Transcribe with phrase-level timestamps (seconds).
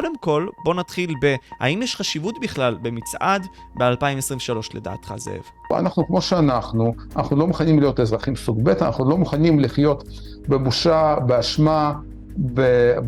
[0.00, 1.34] קודם כל, בוא נתחיל ב...
[1.60, 3.46] האם יש חשיבות בכלל במצעד
[3.78, 5.42] ב-2023 לדעתך, זאב?
[5.72, 10.04] אנחנו כמו שאנחנו, אנחנו לא מוכנים להיות אזרחים סוג ב', אנחנו לא מוכנים לחיות
[10.48, 11.92] בבושה, באשמה,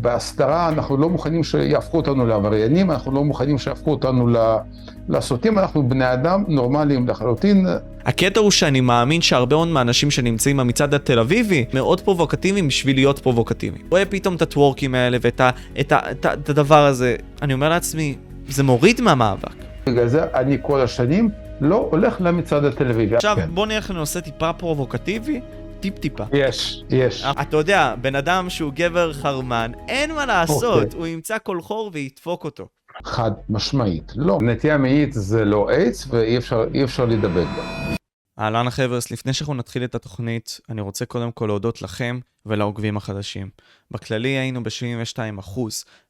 [0.01, 4.29] בהסתרה, אנחנו לא מוכנים שיהפכו אותנו לעבריינים, אנחנו לא מוכנים שיהפכו אותנו
[5.09, 7.67] לסוטים, אנחנו בני אדם נורמליים לחלוטין.
[8.05, 13.19] הקטע הוא שאני מאמין שהרבה מאוד מהאנשים שנמצאים במצעד התל אביבי מאוד פרובוקטיביים בשביל להיות
[13.19, 13.85] פרובוקטיביים.
[13.89, 15.49] רואה פתאום את הטוורקים האלה ואת ה,
[15.79, 18.15] את ה, את ה, את הדבר הזה, אני אומר לעצמי,
[18.47, 19.55] זה מוריד מהמאבק.
[19.87, 21.29] בגלל זה אני כל השנים
[21.61, 23.15] לא הולך למצעד התל אביבי.
[23.15, 23.49] עכשיו כן.
[23.53, 25.41] בוא נלך לנושא טיפה פרובוקטיבי.
[25.79, 26.23] טיפ-טיפה.
[26.33, 27.23] יש, יש.
[27.41, 30.97] אתה יודע, בן אדם שהוא גבר חרמן, אין מה לעשות, okay.
[30.97, 32.67] הוא ימצא כל חור וידפוק אותו.
[33.03, 34.37] חד משמעית, לא.
[34.41, 37.95] נטייה מאית זה לא איידס ואי אפשר, אפשר להידבק בה.
[38.39, 43.49] אהלן החבר'ס, לפני שאנחנו נתחיל את התוכנית, אני רוצה קודם כל להודות לכם ולעוקבים החדשים.
[43.91, 45.59] בכללי היינו ב-72%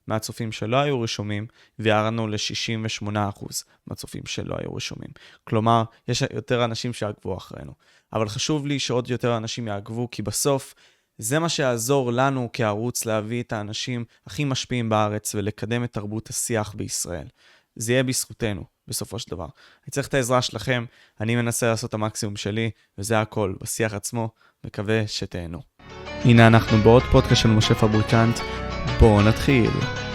[0.07, 1.47] מהצופים שלא היו רשומים,
[1.79, 3.45] וירדנו ל-68%
[3.87, 5.09] מהצופים שלא היו רשומים.
[5.43, 7.71] כלומר, יש יותר אנשים שעקבו אחרינו.
[8.13, 10.75] אבל חשוב לי שעוד יותר אנשים יעקבו, כי בסוף
[11.17, 16.73] זה מה שיעזור לנו כערוץ להביא את האנשים הכי משפיעים בארץ ולקדם את תרבות השיח
[16.73, 17.27] בישראל.
[17.75, 19.45] זה יהיה בזכותנו, בסופו של דבר.
[19.45, 20.85] אני צריך את העזרה שלכם,
[21.21, 24.29] אני מנסה לעשות את המקסימום שלי, וזה הכל, בשיח עצמו,
[24.65, 25.59] מקווה שתהנו.
[26.23, 28.39] הנה אנחנו בעוד פודקאסט של משה פבריקנט,
[28.99, 30.08] בואו נתחיל.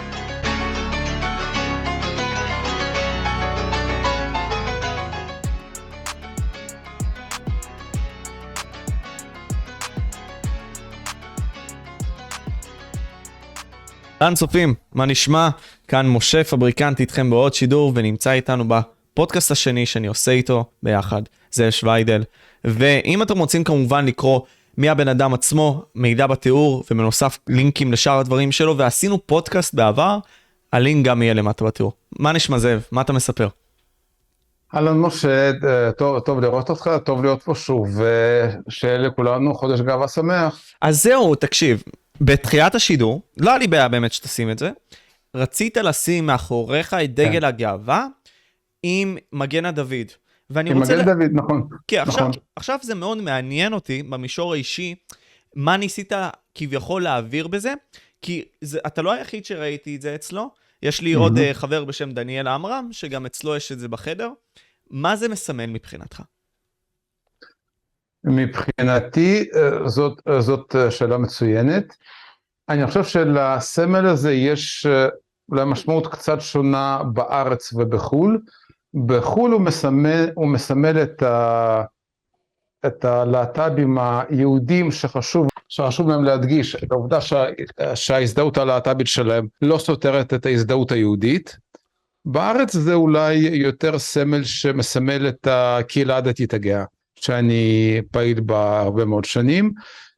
[14.25, 15.49] אהלן צופים, מה נשמע?
[15.87, 21.71] כאן משה פבריקנט איתכם בעוד שידור ונמצא איתנו בפודקאסט השני שאני עושה איתו ביחד, זה
[21.71, 22.23] שוויידל.
[22.63, 24.39] ואם אתם רוצים כמובן לקרוא
[24.77, 30.19] מי הבן אדם עצמו, מידע בתיאור ובנוסף לינקים לשאר הדברים שלו, ועשינו פודקאסט בעבר,
[30.73, 31.93] הלינק גם יהיה למטה בתיאור.
[32.19, 32.83] מה נשמע זאב?
[32.91, 33.47] מה אתה מספר?
[34.75, 35.51] אהלן משה,
[35.97, 37.87] טוב, טוב לראות אותך, טוב להיות פה שוב,
[38.67, 40.61] ושיהיה לכולנו חודש גאווה שמח.
[40.81, 41.83] אז זהו, תקשיב,
[42.21, 44.71] בתחילת השידור, לא היה לי בעיה באמת שתשים את זה,
[45.35, 47.43] רצית לשים מאחוריך את דגל כן.
[47.43, 48.07] הגאווה
[48.83, 50.11] עם מגן הדוד.
[50.49, 50.93] ואני עם רוצה...
[50.93, 51.13] עם מגן ל...
[51.13, 51.67] דוד, נכון.
[51.87, 52.41] כן, עכשיו, נכון.
[52.55, 54.95] עכשיו זה מאוד מעניין אותי במישור האישי,
[55.55, 56.11] מה ניסית
[56.55, 57.73] כביכול להעביר בזה,
[58.21, 60.49] כי זה, אתה לא היחיד שראיתי את זה אצלו,
[60.83, 61.17] יש לי mm-hmm.
[61.17, 64.29] עוד uh, חבר בשם דניאל עמרם, שגם אצלו יש את זה בחדר.
[64.89, 66.21] מה זה מסמל מבחינתך?
[68.25, 71.95] מבחינתי אה, זאת, אה, זאת אה, שאלה מצוינת.
[72.69, 74.87] אני חושב שלסמל הזה יש
[75.51, 78.39] אולי משמעות קצת שונה בארץ ובחו"ל.
[79.05, 81.83] בחו"ל הוא מסמל, הוא מסמל את, ה,
[82.85, 87.45] את הלהט"בים היהודים שחשוב, שחשוב להם להדגיש את העובדה שה,
[87.95, 91.57] שההזדהות הלהט"בית שלהם לא סותרת את ההזדהות היהודית.
[92.25, 96.83] בארץ זה אולי יותר סמל שמסמל את הקהילה הדתית הגאה.
[97.19, 99.71] שאני פעיל בה הרבה מאוד שנים.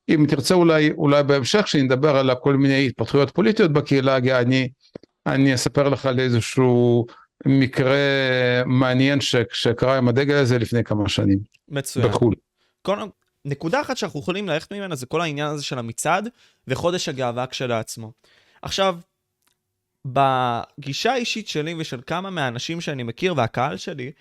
[0.09, 4.69] אם תרצה אולי, אולי בהמשך, כשנדבר על כל מיני התפתחויות פוליטיות בקהילה הגאה, אני,
[5.25, 7.05] אני אספר לך על איזשהו
[7.45, 7.97] מקרה
[8.65, 11.39] מעניין ש, שקרה עם הדגל הזה לפני כמה שנים.
[11.69, 12.07] מצוין.
[12.07, 12.35] בחו"ל.
[12.81, 12.97] כל,
[13.45, 16.29] נקודה אחת שאנחנו יכולים ללכת ממנה זה כל העניין הזה של המצעד
[16.67, 18.11] וחודש הגאווה כשלעצמו.
[18.61, 18.97] עכשיו,
[20.05, 24.11] בגישה האישית שלי ושל כמה מהאנשים שאני מכיר והקהל שלי,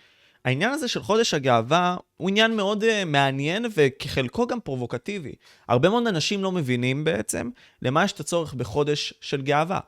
[0.47, 5.35] העניין הזה של חודש הגאווה הוא עניין מאוד uh, מעניין וכחלקו גם פרובוקטיבי.
[5.69, 7.51] הרבה מאוד אנשים לא מבינים בעצם
[7.83, 9.81] למה יש את הצורך בחודש של גאווה.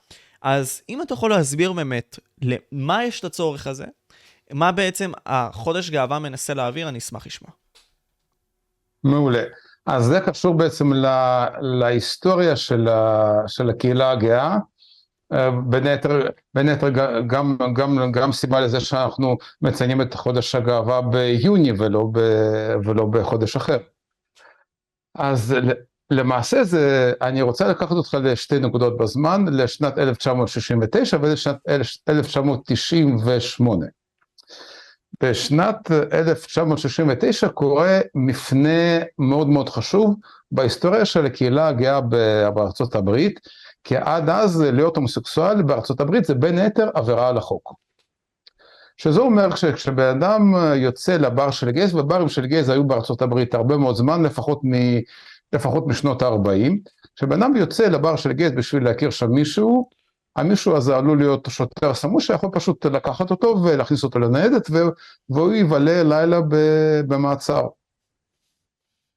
[0.43, 3.85] אז אם אתה יכול להסביר באמת למה יש את הצורך הזה,
[4.53, 7.51] מה בעצם החודש גאווה מנסה להעביר, אני אשמח לשמוע.
[9.05, 9.43] מעולה.
[9.87, 14.57] אז זה קשור בעצם לה, להיסטוריה של, ה, של הקהילה הגאה.
[15.69, 16.89] בין היתר, בין היתר
[17.27, 22.19] גם, גם, גם סיבה לזה שאנחנו מציינים את חודש הגאווה ביוני ולא, ב,
[22.85, 23.79] ולא בחודש אחר.
[25.15, 25.55] אז
[26.11, 31.57] למעשה זה, אני רוצה לקחת אותך לשתי נקודות בזמן, לשנת 1969 ולשנת
[32.09, 33.87] 1998.
[35.23, 40.15] בשנת 1969 קורה מפנה מאוד מאוד חשוב
[40.53, 42.01] בהיסטוריה של הקהילה הגאה
[42.55, 43.41] בארצות הברית,
[43.89, 47.73] כי עד אז להיות הומוסקסואל בארצות הברית זה בין היתר עבירה על החוק.
[48.97, 53.77] שזה אומר שכשבן אדם יוצא לבר של גייז, וברים של גייז היו בארצות הברית הרבה
[53.77, 54.73] מאוד זמן, לפחות, מ,
[55.53, 56.73] לפחות משנות ה-40,
[57.17, 59.89] כשבן אדם יוצא לבר של גייז בשביל להכיר שם מישהו,
[60.37, 64.71] המישהו הזה עלול להיות שוטר סמוש שיכול פשוט לקחת אותו ולהכניס אותו לניידת
[65.31, 66.41] והוא יבלה לילה
[67.09, 67.67] במעצר.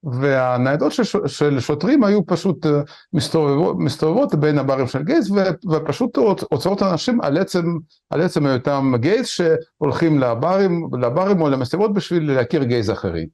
[0.04, 2.82] והניידות של, של שוטרים היו פשוט אה,
[3.14, 6.18] מסתובבות, מסתובבות בין הברים של גייז ו- ופשוט
[6.52, 7.66] עוצרות אנשים על עצם,
[8.10, 13.28] על עצם היותם גייז שהולכים לברים, לברים או למסיבות בשביל להכיר גייז אחרים.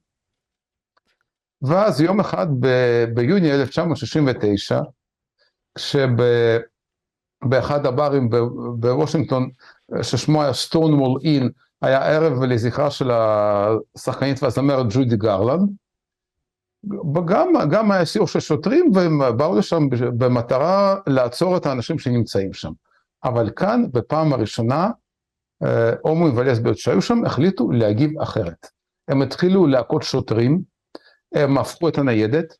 [1.62, 4.80] ואז יום אחד ב- ביוני 1969,
[5.74, 6.26] כשבאחד
[7.86, 8.30] הברים
[8.78, 9.50] בוושינגטון,
[10.02, 11.50] ששמו היה סטונוול אין,
[11.82, 15.70] היה ערב לזכרה של השחקנית והזמרת ג'ודי גרלנד,
[17.24, 19.82] גם, גם היה סיור של שוטרים והם באו לשם
[20.18, 22.72] במטרה לעצור את האנשים שנמצאים שם.
[23.24, 24.90] אבל כאן בפעם הראשונה
[25.62, 28.66] אה, הומואים ולסביות שהיו שם החליטו להגיב אחרת.
[29.08, 30.60] הם התחילו להכות שוטרים,
[31.34, 32.54] הם הפכו את הניידת,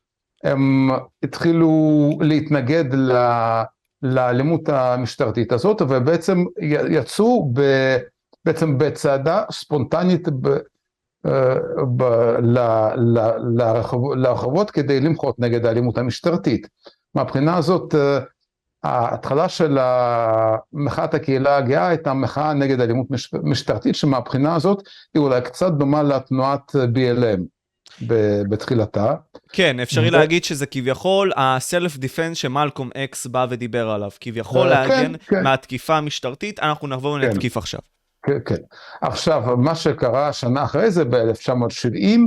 [0.44, 0.90] הם
[1.22, 2.84] התחילו להתנגד.
[4.02, 6.44] לאלימות המשטרתית הזאת ובעצם
[6.90, 7.60] יצאו ב...
[8.44, 10.28] בעצם בצעדה ספונטנית.
[14.16, 16.68] לרחובות כדי למחות נגד האלימות המשטרתית.
[17.14, 17.94] מהבחינה הזאת
[18.84, 19.78] ההתחלה של
[20.72, 23.06] מחאת הקהילה הגאה הייתה מחאה נגד אלימות
[23.42, 24.82] משטרתית שמהבחינה הזאת
[25.14, 27.40] היא אולי קצת דומה לתנועת BLM
[28.48, 29.14] בתחילתה.
[29.52, 35.12] כן, אפשרי להגיד שזה כביכול הסלף דיפנס שמלקום אקס בא ודיבר עליו, כביכול כן, להגן
[35.26, 35.42] כן.
[35.42, 37.80] מהתקיפה המשטרתית, אנחנו נבוא ונתקיף עכשיו.
[38.28, 38.62] כן, כן.
[39.00, 42.18] עכשיו, מה שקרה שנה אחרי זה, ב-1970,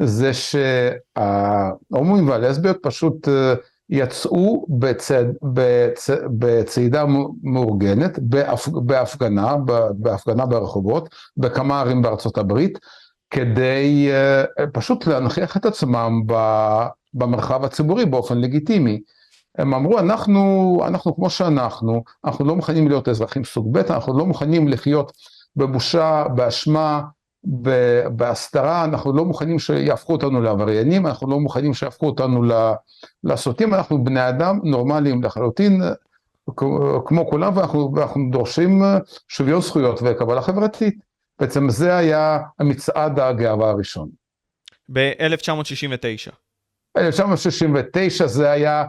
[0.00, 3.54] זה שההומואים והלסביות פשוט אה,
[3.90, 7.04] יצאו בצד, בצ, בצעידה
[7.42, 9.56] מאורגנת, בהפ, בהפגנה,
[9.92, 12.78] בהפגנה ברחובות, בכמה ערים בארצות הברית,
[13.30, 16.22] כדי אה, פשוט להנכיח את עצמם
[17.14, 19.00] במרחב הציבורי באופן לגיטימי.
[19.58, 24.26] הם אמרו, אנחנו, אנחנו כמו שאנחנו, אנחנו לא מוכנים להיות אזרחים סוג ב', אנחנו לא
[24.26, 25.12] מוכנים לחיות
[25.56, 27.02] בבושה, באשמה,
[28.16, 32.42] בהסתרה, אנחנו לא מוכנים שיהפכו אותנו לעבריינים, אנחנו לא מוכנים שיהפכו אותנו
[33.24, 35.82] לסוטים, אנחנו בני אדם נורמליים לחלוטין,
[37.06, 38.82] כמו כולם, ואנחנו, ואנחנו דורשים
[39.28, 40.94] שוויון זכויות וקבלה חברתית.
[41.40, 44.08] בעצם זה היה מצעד הגאווה הראשון.
[44.92, 46.32] ב-1969.
[46.96, 48.84] 1969 זה היה,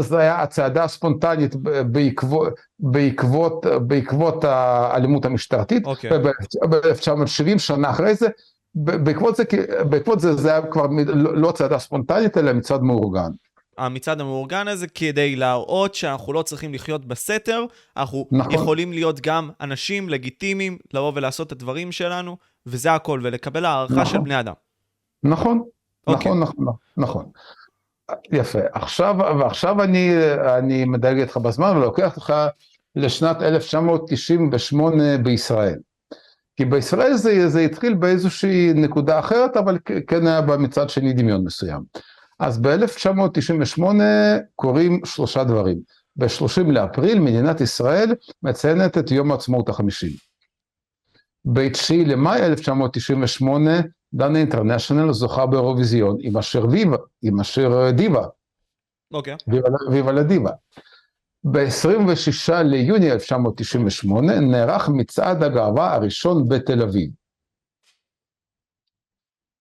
[0.00, 1.54] זה היה הצעדה הספונטנית
[1.92, 5.88] בעקבות, בעקבות, בעקבות האלימות המשטרתית, okay.
[5.88, 6.10] אוקיי.
[6.70, 8.28] וב-1970 שנה אחרי זה,
[8.74, 9.44] בעקבות זה,
[9.88, 13.30] בעקבות זה זה היה כבר לא צעדה ספונטנית אלא מצעד מאורגן.
[13.78, 17.64] המצעד המאורגן הזה כדי להראות שאנחנו לא צריכים לחיות בסתר,
[17.96, 18.52] אנחנו נכון.
[18.52, 22.36] יכולים להיות גם אנשים לגיטימיים, לבוא ולעשות את הדברים שלנו,
[22.66, 24.06] וזה הכל, ולקבל הערכה נכון.
[24.06, 24.54] של בני אדם.
[25.22, 25.62] נכון,
[26.06, 26.32] אוקיי.
[26.32, 27.24] נכון, נכון, נכון.
[28.32, 28.58] יפה.
[28.72, 30.10] עכשיו, ועכשיו אני,
[30.58, 32.32] אני מדייק איתך בזמן ולוקח אותך
[32.96, 35.78] לשנת 1998 בישראל.
[36.56, 41.44] כי בישראל זה, זה התחיל באיזושהי נקודה אחרת, אבל כן היה בה מצד שני דמיון
[41.44, 41.82] מסוים.
[42.38, 43.82] אז ב-1998
[44.54, 45.78] קורים שלושה דברים.
[46.16, 50.16] ב-30 לאפריל מדינת ישראל מציינת את יום העצמאות החמישי.
[51.44, 53.70] ב-9 למאי 1998
[54.14, 58.26] דנה אינטרנשיונל זוכה באירוויזיון עם השיר ויבה, עם השיר דיבה.
[59.14, 59.36] אוקיי.
[59.48, 60.50] ויבה, ויבה לדיבה.
[61.44, 67.10] ב-26 ליוני 1998 נערך מצעד הגאווה הראשון בתל אביב.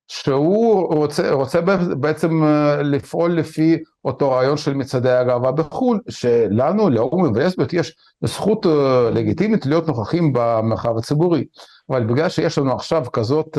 [0.08, 1.62] שהוא רוצה, רוצה
[2.00, 2.44] בעצם
[2.84, 8.66] לפעול לפי אותו רעיון של מצעדי הגאווה בחו"ל, שלנו, להורים ולסביות, יש זכות
[9.14, 11.46] לגיטימית להיות נוכחים במרחב הציבורי.
[11.90, 13.58] אבל בגלל שיש לנו עכשיו כזאת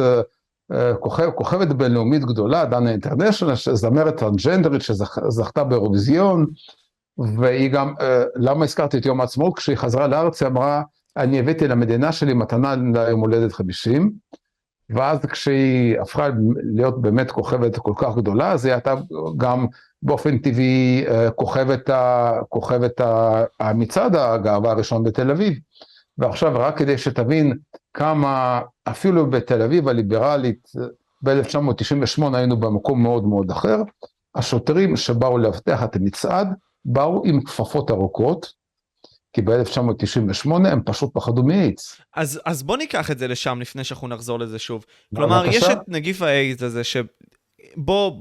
[1.01, 6.47] כוכב, כוכבת בינלאומית גדולה, דנה אינטרנשיונל, זמרת טרנסג'נדרית שזכתה באירוויזיון,
[7.39, 7.95] והיא גם,
[8.37, 9.57] למה הזכרתי את יום העצמאות?
[9.57, 10.83] כשהיא חזרה לארץ היא אמרה,
[11.17, 14.13] אני הבאתי למדינה שלי מתנה ליום הולדת 50,
[14.91, 16.29] ואז כשהיא הפכה
[16.75, 18.95] להיות באמת כוכבת כל כך גדולה, אז היא הייתה
[19.37, 19.67] גם
[20.03, 21.05] באופן טבעי
[21.35, 21.91] כוכבת,
[22.49, 23.01] כוכבת
[23.61, 25.55] המצעד הגאווה הראשון בתל אביב.
[26.19, 27.59] ועכשיו רק כדי שתבין
[27.95, 30.69] כמה אפילו בתל אביב הליברלית
[31.23, 33.77] ב-1998 היינו במקום מאוד מאוד אחר,
[34.35, 36.49] השוטרים שבאו לאבטח את המצעד
[36.85, 38.53] באו עם כפפות ארוכות,
[39.33, 42.01] כי ב-1998 הם פשוט פחדו מאיידס.
[42.15, 44.85] אז, אז בוא ניקח את זה לשם לפני שאנחנו נחזור לזה שוב.
[45.17, 45.47] כלומר.
[45.47, 46.97] יש את נגיף האיידס הזה ש...
[47.77, 48.13] בוא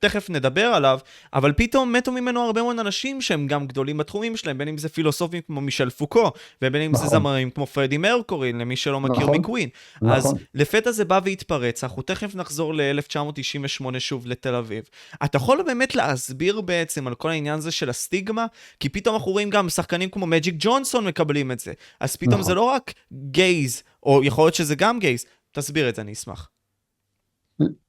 [0.00, 0.98] תכף נדבר עליו,
[1.32, 4.88] אבל פתאום מתו ממנו הרבה מאוד אנשים שהם גם גדולים בתחומים שלהם, בין אם זה
[4.88, 6.32] פילוסופים כמו מישל פוקו,
[6.62, 7.06] ובין אם נכון.
[7.06, 9.36] זה זמרים כמו פרדי מרקורי, למי שלא מכיר נכון.
[9.36, 9.68] מקווין.
[9.96, 10.10] נכון.
[10.16, 14.84] אז לפתע זה בא והתפרץ, אנחנו תכף נחזור ל-1998 שוב לתל אביב.
[15.24, 18.46] אתה יכול באמת להסביר בעצם על כל העניין הזה של הסטיגמה?
[18.80, 21.72] כי פתאום אנחנו רואים גם שחקנים כמו מג'יק ג'ונסון מקבלים את זה.
[22.00, 22.44] אז פתאום נכון.
[22.44, 25.24] זה לא רק גייז, או יכול להיות שזה גם גייז.
[25.52, 26.48] תסביר את זה, אני אשמח.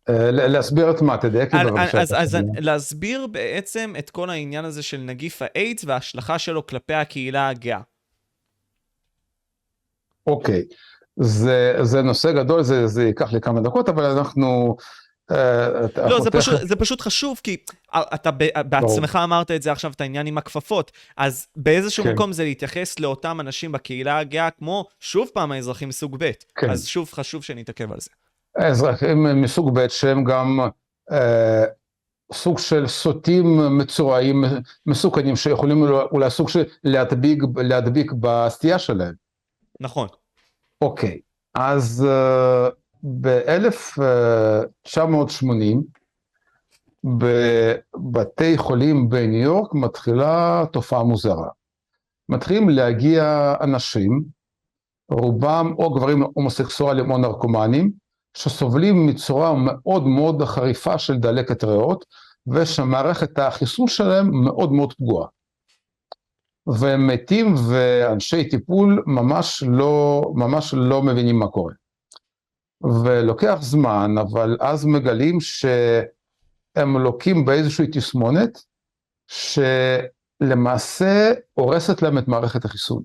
[0.10, 2.02] אה, להסביר את מה, תדייק לי בבקשה.
[2.02, 2.38] אז, אז.
[2.58, 7.82] להסביר בעצם את כל העניין הזה של נגיף האיידס וההשלכה שלו כלפי הקהילה הגאה.
[10.28, 10.64] אוקיי,
[11.16, 14.76] זה, זה נושא גדול, זה, זה ייקח לי כמה דקות, אבל אנחנו...
[15.32, 15.68] אה,
[16.10, 17.58] לא, זה פשוט, זה פשוט חשוב, כי
[17.96, 18.32] אתה
[18.66, 22.14] בעצמך אמרת את זה עכשיו, את העניין עם הכפפות, אז באיזשהו כן.
[22.14, 26.32] מקום זה להתייחס לאותם אנשים בקהילה הגאה, כמו, שוב פעם, האזרחים סוג ב'.
[26.56, 26.70] כן.
[26.70, 28.10] אז שוב, חשוב שנתעכב על זה.
[28.56, 30.60] אזרחים מסוג ב' שהם גם
[31.12, 31.66] אה,
[32.34, 34.44] סוג של סוטים מצורעים
[34.86, 39.14] מסוכנים שיכולים אולי סוג של להדביק, להדביק בסטייה שלהם.
[39.80, 40.08] נכון.
[40.82, 41.20] אוקיי,
[41.56, 42.10] אז uh,
[43.22, 45.78] ב-1980
[47.04, 51.50] בבתי חולים בניו יורק מתחילה תופעה מוזרה.
[52.30, 54.24] מתחילים להגיע אנשים,
[55.12, 57.92] רובם או גברים הומוסקסואלים או נרקומנים,
[58.36, 62.06] שסובלים מצורה מאוד מאוד חריפה של דלקת ריאות,
[62.48, 65.28] ושמערכת החיסון שלהם מאוד מאוד פגועה.
[66.68, 71.74] והם מתים ואנשי טיפול ממש לא, ממש לא מבינים מה קורה.
[73.04, 78.64] ולוקח זמן, אבל אז מגלים שהם לוקים באיזושהי תסמונת,
[80.42, 83.04] שלמעשה הורסת להם את מערכת החיסון.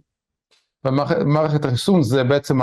[0.85, 2.59] ומערכת החיסון זה בעצם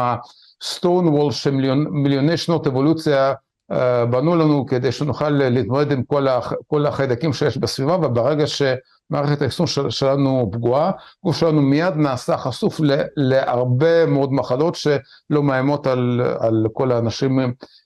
[0.84, 3.34] wall שמיליוני שנות אבולוציה
[3.72, 3.76] uh,
[4.12, 8.62] בנו לנו כדי שנוכל להתמודד עם כל, הח, כל החיידקים שיש בסביבה, וברגע ש...
[9.10, 10.92] מערכת החיסון של, שלנו פגועה,
[11.24, 12.82] גוף שלנו מיד נעשה חשוף
[13.18, 17.40] להרבה מאוד מחלות שלא מאיימות על, על כל האנשים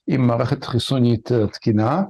[0.08, 2.04] עם מערכת חיסונית אה, תקינה.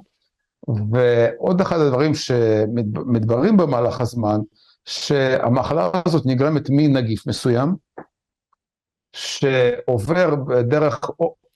[0.91, 4.39] ועוד אחד הדברים שמתבררים במהלך הזמן,
[4.85, 7.75] שהמחלה הזאת נגרמת מנגיף מסוים,
[9.13, 11.09] שעובר דרך,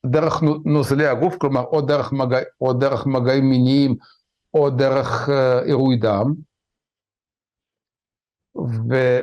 [0.05, 3.95] דרך נוזלי הגוף, כלומר או דרך, מגע, או דרך מגעים מיניים
[4.53, 5.29] או דרך
[5.65, 6.33] עירוי דם.
[8.89, 9.19] ו,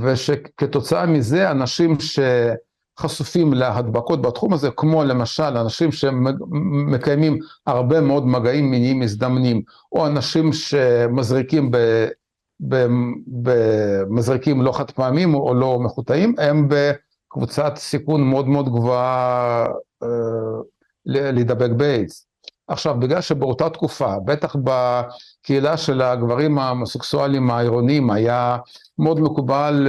[0.00, 9.00] ושכתוצאה מזה אנשים שחשופים להדבקות בתחום הזה, כמו למשל אנשים שמקיימים הרבה מאוד מגעים מיניים
[9.00, 11.76] מזדמנים, או אנשים שמזריקים ב,
[12.68, 12.86] ב,
[13.26, 16.68] במזריקים לא חד פעמים או לא מחוטאים, הם
[17.34, 19.66] בקבוצת סיכון מאוד מאוד גבוהה
[20.02, 20.08] אה,
[21.06, 22.26] להידבק באיידס.
[22.68, 28.56] עכשיו, בגלל שבאותה תקופה, בטח בקהילה של הגברים המסוקסואלים העירוניים, היה
[28.98, 29.88] מאוד מקובל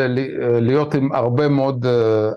[0.62, 1.86] להיות עם הרבה מאוד,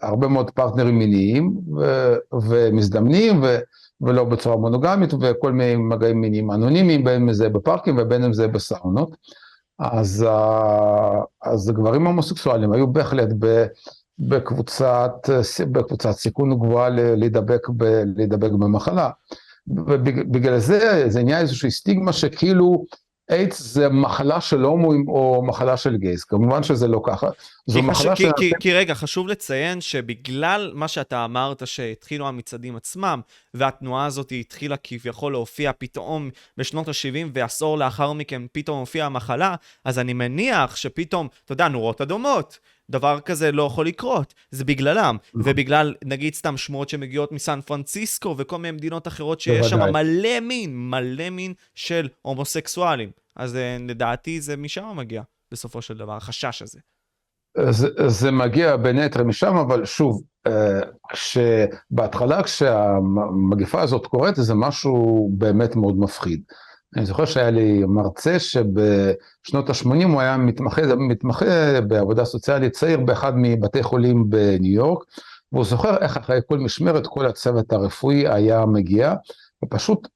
[0.02, 3.58] הרבה מאוד פרטנרים מיניים ו- ומזדמנים, ו-
[4.00, 8.48] ולא בצורה מונוגמית, וכל מיני מגעים מיניים אנונימיים, בין אם זה בפארקים ובין אם זה
[8.48, 9.16] בסאונות.
[9.78, 10.26] אז,
[11.42, 13.66] אז הגברים ההומוסקסואלים היו בהחלט ב...
[14.18, 15.12] בקבוצת,
[15.72, 17.84] בקבוצת סיכון גבוהה להידבק, ב,
[18.16, 19.10] להידבק במחלה.
[19.66, 22.84] ובגלל זה זה נהיה איזושהי סטיגמה שכאילו
[23.30, 27.28] איידס זה מחלה של הומואים או מחלה של גייז, כמובן שזה לא ככה.
[27.66, 28.30] זו מחלה של...
[28.36, 33.20] כי, כי רגע, חשוב לציין שבגלל מה שאתה אמרת שהתחילו המצעדים עצמם,
[33.54, 39.98] והתנועה הזאת התחילה כביכול להופיע פתאום בשנות ה-70 ועשור לאחר מכן פתאום הופיעה המחלה, אז
[39.98, 42.58] אני מניח שפתאום, אתה יודע, נורות אדומות.
[42.90, 48.58] דבר כזה לא יכול לקרות, זה בגללם, ובגלל נגיד סתם שמועות שמגיעות מסן פרנסיסקו וכל
[48.58, 49.92] מיני מדינות אחרות שיש שם.
[49.92, 53.10] מלא מין, מלא מין של הומוסקסואלים.
[53.36, 56.78] אז אה, לדעתי זה משם מגיע, בסופו של דבר, החשש הזה.
[57.70, 60.80] זה, זה מגיע בין היתר משם, אבל שוב, אה,
[61.12, 66.42] כשבהתחלה כשהמגפה הזאת קורית זה משהו באמת מאוד מפחיד.
[66.96, 73.32] אני זוכר שהיה לי מרצה שבשנות ה-80 הוא היה מתמחה, מתמחה בעבודה סוציאלית צעיר באחד
[73.36, 75.04] מבתי חולים בניו יורק,
[75.52, 79.14] והוא זוכר איך אחרי כל משמרת כל הצוות הרפואי היה מגיע,
[79.64, 80.08] ופשוט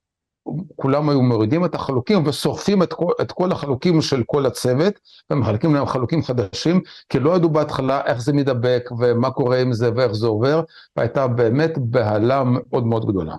[0.76, 4.94] כולם היו מורידים את החלוקים ושורפים את כל, את כל החלוקים של כל הצוות,
[5.30, 9.90] ומחלקים להם חלוקים חדשים, כי לא ידעו בהתחלה איך זה מדבק ומה קורה עם זה
[9.96, 10.62] ואיך זה עובר,
[10.96, 13.34] והייתה באמת בהלה מאוד מאוד גדולה.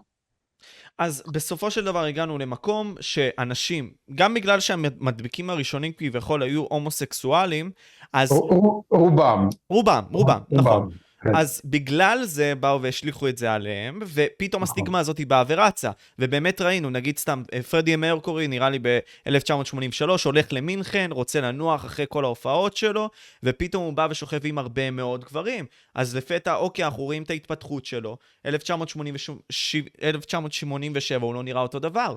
[1.00, 7.72] אז בסופו של דבר הגענו למקום שאנשים, גם בגלל שהמדביקים הראשונים כביכול היו הומוסקסואלים,
[8.14, 8.32] אז...
[8.90, 9.50] רובם.
[9.70, 10.90] רובם, רובם, נכון.
[11.36, 14.74] אז בגלל זה באו והשליכו את זה עליהם, ופתאום נכון.
[14.74, 15.92] הסטיגמה הזאת היא באה ורצה.
[16.20, 22.24] ובאמת ראינו, נגיד סתם, פרדי מרקורי, נראה לי ב-1983, הולך למינכן, רוצה לנוח אחרי כל
[22.24, 23.10] ההופעות שלו,
[23.44, 25.66] ופתאום הוא בא ושוכב עם הרבה מאוד גברים.
[25.96, 28.18] אז לפתע, אוקיי, אנחנו רואים את ההתפתחות שלו.
[28.46, 32.16] 1987, 1987 הוא לא נראה אותו דבר.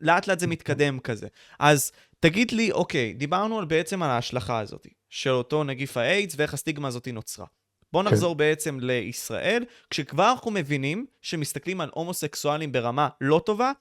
[0.00, 1.28] לאט לאט זה מתקדם כזה.
[1.58, 6.54] אז תגיד לי, אוקיי, דיברנו על בעצם על ההשלכה הזאת, של אותו נגיף האיידס ואיך
[6.54, 7.46] הסטיגמה הזאת נוצרה.
[7.92, 8.38] בואו נחזור כן.
[8.38, 13.72] בעצם לישראל, כשכבר אנחנו מבינים שמסתכלים על הומוסקסואלים ברמה לא טובה,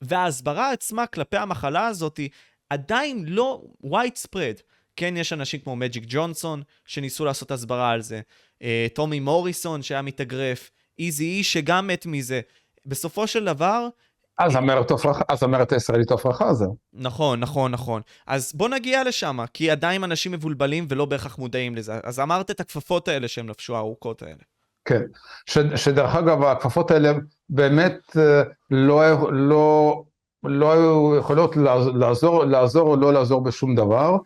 [0.00, 2.30] וההסברה עצמה כלפי המחלה הזאת היא
[2.70, 4.62] עדיין לא widespread.
[4.96, 8.20] כן, יש אנשים כמו מג'יק ג'ונסון שניסו לעשות הסברה על זה,
[8.62, 12.40] אה, טומי מוריסון שהיה מתאגרף, איזי אי שגם מת מזה.
[12.86, 13.88] בסופו של דבר...
[14.38, 16.64] אז המרד הישראלית עפרה חזה.
[16.92, 18.02] נכון, נכון, נכון.
[18.26, 21.98] אז בוא נגיע לשם, כי עדיין אנשים מבולבלים ולא בהכרח מודעים לזה.
[22.02, 24.42] אז אמרת את הכפפות האלה שהם לבשו, הארוכות האלה.
[24.84, 25.02] כן,
[25.46, 27.12] ש, שדרך אגב הכפפות האלה
[27.48, 30.02] באמת אה, לא, לא,
[30.42, 31.56] לא היו יכולות
[31.94, 34.16] לעזור, לעזור או לא לעזור בשום דבר,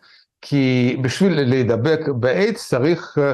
[0.41, 3.33] כי בשביל להידבק באיידס צריך, אה,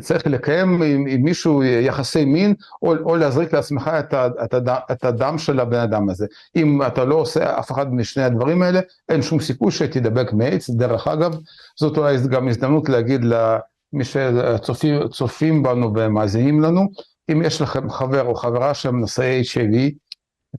[0.00, 4.54] צריך לקיים עם, עם מישהו יחסי מין, או, או להזריק לעצמך את, את,
[4.92, 6.26] את הדם של הבן אדם הזה.
[6.56, 10.70] אם אתה לא עושה אף אחד משני הדברים האלה, אין שום סיכוי שתידבק מאיידס.
[10.70, 11.36] דרך אגב,
[11.78, 16.88] זאת אולי גם הזדמנות להגיד למי שצופים בנו ומאזינים לנו,
[17.32, 19.92] אם יש לכם חבר או חברה שהם נשאי HIV,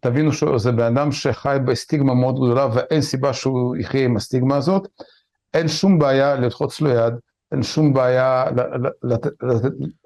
[0.02, 4.88] תבינו שזה בן אדם שחי בסטיגמה מאוד גדולה ואין סיבה שהוא יחיה עם הסטיגמה הזאת.
[5.54, 7.14] אין שום בעיה ללחוץ לו יד,
[7.52, 8.46] אין שום בעיה
[9.04, 9.32] לתת,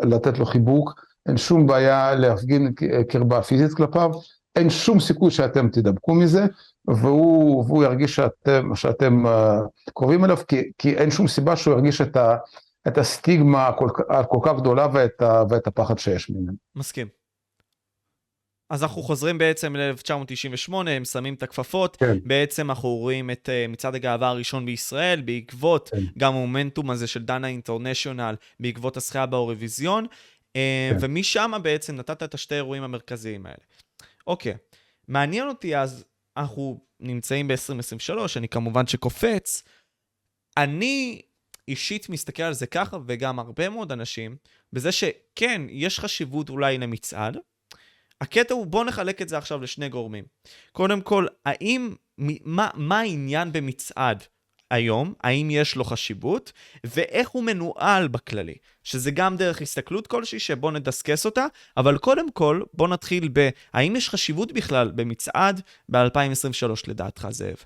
[0.04, 2.74] לתת, לו חיבוק, אין שום בעיה להפגין
[3.10, 4.10] קרבה פיזית כלפיו,
[4.56, 6.46] אין שום סיכוי שאתם תדבקו מזה,
[6.88, 9.30] והוא, והוא ירגיש שאתם, שאתם uh,
[9.94, 12.38] קרובים אליו, כי, כי אין שום סיבה שהוא ירגיש את, ה,
[12.88, 16.54] את הסטיגמה הכל, הכל כך גדולה ואת, ה, ואת הפחד שיש ממנו.
[16.76, 17.08] מסכים.
[18.70, 22.18] אז אנחנו חוזרים בעצם ל-1998, הם שמים את הכפפות, כן.
[22.24, 26.02] בעצם אנחנו רואים את uh, מצעד הגאווה הראשון בישראל, בעקבות כן.
[26.18, 30.10] גם המומנטום הזה של דנה אינטרנשיונל, בעקבות הזכייה באורוויזיון, uh,
[30.54, 30.98] כן.
[31.00, 33.58] ומשם בעצם נתת את השתי אירועים המרכזיים האלה.
[34.28, 34.54] אוקיי,
[35.08, 36.06] מעניין אותי אז,
[36.38, 39.64] אנחנו נמצאים ב-2023, אני כמובן שקופץ,
[40.58, 41.22] אני
[41.68, 44.36] אישית מסתכל על זה ככה, וגם הרבה מאוד אנשים,
[44.74, 47.38] בזה שכן, יש חשיבות אולי למצעד,
[48.22, 50.24] הקטע הוא, בוא נחלק את זה עכשיו לשני גורמים.
[50.72, 54.24] קודם כל, האם, מה, מה העניין במצעד
[54.72, 55.14] היום?
[55.24, 56.52] האם יש לו חשיבות?
[56.84, 58.56] ואיך הוא מנוהל בכללי?
[58.84, 61.46] שזה גם דרך הסתכלות כלשהי שבוא נדסקס אותה,
[61.78, 63.50] אבל קודם כל, בוא נתחיל ב...
[63.74, 67.58] האם יש חשיבות בכלל במצעד ב-2023 לדעתך, זאב?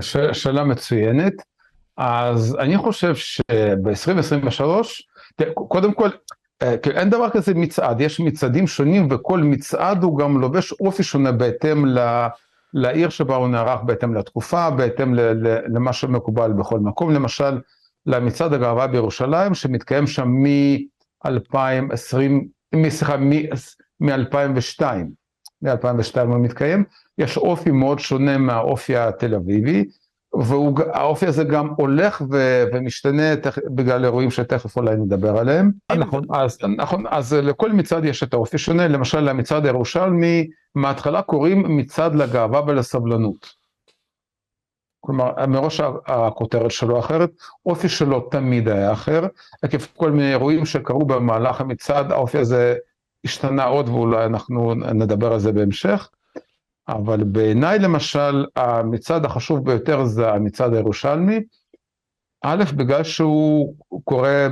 [0.00, 0.16] ש...
[0.32, 1.34] שאלה מצוינת.
[1.96, 4.62] אז אני חושב שב-2023,
[5.54, 6.08] קודם כל,
[6.94, 11.86] אין דבר כזה מצעד, יש מצעדים שונים וכל מצעד הוא גם לובש אופי שונה בהתאם
[11.86, 12.26] ל...
[12.74, 15.14] לעיר שבה הוא נערך, בהתאם לתקופה, בהתאם
[15.74, 17.10] למה שמקובל בכל מקום.
[17.10, 17.60] למשל,
[18.06, 22.16] למצעד הגאווה בירושלים, שמתקיים שם מ-2020,
[22.88, 23.16] סליחה,
[24.00, 24.82] מ-2002,
[25.62, 26.84] מ-2002 הוא מתקיים,
[27.18, 29.84] יש אופי מאוד שונה מהאופי התל אביבי,
[30.38, 35.70] והאופי הזה גם הולך ו, ומשתנה תכ, בגלל אירועים שתכף אולי נדבר עליהם.
[35.98, 41.76] נכון, אז, נכון, אז לכל מצעד יש את האופי שונה, למשל למצעד הירושלמי, מההתחלה קוראים
[41.76, 43.64] מצעד לגאווה ולסבלנות.
[45.00, 47.30] כלומר, מראש הכותרת שלו אחרת,
[47.66, 49.26] אופי שלו תמיד היה אחר,
[49.62, 52.74] עקב כל מיני אירועים שקרו במהלך המצעד, האופי הזה
[53.24, 56.08] השתנה עוד ואולי אנחנו נדבר על זה בהמשך.
[56.88, 61.40] אבל בעיניי למשל המצעד החשוב ביותר זה המצעד הירושלמי,
[62.42, 64.48] א', בגלל שהוא קורה,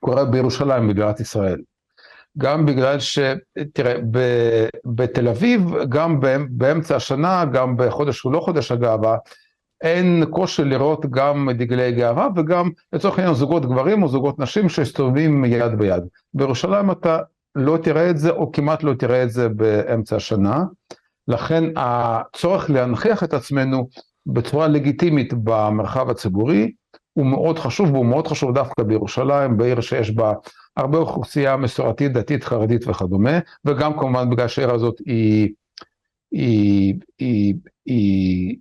[0.00, 1.60] קורה בירושלים, בבירת ישראל.
[2.38, 3.18] גם בגלל ש...
[3.72, 4.18] תראה, ב,
[4.84, 6.20] בתל אביב, גם
[6.50, 9.16] באמצע השנה, גם בחודש שהוא לא חודש הגאווה,
[9.80, 15.44] אין קושי לראות גם דגלי גאווה וגם לצורך העניין זוגות גברים או זוגות נשים שהסתובבים
[15.44, 16.02] יד ביד.
[16.34, 17.18] בירושלים אתה
[17.54, 20.64] לא תראה את זה, או כמעט לא תראה את זה באמצע השנה.
[21.28, 23.88] לכן הצורך להנכיח את עצמנו
[24.26, 26.72] בצורה לגיטימית במרחב הציבורי
[27.12, 30.32] הוא מאוד חשוב, והוא מאוד חשוב דווקא בירושלים, בעיר שיש בה
[30.76, 35.52] הרבה אוכלוסייה מסורתית, דתית, חרדית וכדומה, וגם כמובן בגלל שהעיר הזאת היא,
[36.32, 37.54] היא, היא,
[37.86, 38.56] היא,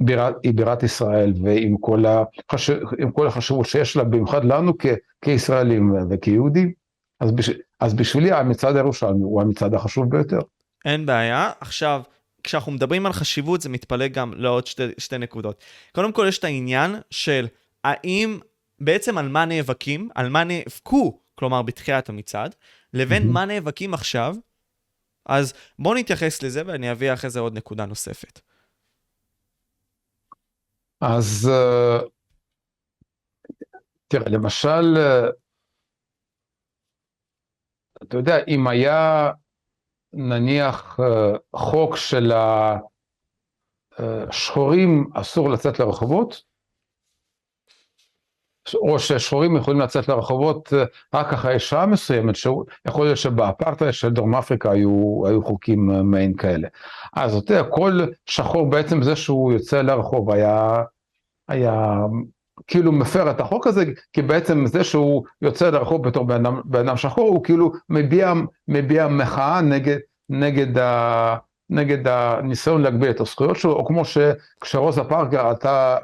[0.00, 2.70] בירת, היא בירת ישראל, ועם כל, החש...
[3.12, 4.86] כל החשיבות שיש לה, במיוחד לנו כ...
[5.24, 6.72] כישראלים וכיהודים,
[7.20, 7.50] אז, בש...
[7.80, 10.38] אז בשבילי המצעד הירושלמי הוא המצעד החשוב ביותר.
[10.84, 11.52] אין בעיה.
[11.60, 12.02] עכשיו,
[12.42, 15.64] כשאנחנו מדברים על חשיבות, זה מתפלג גם לעוד שתי, שתי נקודות.
[15.94, 17.46] קודם כל, יש את העניין של
[17.84, 18.38] האם,
[18.80, 22.54] בעצם על מה נאבקים, על מה נאבקו, כלומר בתחילת המצעד,
[22.94, 23.32] לבין mm-hmm.
[23.32, 24.36] מה נאבקים עכשיו.
[25.26, 28.40] אז בואו נתייחס לזה ואני אביא אחרי זה עוד נקודה נוספת.
[31.00, 32.08] אז uh,
[34.08, 35.39] תראה, למשל, uh,
[38.02, 39.30] אתה יודע, אם היה
[40.12, 42.32] נניח אה, חוק של
[43.98, 46.50] השחורים אסור לצאת לרחובות,
[48.74, 50.84] או ששחורים יכולים לצאת לרחובות אה,
[51.14, 56.36] רק אחרי שעה מסוימת, שיכול להיות שבאפרטהייד של דרום אפריקה היו, היו חוקים אה, מעין
[56.36, 56.68] כאלה.
[57.16, 60.82] אז אתה יודע, כל שחור בעצם זה שהוא יוצא לרחוב היה,
[61.48, 61.96] היה
[62.66, 66.88] כאילו מפר את החוק הזה, כי בעצם זה שהוא יוצא לרחוב בתור בן אדם, בן
[66.88, 68.32] אדם שחור, הוא כאילו מביע,
[68.68, 71.36] מביע מחאה נגד, נגד, ה,
[71.70, 75.96] נגד הניסיון להגביל את הזכויות שלו, או כמו שכשרוזה פארקר עלתה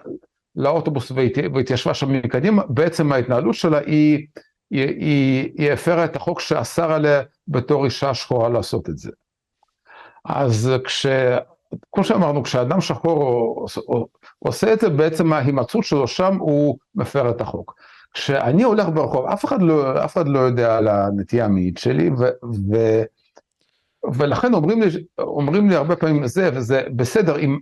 [0.57, 1.13] לאוטובוס
[1.55, 4.27] והתיישבה שם מקדימה, בעצם ההתנהלות שלה היא,
[4.71, 9.11] היא, היא, היא הפרה את החוק שאסר עליה בתור אישה שחורה לעשות את זה.
[10.25, 11.07] אז כש...
[11.93, 13.67] כמו שאמרנו, כשאדם שחור
[14.39, 17.75] עושה את זה, בעצם ההימצאות שלו שם הוא מפר את החוק.
[18.13, 22.25] כשאני הולך ברחוב, אף אחד לא, אף אחד לא יודע על הנטייה המינית שלי, ו,
[22.73, 23.03] ו,
[24.15, 27.59] ולכן אומרים לי, אומרים לי הרבה פעמים, זה וזה בסדר, אם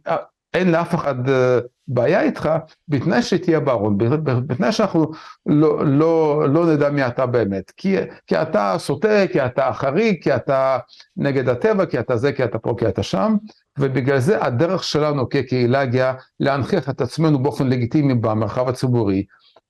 [0.54, 2.48] אין לאף אחד אה, בעיה איתך,
[2.88, 3.98] בתנאי שתהיה בארון,
[4.46, 5.10] בתנאי שאנחנו
[5.46, 7.70] לא, לא, לא נדע מי אתה באמת.
[7.76, 10.78] כי, כי אתה סוטה, כי אתה חריג, כי אתה
[11.16, 13.36] נגד הטבע, כי אתה זה, כי אתה פה, כי אתה שם,
[13.78, 19.24] ובגלל זה הדרך שלנו כקהילה גאה להנכיח את עצמנו באופן לגיטימי במרחב הציבורי,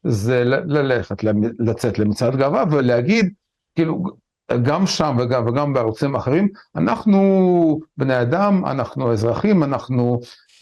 [0.04, 1.24] זה ללכת,
[1.58, 3.32] לצאת למצעד גאווה ולהגיד,
[3.76, 4.04] כאילו,
[4.62, 10.20] גם שם וגם, וגם בערוצים אחרים, אנחנו בני אדם, אנחנו אזרחים, אנחנו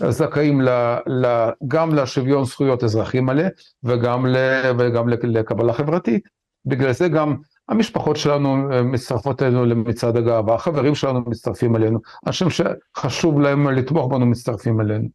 [0.09, 0.69] זכאים ל,
[1.07, 3.45] ל, גם לשוויון זכויות אזרחי מלא
[3.85, 4.37] וגם, ל,
[4.79, 6.29] וגם לקבלה חברתית.
[6.67, 7.37] בגלל זה גם
[7.73, 14.11] המשפחות שלנו אה, מצטרפות אלינו למצעד הגאווה, החברים שלנו מצטרפים אלינו, אנשים שחשוב להם לתמוך
[14.11, 15.09] בנו מצטרפים אלינו.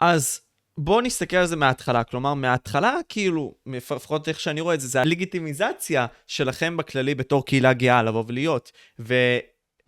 [0.00, 0.40] אז
[0.78, 5.00] בואו נסתכל על זה מההתחלה, כלומר מההתחלה כאילו, לפחות איך שאני רואה את זה, זה
[5.00, 8.72] הלגיטימיזציה שלכם בכללי בתור קהילה גאה לבוא ולהיות.
[9.00, 9.14] ו...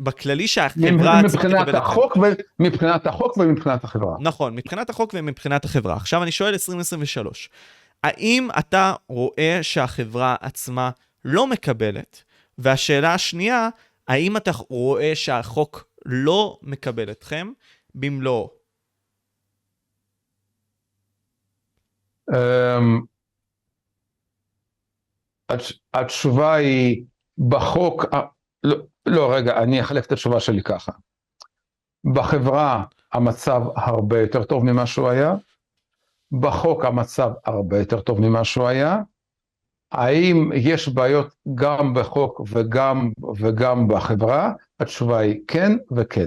[0.00, 1.22] בכללי שהחברה...
[1.22, 2.20] מבחינת החוק, ו...
[2.58, 4.16] מבחינת החוק ומבחינת החברה.
[4.20, 5.94] נכון, מבחינת החוק ומבחינת החברה.
[5.96, 7.50] עכשיו אני שואל 2023,
[8.04, 10.90] האם אתה רואה שהחברה עצמה
[11.24, 12.22] לא מקבלת?
[12.58, 13.68] והשאלה השנייה,
[14.08, 17.52] האם אתה רואה שהחוק לא מקבל אתכם
[17.94, 18.50] במלואו?
[22.30, 22.34] Um,
[25.94, 27.04] התשובה היא,
[27.48, 28.04] בחוק,
[28.64, 30.92] לא, לא, רגע, אני אחלק את התשובה שלי ככה.
[32.14, 35.34] בחברה המצב הרבה יותר טוב ממה שהוא היה,
[36.40, 38.98] בחוק המצב הרבה יותר טוב ממה שהוא היה.
[39.92, 44.52] האם יש בעיות גם בחוק וגם, וגם בחברה?
[44.80, 46.26] התשובה היא כן וכן.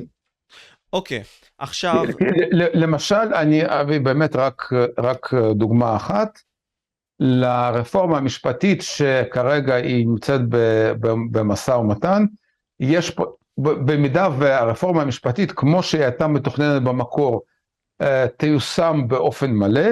[0.94, 2.04] אוקיי, okay, עכשיו...
[2.52, 6.40] למשל, אני אביא באמת רק, רק דוגמה אחת.
[7.20, 10.42] לרפורמה המשפטית שכרגע היא נמצאת
[11.32, 12.26] במשא ומתן,
[12.80, 13.26] יש פה,
[13.58, 17.42] במידה והרפורמה המשפטית כמו שהיא הייתה מתוכננת במקור
[18.02, 19.90] אה, תיושם באופן מלא,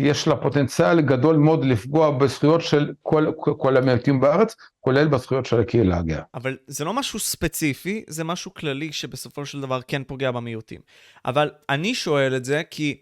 [0.00, 5.60] יש לה פוטנציאל גדול מאוד לפגוע בזכויות של כל, כל המיעוטים בארץ, כולל בזכויות של
[5.60, 6.22] הקהילה הגאה.
[6.34, 10.80] אבל זה לא משהו ספציפי, זה משהו כללי שבסופו של דבר כן פוגע במיעוטים.
[11.24, 13.00] אבל אני שואל את זה כי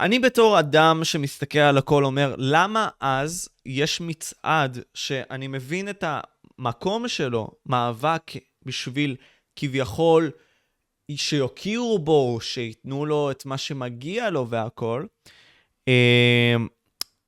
[0.00, 6.04] אני בתור אדם שמסתכל על הכל אומר, למה אז יש מצעד שאני מבין את
[6.58, 8.32] המקום שלו, מאבק
[8.66, 9.16] בשביל
[9.56, 10.30] כביכול
[11.16, 15.04] שיוקירו בו, שייתנו לו את מה שמגיע לו והכל,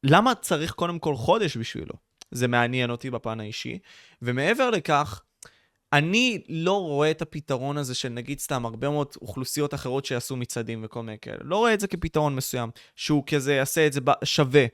[0.05, 1.95] למה צריך קודם כל חודש בשבילו?
[2.31, 3.79] זה מעניין אותי בפן האישי.
[4.23, 5.23] ומעבר לכך,
[5.93, 10.85] אני לא רואה את הפתרון הזה של נגיד סתם הרבה מאוד אוכלוסיות אחרות שיעשו מצעדים
[10.85, 11.39] וכל מיני כאלה.
[11.41, 14.67] לא רואה את זה כפתרון מסוים, שהוא כזה יעשה את זה שווה.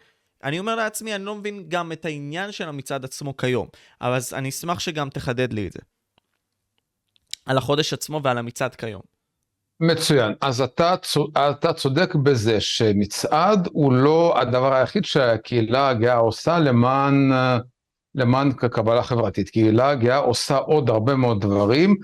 [0.45, 3.69] אני אומר לעצמי, אני לא מבין גם את העניין של המצעד עצמו כיום,
[4.01, 5.81] אבל אני אשמח שגם תחדד לי את זה.
[7.47, 9.03] על החודש עצמו ועל המצעד כיום.
[9.81, 10.33] מצוין.
[10.41, 10.95] אז אתה,
[11.37, 17.33] אתה צודק בזה שמצעד הוא לא הדבר היחיד שהקהילה הגאה עושה למען
[18.15, 19.51] למען קבלה חברתית.
[19.51, 21.97] קהילה גאה עושה עוד הרבה מאוד דברים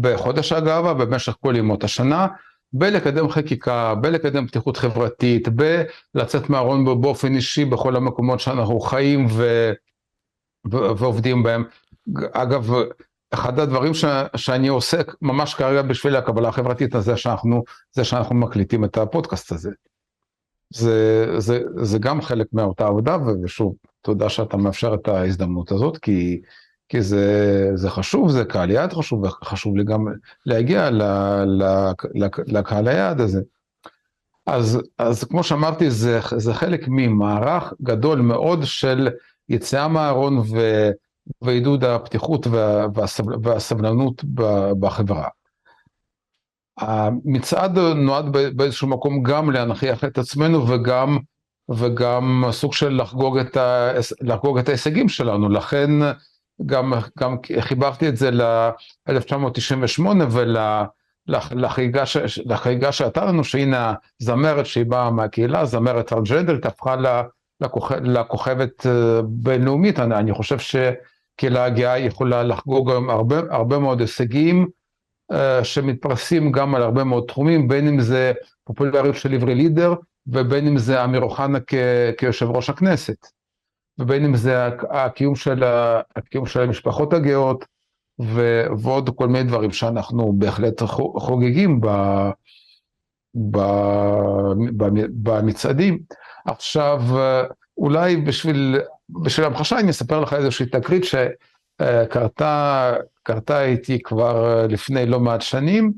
[0.00, 2.26] בחודש הגאווה, במשך כל ימות השנה,
[2.72, 9.72] בלקדם חקיקה, בלקדם פתיחות חברתית, בלצאת מהארון באופן אישי בכל המקומות שאנחנו חיים ו...
[10.72, 10.76] ו...
[10.96, 11.64] ועובדים בהם.
[12.32, 12.70] אגב,
[13.30, 14.04] אחד הדברים ש...
[14.36, 17.62] שאני עוסק ממש כרגע בשביל הקבלה החברתית הזה שאנחנו,
[17.92, 19.70] זה שאנחנו מקליטים את הפודקאסט הזה.
[20.70, 26.40] זה, זה, זה גם חלק מאותה עבודה, ושוב, תודה שאתה מאפשר את ההזדמנות הזאת, כי,
[26.88, 30.06] כי זה, זה חשוב, זה קהל יעד חשוב, וחשוב לי גם
[30.46, 31.02] להגיע ל,
[31.44, 31.62] ל,
[32.14, 33.40] ל, לקהל היעד הזה.
[34.46, 39.08] אז, אז כמו שאמרתי, זה, זה חלק ממערך גדול מאוד של
[39.48, 40.90] יציאה מהארון ו,
[41.42, 42.86] ועידוד הפתיחות וה,
[43.42, 44.24] והסבלנות
[44.80, 45.28] בחברה.
[46.78, 51.18] המצעד נועד באיזשהו מקום גם להנכיח את עצמנו וגם
[51.68, 55.90] וגם סוג של לחגוג את, ה, לחגוג את ההישגים שלנו, לכן
[56.66, 60.02] גם, גם חיברתי את זה ל-1998
[61.28, 66.96] ולחגיגה שהייתה לנו, שהנה הזמרת שהיא באה מהקהילה, זמרת טרנג'נדלית, הפכה
[67.60, 70.58] לכוכב, לכוכבת אה, בינלאומית, אני, אני חושב
[71.36, 74.66] שקהילה הגאה יכולה לחגוג גם הרבה, הרבה מאוד הישגים
[75.32, 78.32] uh, שמתפרסים גם על הרבה מאוד תחומים, בין אם זה
[78.64, 79.94] פופולריות של עברי לידר,
[80.26, 81.58] ובין אם זה אמיר אוחנה
[82.18, 83.26] כיושב ראש הכנסת,
[83.98, 85.62] ובין אם זה הקיום של,
[86.16, 87.64] הקיום של המשפחות הגאות,
[88.22, 90.82] ו, ועוד כל מיני דברים שאנחנו בהחלט
[91.18, 91.86] חוגגים ב,
[93.50, 93.58] ב,
[94.76, 94.84] ב,
[95.22, 95.98] במצעדים.
[96.46, 97.02] עכשיו,
[97.78, 101.02] אולי בשביל, בשביל המחשה אני אספר לך איזושהי תקרית
[101.82, 102.94] שקרתה
[103.64, 105.92] איתי כבר לפני לא מעט שנים.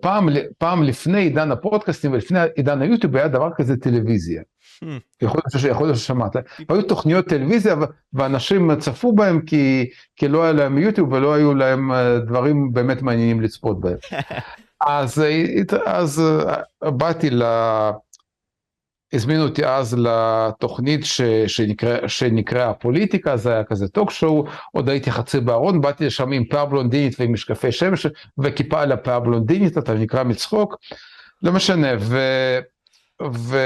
[0.00, 4.42] פעם, פעם לפני עידן הפודקאסטים ולפני עידן היוטיוב היה דבר כזה טלוויזיה.
[4.42, 4.86] Hmm.
[5.20, 6.36] יכול להיות ששמעת.
[6.68, 7.74] היו תוכניות טלוויזיה
[8.12, 13.02] ואנשים צפו בהם כי, כי לא היה להם יוטיוב ולא היו להם אה, דברים באמת
[13.02, 13.96] מעניינים לצפות בהם.
[14.86, 15.22] אז,
[15.86, 16.20] אז
[16.84, 17.30] אה, באתי.
[19.14, 25.10] הזמינו אותי אז לתוכנית ש, שנקרא, שנקרא הפוליטיקה, זה היה כזה טוק שואו, עוד הייתי
[25.10, 28.06] חצי בארון, באתי לשם עם פאה בלונדינית ועם משקפי שמש
[28.38, 30.76] וכיפה על הפאה בלונדינית, אתה נקרא מצחוק,
[31.42, 32.18] לא משנה, ו,
[33.32, 33.58] ו,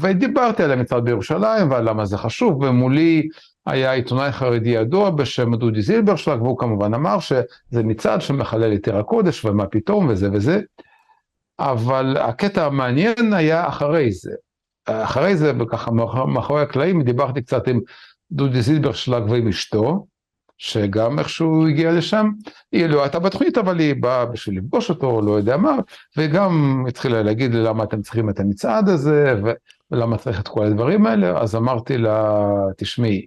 [0.00, 3.28] ודיברתי על המצעד בירושלים ועל למה זה חשוב, ומולי
[3.66, 8.96] היה עיתונאי חרדי ידוע בשם דודי זילברשלג, והוא כמובן אמר שזה מצעד שמחלל את עיר
[8.96, 10.60] הקודש ומה פתאום וזה וזה.
[11.58, 14.32] אבל הקטע המעניין היה אחרי זה.
[14.86, 15.90] אחרי זה, וככה
[16.26, 17.80] מאחורי הקלעים, דיברתי קצת עם
[18.32, 20.06] דודי זילברשלג ועם אשתו,
[20.58, 22.30] שגם איכשהו הגיע לשם,
[22.72, 25.76] היא לא הייתה בתוכנית, אבל היא באה בשביל לפגוש אותו, לא יודע מה,
[26.16, 29.34] וגם התחילה להגיד לי למה אתם צריכים את המצעד הזה,
[29.90, 32.42] ולמה צריך את כל הדברים האלה, אז אמרתי לה,
[32.76, 33.26] תשמעי,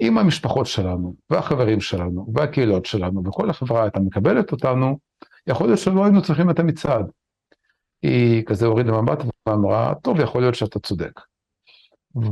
[0.00, 4.98] אם המשפחות שלנו, והחברים שלנו, והקהילות שלנו, וכל החברה הייתה מקבלת אותנו,
[5.46, 7.06] יכול להיות שלא היינו צריכים את המצעד.
[8.02, 11.20] היא כזה הורידה מבט ואמרה, טוב, יכול להיות שאתה צודק.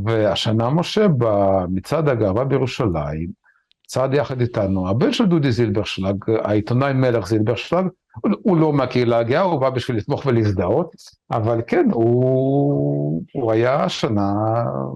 [0.04, 3.44] והשנה, משה, במצעד הגאווה בירושלים,
[3.86, 7.86] צעד יחד איתנו, הבן של דודי זילברשלג, העיתונאי מלך זילברשלג,
[8.20, 10.94] הוא לא מהקהילה הגאה, הוא בא בשביל לתמוך ולהזדהות,
[11.30, 14.32] אבל כן, הוא, הוא היה השנה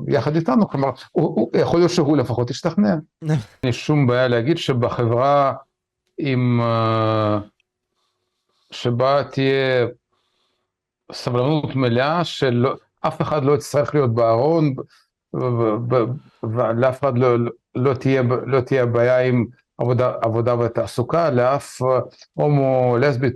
[0.09, 2.95] יחד איתנו, כלומר, הוא, הוא, יכול להיות שהוא לפחות השתכנע.
[3.63, 5.53] אין שום בעיה להגיד שבחברה
[6.19, 6.61] עם...
[6.61, 7.39] אה,
[8.71, 9.87] שבה תהיה
[11.13, 12.67] סבלנות מלאה של
[13.01, 14.75] אף אחד לא יצטרך להיות בארון,
[16.43, 17.37] ולאף אחד לא,
[17.75, 19.45] לא, תהיה, לא תהיה בעיה עם
[19.79, 21.83] עבודה, עבודה ותעסוקה, לאף
[22.35, 23.35] הומו, לסבית,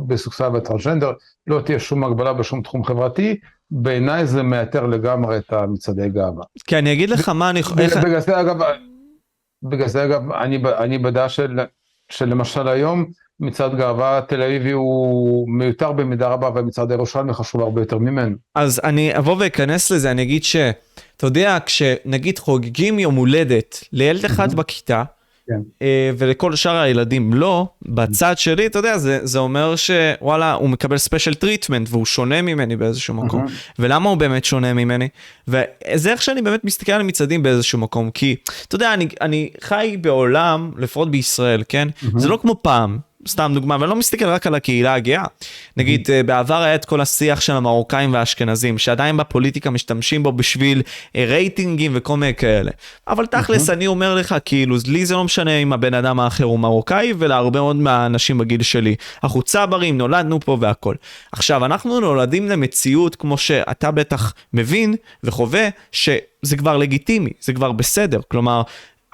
[0.00, 1.12] ביסוקסל וטרנסג'נדר,
[1.46, 3.40] לא תהיה שום הגבלה בשום תחום חברתי.
[3.70, 6.44] בעיניי זה מייתר לגמרי את המצעדי גאווה.
[6.66, 7.62] כי אני אגיד לך מה אני...
[8.04, 8.56] בגלל זה אגב,
[9.62, 11.58] בגלל זה אגב, אני, אני בדעה של,
[12.08, 13.06] שלמשל היום,
[13.40, 18.36] מצעד גאווה תל אביבי הוא מיותר במידה רבה ומצעד ירושלמי חשוב הרבה יותר ממנו.
[18.54, 24.54] אז אני אבוא ואכנס לזה, אני אגיד שאתה יודע, כשנגיד חוגגים יום הולדת לילד אחד
[24.54, 25.02] בכיתה,
[25.46, 25.60] כן.
[25.82, 30.98] אה, ולכל שאר הילדים לא, בצד שלי, אתה יודע, זה, זה אומר שוואלה, הוא מקבל
[30.98, 33.44] special treatment והוא שונה ממני באיזשהו מקום.
[33.78, 35.08] ולמה הוא באמת שונה ממני?
[35.48, 38.36] וזה איך שאני באמת מסתכל על מצעדים באיזשהו מקום, כי,
[38.68, 41.88] אתה יודע, אני, אני חי בעולם, לפחות בישראל, כן?
[42.16, 42.98] זה לא כמו פעם.
[43.28, 45.24] סתם דוגמה, ואני לא מסתכל רק על הקהילה הגאה.
[45.76, 50.82] נגיד, אה, בעבר היה את כל השיח של המרוקאים והאשכנזים, שעדיין בפוליטיקה משתמשים בו בשביל
[51.16, 52.70] אה, רייטינגים וכל מיני כאלה.
[53.08, 56.58] אבל תכלס, אני אומר לך, כאילו, לי זה לא משנה אם הבן אדם האחר הוא
[56.58, 58.94] מרוקאי, ולהרבה מאוד מהאנשים בגיל שלי.
[59.24, 60.94] אנחנו צברים, נולדנו פה והכל.
[61.32, 68.20] עכשיו, אנחנו נולדים למציאות, כמו שאתה בטח מבין וחווה, שזה כבר לגיטימי, זה כבר בסדר.
[68.28, 68.62] כלומר,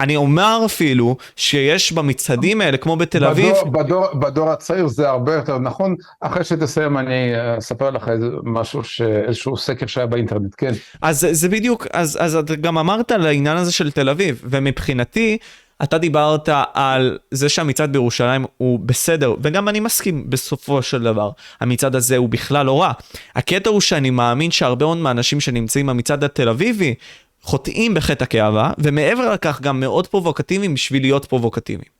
[0.01, 3.55] אני אומר אפילו שיש במצעדים האלה, כמו בתל אביב...
[3.55, 5.95] בדור, בדור, בדור הצעיר זה הרבה יותר נכון.
[6.21, 9.01] אחרי שתסיים אני אספר לך איזה משהו, ש...
[9.01, 10.71] איזשהו סקר שהיה באינטרנט, כן.
[11.01, 15.37] אז זה בדיוק, אז, אז אתה גם אמרת על העניין הזה של תל אביב, ומבחינתי,
[15.83, 21.95] אתה דיברת על זה שהמצעד בירושלים הוא בסדר, וגם אני מסכים בסופו של דבר, המצעד
[21.95, 22.91] הזה הוא בכלל לא רע.
[23.35, 26.95] הקטע הוא שאני מאמין שהרבה מאוד מהאנשים שנמצאים במצעד התל אביבי,
[27.43, 31.91] חוטאים בחטא הקאווה, ומעבר לכך גם מאוד פרובוקטיביים בשביל להיות פרובוקטיביים.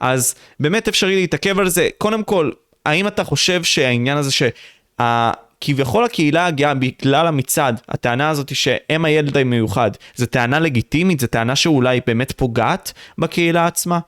[0.00, 1.88] אז באמת אפשרי להתעכב על זה.
[1.98, 2.50] קודם כל,
[2.86, 9.90] האם אתה חושב שהעניין הזה שכביכול הקהילה הגאה בגלל המצעד, הטענה הזאת שהם הילד המיוחד,
[10.16, 11.20] זו טענה לגיטימית?
[11.20, 13.98] זו טענה שאולי באמת פוגעת בקהילה עצמה?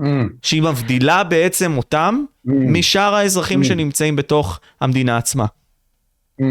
[0.00, 0.04] Mm.
[0.42, 3.64] שהיא מבדילה בעצם אותם משאר האזרחים Mm.
[3.64, 5.46] שנמצאים בתוך המדינה עצמה.
[6.40, 6.44] Mm.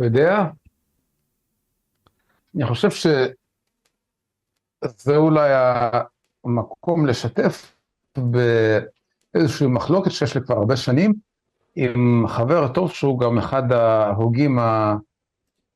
[0.00, 0.44] אתה יודע,
[2.56, 3.34] אני חושב שזה
[5.16, 5.50] אולי
[6.44, 7.74] המקום לשתף
[9.34, 11.12] באיזושהי מחלוקת שיש לי כבר הרבה שנים
[11.76, 14.58] עם חבר טוב שהוא גם אחד ההוגים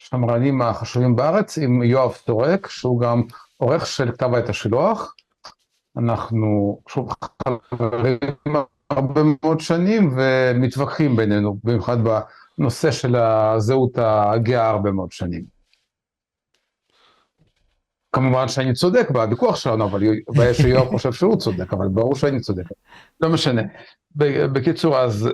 [0.03, 3.23] השמרנים החשובים בארץ, עם יואב סורק, שהוא גם
[3.57, 5.15] עורך של כתב עת השילוח.
[5.97, 7.13] אנחנו שוב
[7.71, 8.19] חברים
[8.91, 11.97] הרבה מאוד שנים ומתווכחים בינינו, במיוחד
[12.59, 15.45] בנושא של הזהות הגאה הרבה מאוד שנים.
[18.13, 22.65] כמובן שאני צודק בוויכוח שלנו, אבל שיואב חושב שהוא צודק, אבל ברור שאני צודק.
[23.21, 23.63] לא משנה.
[24.53, 25.29] בקיצור, אז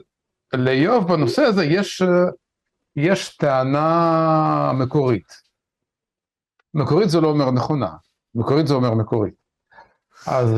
[0.53, 2.03] ליואב בנושא הזה יש,
[2.97, 5.51] יש טענה מקורית.
[6.75, 7.91] מקורית זה לא אומר נכונה,
[8.35, 9.35] מקורית זה אומר מקורית.
[10.27, 10.49] אז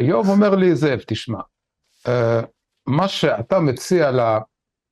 [0.00, 1.40] יואב אומר לי, זאב, תשמע,
[2.86, 4.10] מה שאתה מציע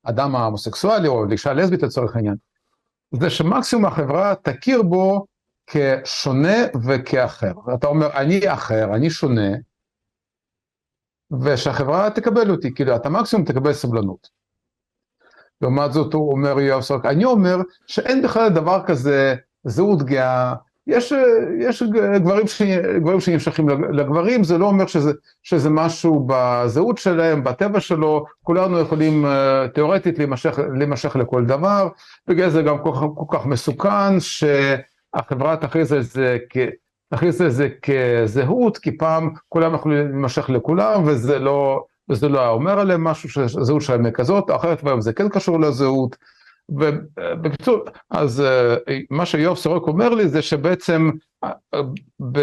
[0.06, 2.34] לאדם ההומוסקסואלי או לאישה לסבית לצורך העניין,
[3.20, 5.26] זה שמקסימום החברה תכיר בו
[5.66, 7.52] כשונה וכאחר.
[7.74, 9.50] אתה אומר, אני אחר, אני שונה,
[11.42, 14.28] ושהחברה תקבל אותי, כאילו, אתה מקסימום תקבל סבלנות.
[15.60, 20.54] לעומת זאת, הוא אומר יואב סורק, אני אומר שאין בכלל דבר כזה זהות גאה,
[20.86, 21.12] יש,
[21.60, 21.82] יש
[22.16, 22.62] גברים, ש,
[23.00, 29.24] גברים שנמשכים לגברים, זה לא אומר שזה, שזה משהו בזהות שלהם, בטבע שלו, כולנו יכולים
[29.74, 31.88] תיאורטית להימשך, להימשך לכל דבר,
[32.28, 36.56] בגלל זה גם כל, כל כך מסוכן שהחברה תכריז על זה כ...
[37.14, 42.48] תכניס את זה כזהות, כי פעם כולם יכולים להימשך לכולם, וזה לא, וזה לא היה
[42.48, 46.16] אומר עליהם משהו שהזהות שלהם היא כזאת, אחרת והיום זה כן קשור לזהות.
[46.68, 47.78] ובקיצור,
[48.10, 48.42] אז
[49.10, 51.10] מה שיואב סורק אומר לי זה שבעצם
[52.32, 52.38] ב,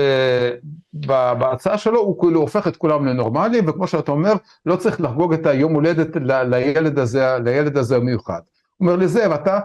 [1.40, 4.34] בהצעה שלו הוא כאילו הופך את כולם לנורמליים, וכמו שאתה אומר,
[4.66, 8.42] לא צריך לחגוג את היום הולדת לילד הזה, לילד הזה המיוחד.
[8.78, 9.60] הוא אומר לי, זאב, אתה,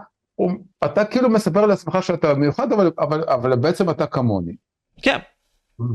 [0.85, 4.55] אתה כאילו מספר לעצמך שאתה מיוחד, אבל, אבל, אבל בעצם אתה כמוני.
[5.01, 5.17] כן.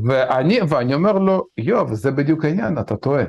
[0.05, 3.23] ואני, ואני אומר לו, יואב, זה בדיוק העניין, אתה טועה.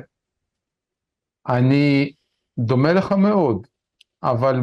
[1.47, 2.13] אני
[2.59, 3.67] דומה לך מאוד,
[4.31, 4.59] אבל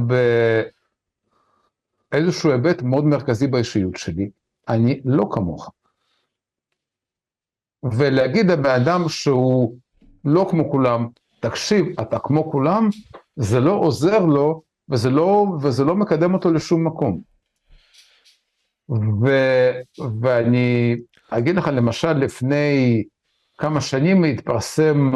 [2.12, 4.31] באיזשהו היבט מאוד מרכזי באישיות שלי,
[4.68, 5.70] אני לא כמוך.
[7.83, 9.77] ולהגיד לבן אדם שהוא
[10.25, 11.09] לא כמו כולם,
[11.40, 12.88] תקשיב, אתה כמו כולם,
[13.37, 17.20] זה לא עוזר לו, וזה לא, וזה לא מקדם אותו לשום מקום.
[19.22, 19.27] ו,
[20.20, 20.96] ואני
[21.31, 23.05] אגיד לך, למשל, לפני
[23.62, 25.12] כמה שנים התפרסם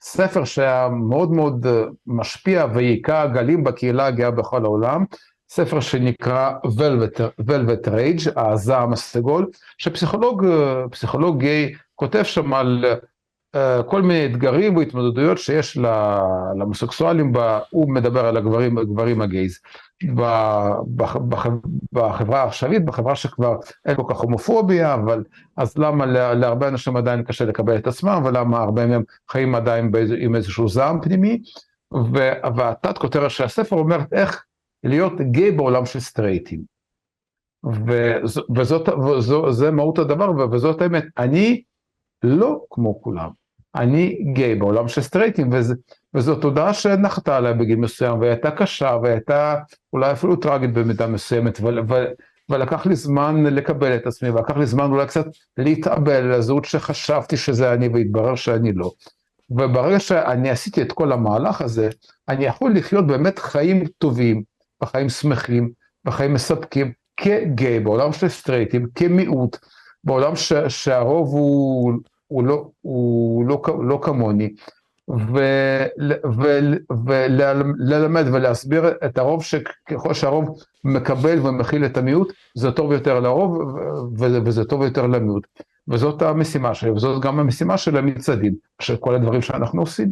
[0.00, 1.66] ספר שהיה מאוד מאוד
[2.06, 5.04] משפיע והיכה גלים בקהילה הגאה בכל העולם,
[5.48, 10.46] ספר שנקרא Velvet, Velvet Rage, הזעם הסגול, שפסיכולוג
[10.90, 12.84] פסיכולוג גיי כותב שם על
[13.86, 15.78] כל מיני אתגרים והתמודדויות שיש
[16.58, 17.32] למוסקסואלים,
[17.70, 19.58] הוא מדבר על הגברים, הגברים הגייז.
[21.92, 23.56] בחברה העכשווית, בחברה שכבר
[23.86, 25.24] אין כל כך הומופוביה, אבל
[25.56, 30.34] אז למה להרבה אנשים עדיין קשה לקבל את עצמם, ולמה הרבה מהם חיים עדיין עם
[30.34, 31.38] איזשהו זעם פנימי,
[32.56, 34.44] והתת כותרת של הספר אומרת איך
[34.84, 36.60] להיות גיי בעולם של סטרייטים.
[38.56, 41.62] וזאת, וזו, זה מהות הדבר, וזאת האמת, אני
[42.26, 43.30] לא כמו כולם,
[43.74, 45.74] אני גיי בעולם של סטרייטים, וזה,
[46.14, 49.54] וזו תודעה שנחתה עליי בגיל מסוים, והייתה קשה, והייתה
[49.92, 52.04] אולי אפילו טרגית במידה מסוימת, ו, ו,
[52.48, 57.72] ולקח לי זמן לקבל את עצמי, ולקח לי זמן אולי קצת להתאבל לזהות שחשבתי שזה
[57.72, 58.90] אני, והתברר שאני לא.
[59.50, 61.88] וברגע שאני עשיתי את כל המהלך הזה,
[62.28, 64.42] אני יכול לחיות באמת חיים טובים,
[64.80, 65.70] בחיים שמחים,
[66.04, 69.56] בחיים מספקים, כגיי, בעולם של סטרייטים, כמיעוט,
[70.04, 71.92] בעולם ש, שהרוב הוא,
[72.28, 74.50] הוא, לא, הוא לא, לא כמוני,
[77.78, 83.76] וללמד ולהסביר את הרוב שככל שהרוב מקבל ומכיל את המיעוט, זה טוב יותר לרוב
[84.18, 85.46] וזה טוב יותר למיעוט.
[85.88, 90.08] וזאת המשימה שלי, וזאת גם המשימה של המצעדים, של כל הדברים שאנחנו עושים.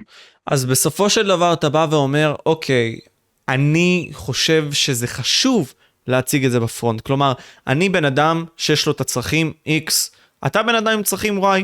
[0.47, 2.99] אז בסופו של דבר אתה בא ואומר, אוקיי,
[3.49, 5.75] אני חושב שזה חשוב
[6.07, 7.01] להציג את זה בפרונט.
[7.01, 7.33] כלומר,
[7.67, 9.93] אני בן אדם שיש לו את הצרכים X,
[10.47, 11.63] אתה בן אדם עם צרכים Y.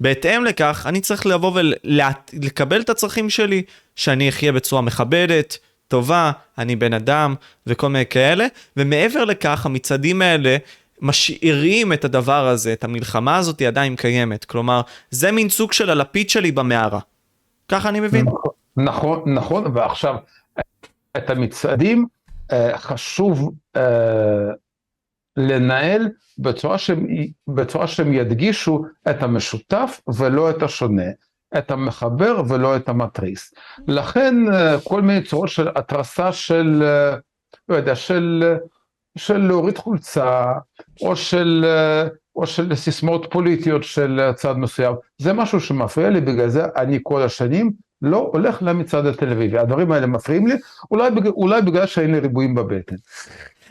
[0.00, 3.62] בהתאם לכך, אני צריך לבוא ולקבל את הצרכים שלי,
[3.96, 7.34] שאני אחיה בצורה מכבדת, טובה, אני בן אדם
[7.66, 8.46] וכל מיני כאלה,
[8.76, 10.56] ומעבר לכך, המצעדים האלה
[11.00, 14.44] משאירים את הדבר הזה, את המלחמה הזאת עדיין קיימת.
[14.44, 14.80] כלומר,
[15.10, 17.00] זה מין סוג של הלפיד שלי במערה.
[17.68, 18.26] ככה אני מבין.
[18.76, 20.14] נכון, נכון, ועכשיו,
[21.16, 22.06] את המצעדים
[22.76, 23.50] חשוב
[25.38, 26.08] לנהל
[26.38, 27.06] בצורה שהם,
[27.48, 31.10] בצורה שהם ידגישו את המשותף ולא את השונה.
[31.58, 33.54] את המחבר ולא את המתריס.
[33.86, 34.34] לכן
[34.84, 36.82] כל מיני צורות של התרסה של,
[37.68, 38.56] לא יודע, של,
[39.18, 40.52] של להוריד חולצה,
[41.02, 41.66] או של,
[42.36, 47.22] או של סיסמאות פוליטיות של צד מסוים, זה משהו שמפריע לי, בגלל זה אני כל
[47.22, 47.72] השנים
[48.02, 49.58] לא הולך למצעד התל אביבי.
[49.58, 50.54] הדברים האלה מפריעים לי,
[50.90, 52.96] אולי, אולי בגלל לי ריבועים בבטן.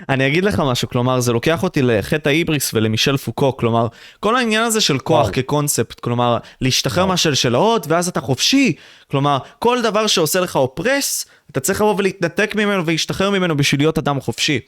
[0.10, 3.88] אני אגיד לך משהו, כלומר, זה לוקח אותי לחטא ההיבריס ולמישל פוקו, כלומר,
[4.20, 8.74] כל העניין הזה של כוח כקונספט, כלומר, להשתחרר מהשלשלאות ואז אתה חופשי,
[9.12, 13.98] כלומר, כל דבר שעושה לך אופרס, אתה צריך לבוא ולהתנתק ממנו ולהשתחרר ממנו בשביל להיות
[13.98, 14.60] אדם חופשי.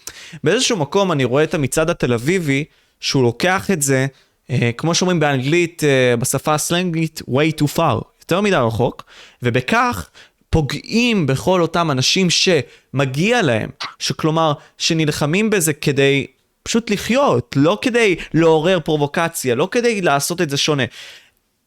[0.43, 2.65] באיזשהו מקום אני רואה את המצעד התל אביבי,
[2.99, 4.07] שהוא לוקח את זה,
[4.49, 9.03] אה, כמו שאומרים באנגלית, אה, בשפה הסלנגית, way too far, יותר מדי רחוק,
[9.43, 10.09] ובכך
[10.49, 13.69] פוגעים בכל אותם אנשים שמגיע להם,
[13.99, 16.27] שכלומר, שנלחמים בזה כדי
[16.63, 20.83] פשוט לחיות, לא כדי לעורר פרובוקציה, לא כדי לעשות את זה שונה.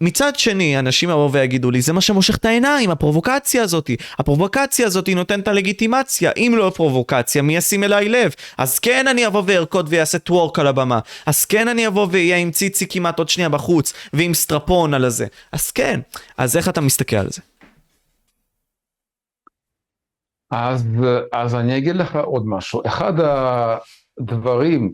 [0.00, 3.90] מצד שני, אנשים יבואו ויגידו לי, זה מה שמושך את העיניים, הפרובוקציה הזאת.
[4.18, 6.30] הפרובוקציה הזאת נותנת הלגיטימציה.
[6.36, 8.34] אם לא פרובוקציה, מי ישים אליי לב?
[8.58, 10.98] אז כן אני אבוא וארקוד ויעשה טוורק על הבמה.
[11.26, 15.26] אז כן אני אבוא ואהיה עם ציצי כמעט עוד שנייה בחוץ, ועם סטרפון על הזה.
[15.52, 16.00] אז כן.
[16.36, 17.40] אז איך אתה מסתכל על זה?
[20.52, 20.86] אז,
[21.32, 22.82] אז אני אגיד לך עוד משהו.
[22.86, 23.12] אחד
[24.20, 24.90] הדברים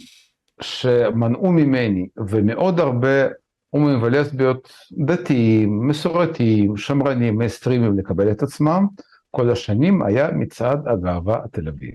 [0.60, 3.28] שמנעו ממני, ומאוד הרבה
[3.70, 4.72] הומואים ולסביות
[5.06, 8.86] דתיים, מסורתיים, שמרנים, מייסטרימים לקבל את עצמם,
[9.30, 11.94] כל השנים היה מצעד הגאווה התל אביב.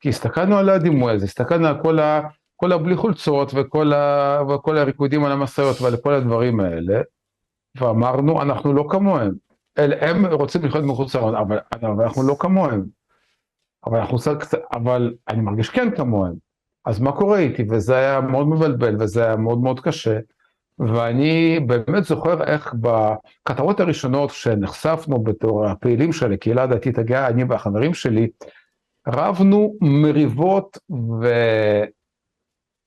[0.00, 2.20] כי הסתכלנו על הדימוי הזה, הסתכלנו על כל, ה,
[2.56, 7.00] כל הבלי חולצות וכל, ה, וכל הריקודים על המשאיות ועל כל הדברים האלה,
[7.80, 9.49] ואמרנו, אנחנו לא כמוהם.
[9.76, 12.84] הם רוצים לחיות מחוץ לארון, אבל, אבל אנחנו לא כמוהם.
[13.86, 16.34] אבל אנחנו קצת, אבל אני מרגיש כן כמוהם.
[16.84, 17.64] אז מה קורה איתי?
[17.70, 20.18] וזה היה מאוד מבלבל וזה היה מאוד מאוד קשה.
[20.78, 27.94] ואני באמת זוכר איך בכתבות הראשונות שנחשפנו בתור הפעילים של הקהילה הדתית הגאה, אני והחברים
[27.94, 28.28] שלי,
[29.08, 30.78] רבנו מריבות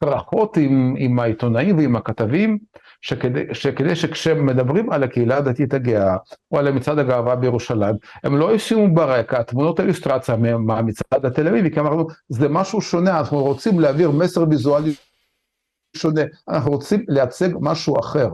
[0.01, 2.57] וצרחות עם, עם העיתונאים ועם הכתבים,
[3.03, 6.17] שכדי, שכדי שכשמדברים על הקהילה הדתית הגאה,
[6.51, 11.79] או על מצעד הגאווה בירושלים, הם לא ישימו ברקע תמונות האילוסטרציה מהמצעד התל אביבי, כי
[11.79, 14.93] אמרנו, זה משהו שונה, אנחנו רוצים להעביר מסר ויזואלי
[15.95, 18.29] שונה, אנחנו רוצים לייצג משהו אחר.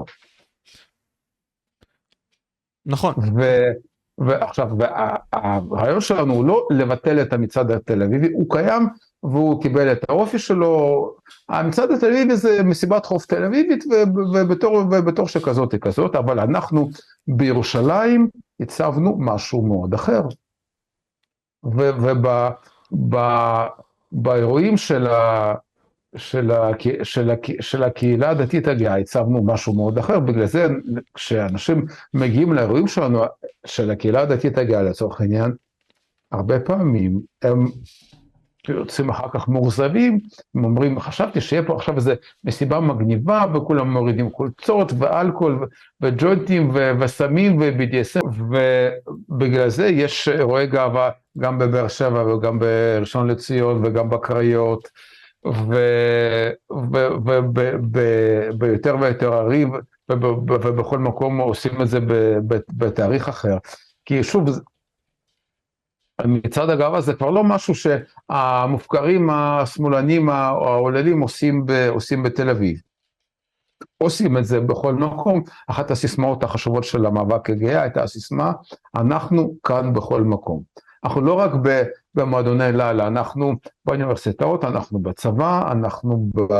[2.85, 3.13] נכון.
[3.37, 3.43] ו...
[4.17, 4.67] ועכשיו,
[5.33, 8.89] הרעיון שלנו הוא לא לבטל את המצעד התל אביבי, הוא קיים
[9.23, 11.05] והוא קיבל את האופי שלו.
[11.49, 13.83] המצעד התל אביבי זה מסיבת חוף תל אביבית
[14.33, 16.89] ובתור, ובתור שכזאת היא כזאת, אבל אנחנו
[17.27, 18.27] בירושלים
[18.59, 20.21] הצבנו משהו מאוד אחר.
[24.11, 25.53] ובאירועים של, ה,
[26.15, 26.71] של, ה,
[27.03, 30.67] של, ה, של הקהילה הדתית הגאה הצבנו משהו מאוד אחר, בגלל זה
[31.13, 33.23] כשאנשים מגיעים לאירועים שלנו,
[33.65, 35.51] של הקהילה הדתית הגאה לצורך העניין,
[36.31, 37.65] הרבה פעמים הם
[38.77, 40.19] יוצאים אחר כך מאוכזבים,
[40.55, 45.67] הם אומרים, חשבתי שיהיה פה עכשיו איזה מסיבה מגניבה, וכולם מורידים חולצות ואלכוהול
[46.01, 48.27] וג'וינטים וסמים ו-BDSM,
[49.29, 54.89] ובגלל זה יש אירועי גאווה גם בבאר שבע וגם בראשון לציון וגם בקריות,
[58.59, 59.73] וביותר ויותר ערים,
[60.09, 61.99] ובכל מקום עושים את זה
[62.77, 63.57] בתאריך אחר.
[64.05, 64.59] כי שוב,
[66.25, 72.79] מצעד הגאווה זה כבר לא משהו שהמופקרים השמאלנים העוללים עושים, ב, עושים בתל אביב.
[73.97, 75.43] עושים את זה בכל מקום.
[75.67, 78.51] אחת הסיסמאות החשובות של המאבק הגאה הייתה הסיסמה,
[78.95, 80.61] אנחנו כאן בכל מקום.
[81.03, 81.51] אנחנו לא רק
[82.15, 83.53] במועדוני לילה, אנחנו
[83.85, 86.53] באוניברסיטאות, אנחנו בצבא, אנחנו ב...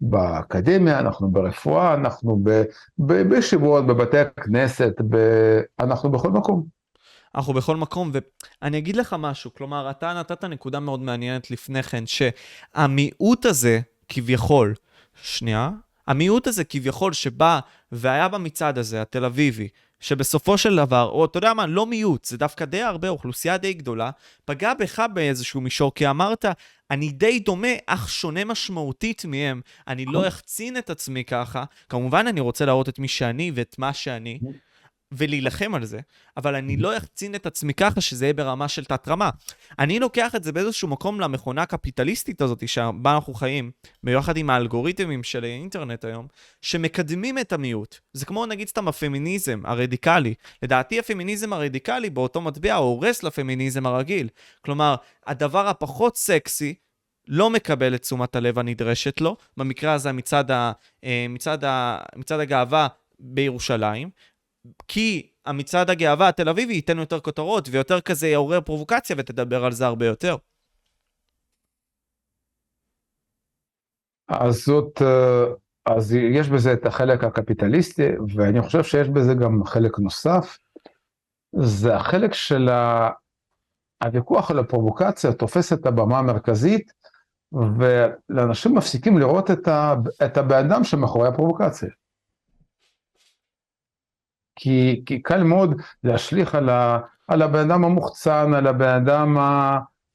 [0.00, 2.44] באקדמיה, אנחנו ברפואה, אנחנו
[2.98, 5.16] בישיבות, בבתי הכנסת, ב...
[5.80, 6.79] אנחנו בכל מקום.
[7.34, 8.12] אנחנו בכל מקום,
[8.62, 14.74] ואני אגיד לך משהו, כלומר, אתה נתת נקודה מאוד מעניינת לפני כן, שהמיעוט הזה, כביכול,
[15.22, 15.70] שנייה,
[16.06, 17.60] המיעוט הזה כביכול שבא
[17.92, 19.68] והיה במצעד הזה, התל אביבי,
[20.00, 23.72] שבסופו של דבר, או אתה יודע מה, לא מיעוט, זה דווקא די הרבה, אוכלוסייה די
[23.72, 24.10] גדולה,
[24.44, 26.44] פגע בך באיזשהו מישור, כי אמרת,
[26.90, 32.40] אני די דומה, אך שונה משמעותית מהם, אני לא אחצין את עצמי ככה, כמובן אני
[32.40, 34.38] רוצה להראות את מי שאני ואת מה שאני,
[35.12, 36.00] ולהילחם על זה,
[36.36, 39.30] אבל אני לא אחצין את עצמי ככה שזה יהיה ברמה של תת-רמה.
[39.78, 43.70] אני לוקח את זה באיזשהו מקום למכונה הקפיטליסטית הזאת שבה אנחנו חיים,
[44.02, 46.26] ביחד עם האלגוריתמים של האינטרנט היום,
[46.62, 47.98] שמקדמים את המיעוט.
[48.12, 50.34] זה כמו נגיד סתם הפמיניזם הרדיקלי.
[50.62, 54.28] לדעתי הפמיניזם הרדיקלי באותו מטבע הורס לפמיניזם הרגיל.
[54.60, 54.94] כלומר,
[55.26, 56.74] הדבר הפחות סקסי
[57.28, 60.72] לא מקבל את תשומת הלב הנדרשת לו, במקרה הזה מצד, ה,
[61.04, 62.88] אה, מצד, ה, מצד הגאווה
[63.20, 64.10] בירושלים,
[64.88, 69.86] כי המצעד הגאווה התל אביבי ייתן יותר כותרות ויותר כזה יעורר פרובוקציה ותדבר על זה
[69.86, 70.36] הרבה יותר.
[74.28, 75.44] אז זאת, אה,
[75.86, 80.58] אז יש בזה את החלק הקפיטליסטי, ואני חושב שיש בזה גם חלק נוסף,
[81.52, 83.10] זה החלק של ה...
[84.04, 86.92] הוויכוח על הפרובוקציה תופס את הבמה המרכזית,
[87.52, 89.94] ולאנשים מפסיקים לראות את, ה...
[90.24, 91.88] את הבן אדם שמאחורי הפרובוקציה.
[94.60, 96.98] כי, כי קל מאוד להשליך על, ה...
[97.28, 99.36] על הבן אדם המוחצן, על הבן אדם.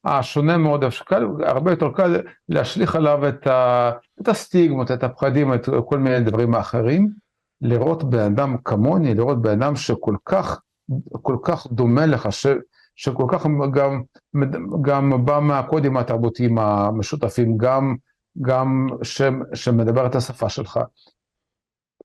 [0.05, 3.91] השונה מאוד, קל, הרבה יותר קל להשליך עליו את, ה,
[4.21, 7.09] את הסטיגמות, את הפחדים, את כל מיני דברים האחרים.
[7.61, 10.61] לראות בן אדם כמוני, לראות בן אדם שכל כך,
[11.21, 12.47] כל כך דומה לך, ש,
[12.95, 14.01] שכל כך גם,
[14.81, 17.95] גם בא מהקודים התרבותיים המשותפים, גם,
[18.41, 19.21] גם ש,
[19.53, 20.79] שמדבר את השפה שלך.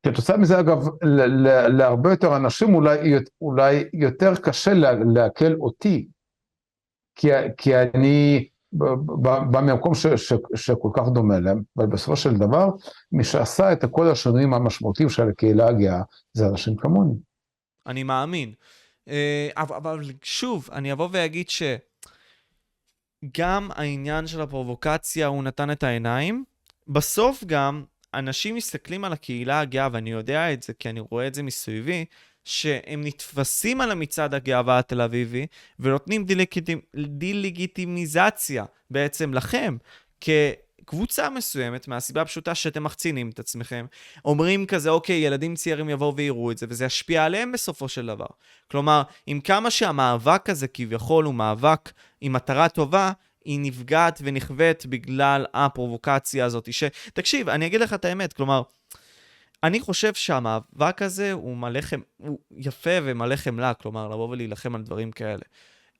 [0.03, 0.89] כתוצאה מזה אגב,
[1.69, 2.99] להרבה יותר אנשים אולי,
[3.41, 4.73] אולי יותר קשה
[5.15, 6.09] לעכל אותי,
[7.15, 9.93] כי, כי אני בא ממקום
[10.55, 12.69] שכל כך דומה להם, אבל בסופו של דבר,
[13.13, 17.15] מי שעשה את כל השינויים המשמעותיים של הקהילה הגאה, זה אנשים כמוני.
[17.87, 18.53] אני מאמין.
[19.09, 26.45] אה, אבל שוב, אני אבוא ואגיד שגם העניין של הפרובוקציה, הוא נתן את העיניים.
[26.89, 27.85] בסוף גם,
[28.15, 32.05] אנשים מסתכלים על הקהילה הגאה, ואני יודע את זה כי אני רואה את זה מסביבי,
[32.45, 35.47] שהם נתפסים על המצעד הגאווה התל אביבי
[35.81, 36.25] ונותנים
[36.95, 39.77] דה-לגיטימיזציה בעצם לכם,
[40.21, 43.87] כקבוצה מסוימת, מהסיבה הפשוטה שאתם מחצינים את עצמכם,
[44.25, 48.27] אומרים כזה, אוקיי, ילדים צעירים יבואו ויראו את זה, וזה ישפיע עליהם בסופו של דבר.
[48.71, 53.13] כלומר, עם כמה שהמאבק הזה כביכול הוא מאבק עם מטרה טובה,
[53.51, 56.73] היא נפגעת ונכווית בגלל הפרובוקציה הזאת.
[56.73, 56.85] ש...
[57.15, 58.63] תקשיב, אני אגיד לך את האמת, כלומר,
[59.65, 62.01] אני חושב שהמאבק הזה הוא מלא חמ...
[62.17, 65.43] הוא יפה ומלא חמלה, כלומר, לבוא ולהילחם על דברים כאלה.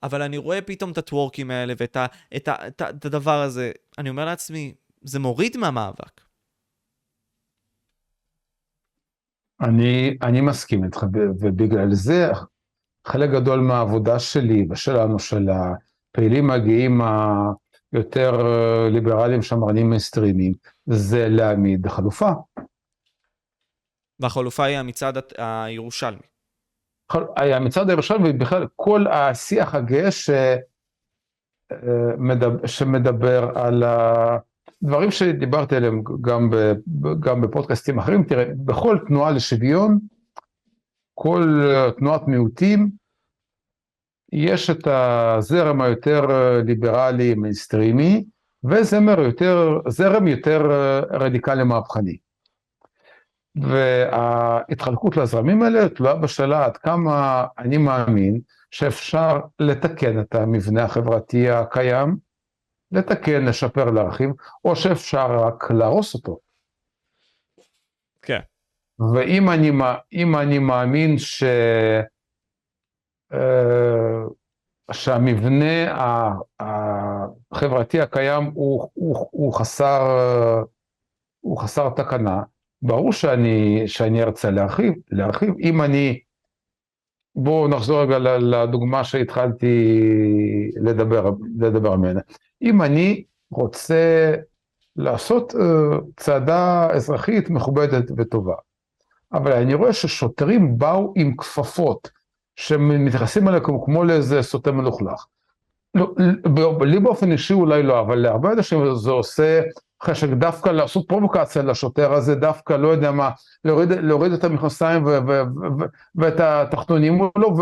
[0.03, 2.05] אבל אני רואה פתאום את הטוורקים האלה ואת ה...
[2.35, 2.67] את ה...
[2.67, 2.89] את ה...
[2.89, 6.21] את הדבר הזה, אני אומר לעצמי, זה מוריד מהמאבק.
[9.61, 11.05] אני, אני מסכים איתך,
[11.39, 12.31] ובגלל זה
[13.07, 15.49] חלק גדול מהעבודה שלי ושלנו, של
[16.11, 17.01] הפעילים הגאים
[17.93, 18.43] היותר
[18.91, 20.53] ליברליים, שמרנים מיינסטרימיים,
[20.85, 22.31] זה להעמיד חלופה.
[24.19, 26.21] והחלופה היא המצעד הירושלמי.
[27.35, 30.29] המצעד הירושלמי ובכלל כל השיח הגאה ש...
[31.71, 36.55] אה, שמדבר על הדברים שדיברתי עליהם גם, ב,
[37.19, 39.99] גם בפודקאסטים אחרים, תראה, בכל תנועה לשוויון,
[41.13, 41.61] כל
[41.97, 43.00] תנועת מיעוטים,
[44.31, 46.21] יש את הזרם היותר
[46.65, 48.25] ליברלי, מיינסטרימי,
[48.63, 50.61] וזרם יותר, זרם יותר
[51.11, 52.17] רדיקלי מהפכני.
[53.55, 58.39] וההתחלקות לזרמים האלה תלויה בשאלה עד כמה אני מאמין
[58.71, 62.17] שאפשר לתקן את המבנה החברתי הקיים,
[62.91, 64.29] לתקן, לשפר, להרחיב,
[64.65, 66.39] או שאפשר רק להרוס אותו.
[68.21, 68.39] כן.
[69.13, 69.71] ואם אני,
[70.41, 71.43] אני מאמין ש...
[73.33, 74.23] אה,
[74.91, 75.95] שהמבנה
[76.59, 80.01] החברתי הקיים הוא, הוא, הוא, חסר,
[81.39, 82.43] הוא חסר תקנה,
[82.81, 85.53] ברור שאני, שאני ארצה להרחיב, להרחיב.
[85.59, 86.19] אם אני,
[87.35, 89.95] בואו נחזור רגע לדוגמה שהתחלתי
[90.75, 92.21] לדבר, לדבר ממנה.
[92.61, 94.33] אם אני רוצה
[94.95, 95.57] לעשות uh,
[96.17, 98.55] צעדה אזרחית מכובדת וטובה,
[99.33, 102.09] אבל אני רואה ששוטרים באו עם כפפות,
[102.61, 105.25] שמתייחסים אליהם כמו לאיזה סוטה מלוכלך.
[105.95, 106.13] לא,
[106.81, 109.61] לי באופן אישי אולי לא, אבל להרבה אנשים זה עושה
[110.03, 113.29] חשק דווקא לעשות פרובוקציה לשוטר הזה, דווקא, לא יודע מה,
[113.65, 115.05] להוריד, להוריד את המכנסיים
[116.15, 117.57] ואת התחתונים מולו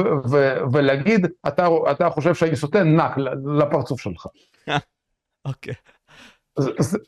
[0.74, 3.12] ולהגיד, אתה, אתה חושב שאני סוטה, נק
[3.60, 4.28] לפרצוף שלך.
[5.46, 5.74] אוקיי.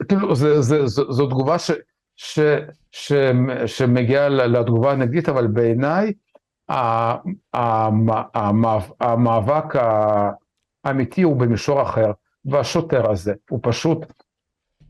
[0.09, 0.35] כאילו,
[0.85, 1.71] זו תגובה ש,
[2.15, 2.39] ש,
[2.91, 3.13] ש,
[3.65, 6.13] שמגיעה לתגובה הנגדית, אבל בעיניי
[8.99, 9.75] המאבק
[10.85, 12.11] האמיתי הוא במישור אחר,
[12.45, 13.99] והשוטר הזה הוא פשוט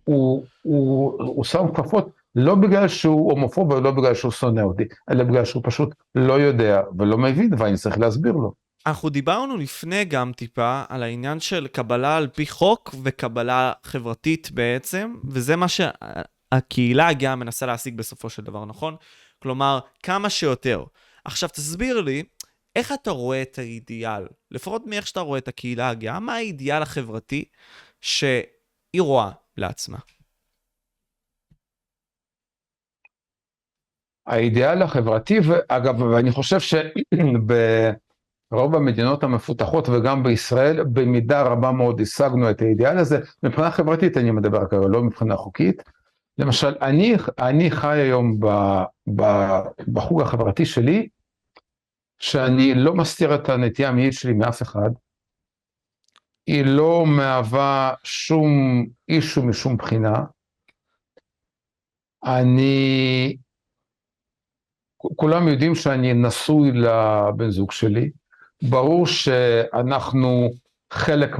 [0.03, 5.23] הוא, הוא, הוא שם כפפות לא בגלל שהוא הומופוב ולא בגלל שהוא שונא אותי, אלא
[5.23, 8.53] בגלל שהוא פשוט לא יודע ולא מבין ואני צריך להסביר לו.
[8.85, 15.15] אנחנו דיברנו לפני גם טיפה על העניין של קבלה על פי חוק וקבלה חברתית בעצם,
[15.29, 18.95] וזה מה שהקהילה הגאה מנסה להשיג בסופו של דבר, נכון?
[19.43, 20.83] כלומר, כמה שיותר.
[21.25, 22.23] עכשיו תסביר לי,
[22.75, 27.45] איך אתה רואה את האידיאל, לפחות מאיך שאתה רואה את הקהילה הגאה, מה האידיאל החברתי
[28.01, 29.97] שהיא רואה לעצמה.
[34.27, 37.55] האידיאל החברתי, ואגב, ואני חושב שברוב
[38.75, 44.67] המדינות המפותחות וגם בישראל, במידה רבה מאוד השגנו את האידיאל הזה, מבחינה חברתית אני מדבר
[44.69, 45.83] כרגע, לא מבחינה חוקית.
[46.37, 48.47] למשל, אני, אני חי היום ב,
[49.15, 49.23] ב,
[49.93, 51.07] בחוג החברתי שלי,
[52.19, 54.89] שאני לא מסתיר את הנטייה המינית שלי מאף אחד.
[56.47, 58.51] היא לא מהווה שום
[59.09, 60.23] אישו משום בחינה.
[62.23, 63.37] אני,
[64.97, 68.11] כולם יודעים שאני נשוי לבן זוג שלי,
[68.69, 70.49] ברור שאנחנו
[70.93, 71.39] חלק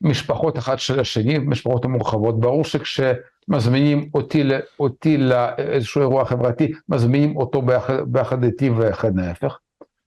[0.00, 4.42] מהמשפחות אחת של השני, משפחות המורחבות, ברור שכשמזמינים אותי,
[4.80, 9.58] אותי לאיזשהו אירוע חברתי, מזמינים אותו ביחד, ביחד איתי ואחד ההפך.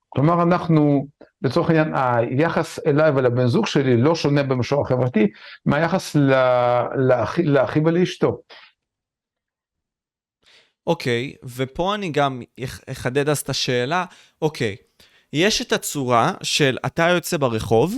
[0.10, 1.08] כלומר, אנחנו,
[1.42, 5.28] לצורך העניין, היחס אליי ולבן זוג שלי לא שונה במישור החברתי
[5.66, 6.16] מהיחס
[7.44, 8.42] לאחי ולאשתו.
[10.88, 12.42] אוקיי, ופה אני גם
[12.92, 14.06] אחדד אז את השאלה,
[14.42, 14.76] אוקיי,
[15.34, 17.96] יש את הצורה של אתה יוצא ברחוב,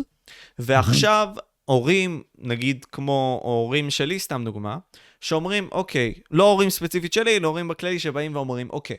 [0.60, 1.28] ועכשיו
[1.66, 4.78] הורים, נגיד כמו הורים שלי, סתם דוגמה,
[5.22, 8.98] שאומרים, אוקיי, לא הורים ספציפית שלי, אלא הורים בכללי שבאים ואומרים, אוקיי,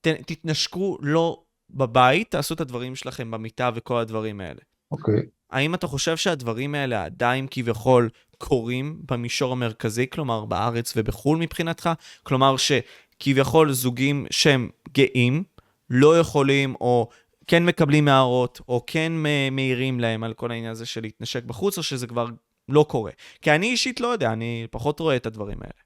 [0.00, 4.60] ת, תתנשקו לא בבית, תעשו את הדברים שלכם במיטה וכל הדברים האלה.
[4.90, 5.22] אוקיי.
[5.50, 11.90] האם אתה חושב שהדברים האלה עדיין כביכול קורים במישור המרכזי, כלומר בארץ ובחו"ל מבחינתך?
[12.22, 15.44] כלומר שכביכול זוגים שהם גאים
[15.90, 17.08] לא יכולים או
[17.46, 19.12] כן מקבלים הערות או כן
[19.52, 22.26] מעירים להם על כל העניין הזה של להתנשק בחוץ או שזה כבר
[22.68, 23.10] לא קורה?
[23.42, 25.82] כי אני אישית לא יודע, אני פחות רואה את הדברים האלה.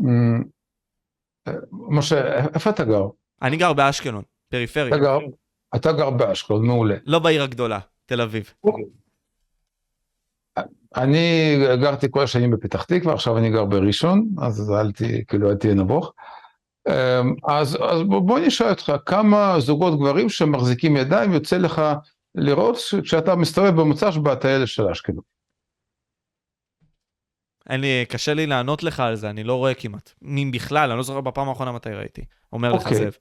[0.00, 0.44] Mm,
[1.72, 3.04] משה, איפה אתה גר?
[3.42, 4.88] אני גר באשקלון, פריפריה.
[4.88, 5.18] אתה גר,
[5.76, 6.96] אתה גר באשקלון, מעולה.
[7.06, 8.54] לא בעיר הגדולה, תל אביב.
[8.64, 8.84] אוקיי.
[10.96, 15.56] אני גרתי כל השנים בפתח תקווה, עכשיו אני גר בראשון, אז אל תהיה, כאילו, אל
[15.56, 16.12] תהיה נבוך.
[16.88, 21.82] אמ, אז, אז בוא נשאל אותך, כמה זוגות גברים שמחזיקים ידיים יוצא לך
[22.34, 25.22] לראות כשאתה מסתובב במוצ"ש בטיילת של אשקלון?
[27.70, 30.12] לי, קשה לי לענות לך על זה, אני לא רואה כמעט.
[30.24, 32.24] אם בכלל, אני לא זוכר בפעם האחרונה מתי ראיתי.
[32.52, 32.96] אומר לך אוקיי.
[32.96, 33.16] זאב.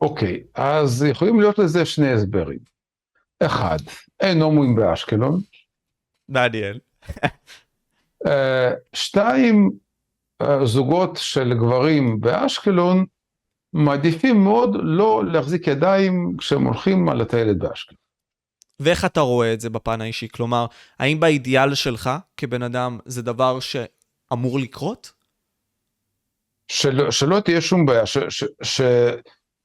[0.00, 2.58] אוקיי, אז יכולים להיות לזה שני הסברים.
[3.40, 3.78] אחד,
[4.20, 5.40] אין הומואים באשקלון.
[6.28, 6.78] מעניין.
[8.26, 9.70] אה, שתיים,
[10.64, 13.04] זוגות של גברים באשקלון
[13.72, 17.98] מעדיפים מאוד לא להחזיק ידיים כשהם הולכים על הטיילת באשקלון.
[18.80, 20.28] ואיך אתה רואה את זה בפן האישי?
[20.28, 20.66] כלומר,
[20.98, 25.12] האם באידיאל שלך כבן אדם זה דבר שאמור לקרות?
[26.68, 28.80] של, שלא תהיה שום בעיה, ש, ש, ש,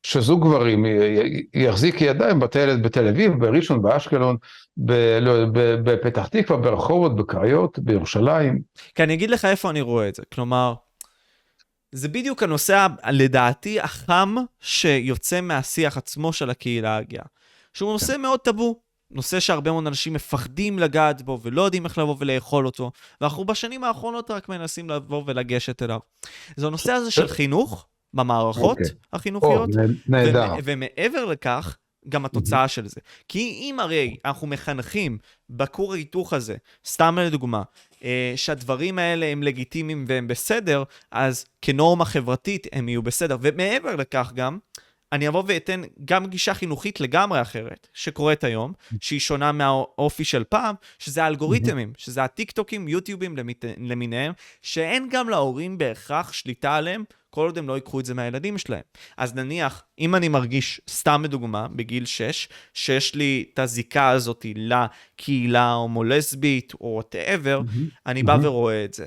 [0.03, 0.86] שזוג גברים
[1.53, 4.38] יחזיק ידיים בטיילת בתל אביב, בראשון, באשקלון,
[5.21, 5.45] לא,
[5.84, 8.61] בפתח תקווה, ברחובות, בקריות, בירושלים.
[8.95, 10.23] כי אני אגיד לך איפה אני רואה את זה.
[10.34, 10.73] כלומר,
[11.91, 17.25] זה בדיוק הנושא, לדעתי, החם שיוצא מהשיח עצמו של הקהילה הגאה.
[17.73, 18.79] שהוא נושא מאוד טאבו.
[19.13, 23.84] נושא שהרבה מאוד אנשים מפחדים לגעת בו ולא יודעים איך לבוא ולאכול אותו, ואנחנו בשנים
[23.84, 25.99] האחרונות רק מנסים לבוא ולגשת אליו.
[26.55, 28.82] זה הנושא הזה של חינוך במערכות okay.
[28.82, 28.95] אוקיי.
[29.13, 29.69] החינוכיות,
[30.07, 30.53] נהדר.
[30.63, 31.77] ומעבר לכך,
[32.10, 32.68] גם התוצאה.
[32.68, 33.02] של זה.
[33.28, 35.18] כי אם הרי אנחנו מחנכים
[35.49, 37.64] בכור ההיתוך הזה, סתם לדוגמה,
[38.04, 43.38] אה, שהדברים האלה הם לגיטימיים והם בסדר, אז כנורמה חברתית הם יהיו בסדר.
[43.41, 44.58] ומעבר לכך גם,
[45.12, 50.76] אני אבוא ואתן גם גישה חינוכית לגמרי אחרת, שקורית היום, שהיא שונה מהאופי של פעם,
[50.99, 53.36] שזה האלגוריתמים, שזה הטיק טוקים, יוטיובים
[53.78, 58.57] למיניהם, שאין גם להורים בהכרח שליטה עליהם, כל עוד הם לא ייקחו את זה מהילדים
[58.57, 58.82] שלהם.
[59.18, 65.62] אז נניח, אם אני מרגיש, סתם לדוגמה, בגיל 6, שיש לי את הזיקה הזאת לקהילה
[65.62, 67.62] ההומו-לסבית, או whatever,
[68.05, 69.05] אני בא ורואה את זה.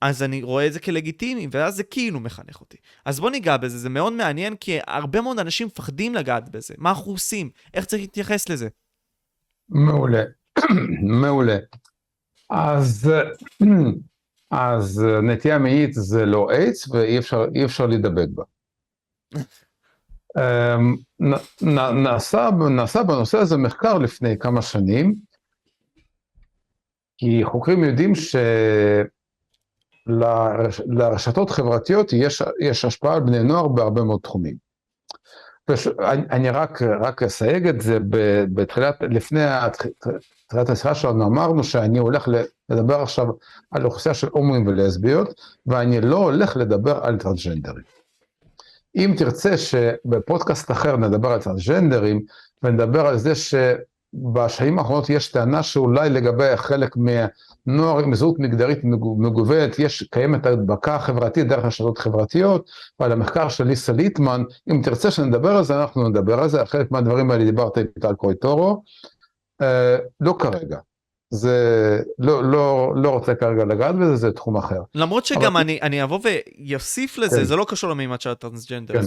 [0.00, 2.76] אז אני רואה את זה כלגיטימי, ואז זה כאילו מחנך אותי.
[3.04, 6.74] אז בוא ניגע בזה, זה מאוד מעניין, כי הרבה מאוד אנשים מפחדים לגעת בזה.
[6.78, 7.50] מה אנחנו עושים?
[7.74, 8.68] איך צריך להתייחס לזה?
[9.68, 10.22] מעולה,
[11.20, 11.58] מעולה.
[12.50, 13.10] אז,
[14.50, 18.44] אז נטייה מינית זה לא איידס, ואי אפשר, אפשר להידבק בה.
[20.36, 20.96] אמ,
[21.62, 25.14] נעשה, נעשה בנושא הזה מחקר לפני כמה שנים,
[27.18, 28.36] כי חוקרים יודעים ש...
[30.06, 34.66] לרש, לרשתות חברתיות יש, יש השפעה על בני נוער בהרבה מאוד תחומים.
[36.08, 37.98] אני רק, רק אסייג את זה,
[38.54, 39.40] בתחילת, לפני
[40.48, 42.28] תחילת השיחה שלנו אמרנו שאני הולך
[42.68, 43.26] לדבר עכשיו
[43.70, 47.84] על אוכלוסייה של הומואים ולסביות, ואני לא הולך לדבר על טרנסג'נדרים.
[48.96, 52.20] אם תרצה שבפודקאסט אחר נדבר על טרנסג'נדרים,
[52.62, 53.54] ונדבר על זה ש...
[54.14, 58.78] בשנים האחרונות יש טענה שאולי לגבי חלק מהנוער עם זהות מגדרית
[59.18, 65.10] מגוונת, יש, קיימת הדבקה חברתית דרך רשתות חברתיות, ועל המחקר של ליסה ליטמן, אם תרצה
[65.10, 68.82] שנדבר על זה, אנחנו נדבר על זה, על חלק מהדברים האלה דיברת עם טל קרויטורו,
[69.62, 70.78] אה, לא כרגע.
[71.30, 74.80] זה לא, לא, לא רוצה כרגע לגעת בזה, זה תחום אחר.
[74.94, 75.60] למרות שגם אבל...
[75.60, 77.44] אני, אני אבוא ויוסיף לזה, כן.
[77.44, 78.94] זה לא קשור למימד של הטרנסג'נדר.
[78.94, 79.06] כן.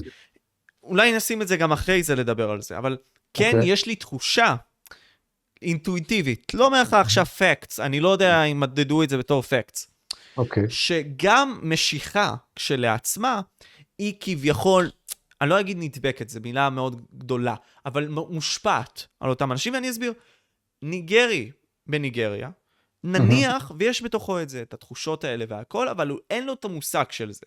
[0.84, 2.98] אולי נשים את זה גם אחרי זה לדבר על זה, אבל
[3.34, 3.56] כן, okay.
[3.56, 3.72] אוקיי.
[3.72, 4.56] יש לי תחושה
[5.62, 9.88] אינטואיטיבית, לא אומר לך עכשיו פקטס, אני לא יודע אם מדדו את זה בתור פקטס.
[10.38, 10.64] אוקיי.
[10.64, 10.70] Okay.
[10.70, 13.42] שגם משיכה כשלעצמה,
[13.98, 14.90] היא כביכול,
[15.42, 17.56] אני לא אגיד נדבקת, זו מילה מאוד גדולה,
[17.86, 20.14] אבל מושפעת על אותם אנשים, ואני אסביר.
[20.82, 21.52] ניגרי
[21.88, 22.50] בניגריה,
[23.04, 27.06] נניח, ויש בתוכו את זה, את התחושות האלה והכל, אבל הוא, אין לו את המושג
[27.10, 27.46] של זה.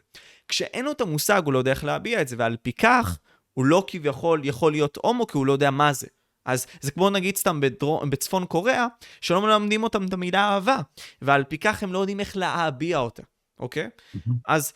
[0.49, 3.19] כשאין לו את המושג, הוא לא יודע איך להביע את זה, ועל פי כך,
[3.53, 6.07] הוא לא כביכול יכול להיות הומו, כי הוא לא יודע מה זה.
[6.45, 8.87] אז זה כמו נגיד סתם בדרום, בצפון קוריאה,
[9.21, 10.77] שלא מלמדים אותם את המילה אהבה,
[11.23, 13.23] ועל פי כך הם לא יודעים איך להביע אותה,
[13.61, 13.89] אוקיי?
[14.17, 14.33] Mm-hmm.
[14.49, 14.73] אז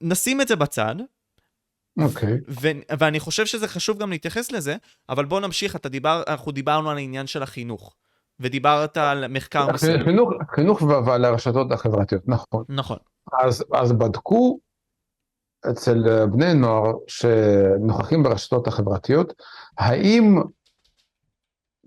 [0.00, 0.94] נשים את זה בצד.
[2.00, 2.38] אוקיי.
[2.48, 4.76] ו- ואני חושב שזה חשוב גם להתייחס לזה,
[5.08, 7.94] אבל בואו נמשיך, אתה דיבר, אנחנו דיברנו על העניין של החינוך.
[8.40, 10.04] ודיברת על מחקר מסוים.
[10.04, 12.64] חינוך, חינוך ועל הרשתות החברתיות, נכון.
[12.68, 12.98] נכון.
[13.42, 14.58] אז, אז בדקו
[15.70, 19.42] אצל בני נוער שנוכחים ברשתות החברתיות,
[19.78, 20.42] האם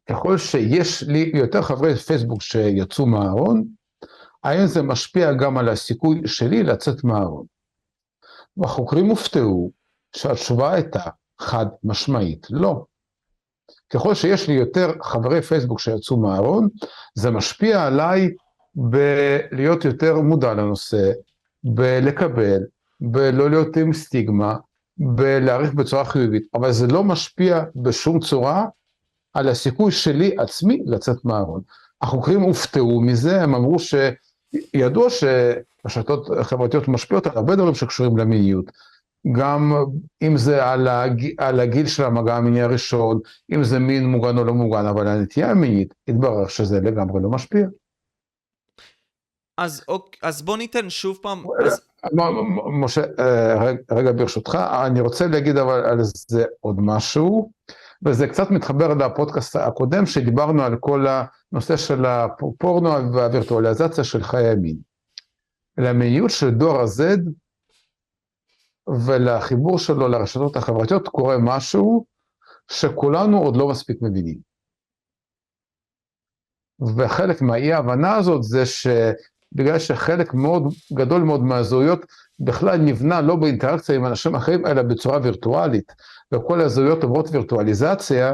[0.09, 3.67] ככל שיש לי יותר חברי פייסבוק שיצאו מהארון,
[4.43, 7.45] האם זה משפיע גם על הסיכוי שלי לצאת מהארון?
[8.57, 9.71] והחוקרים הופתעו
[10.15, 11.03] שהתשובה הייתה
[11.39, 12.85] חד משמעית לא.
[13.89, 16.69] ככל שיש לי יותר חברי פייסבוק שיצאו מהארון,
[17.15, 18.29] זה משפיע עליי
[18.75, 21.11] בלהיות יותר מודע לנושא,
[21.63, 22.59] בלקבל,
[22.99, 24.55] בלא להיות עם סטיגמה,
[24.97, 28.65] בלהעריך בצורה חיובית, אבל זה לא משפיע בשום צורה
[29.35, 31.61] על הסיכוי שלי עצמי לצאת מהארון.
[32.01, 38.65] החוקרים הופתעו מזה, הם אמרו שידוע שרשתות חברתיות משפיעות על הרבה דברים שקשורים למיניות.
[39.31, 39.73] גם
[40.21, 41.27] אם זה על, הג...
[41.37, 43.19] על הגיל של המגע המיני הראשון,
[43.53, 47.67] אם זה מין מוגן או לא מוגן, אבל הנטייה המינית, התברר שזה לגמרי לא משפיע.
[49.57, 51.43] אז, אוק, אז בוא ניתן שוב פעם...
[51.65, 51.81] אז...
[52.71, 57.51] משה, אה, רגע, רגע ברשותך, אני רוצה להגיד אבל על זה עוד משהו,
[58.05, 61.05] וזה קצת מתחבר לפודקאסט הקודם, שדיברנו על כל
[61.51, 64.77] הנושא של הפורנו והווירטואליזציה של חיי המין.
[65.77, 67.01] למיניות של דור ה-Z,
[69.05, 72.05] ולחיבור שלו לרשתות החברתיות קורה משהו
[72.71, 74.37] שכולנו עוד לא מספיק מבינים.
[76.97, 82.05] וחלק מהאי ההבנה הזאת זה שבגלל שחלק מאוד גדול מאוד מהזהויות
[82.39, 85.91] בכלל נבנה לא באינטראקציה עם אנשים אחרים, אלא בצורה וירטואלית,
[86.33, 88.33] וכל הזהויות עוברות וירטואליזציה,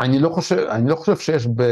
[0.00, 1.62] אני לא חושב, אני לא חושב שיש ב,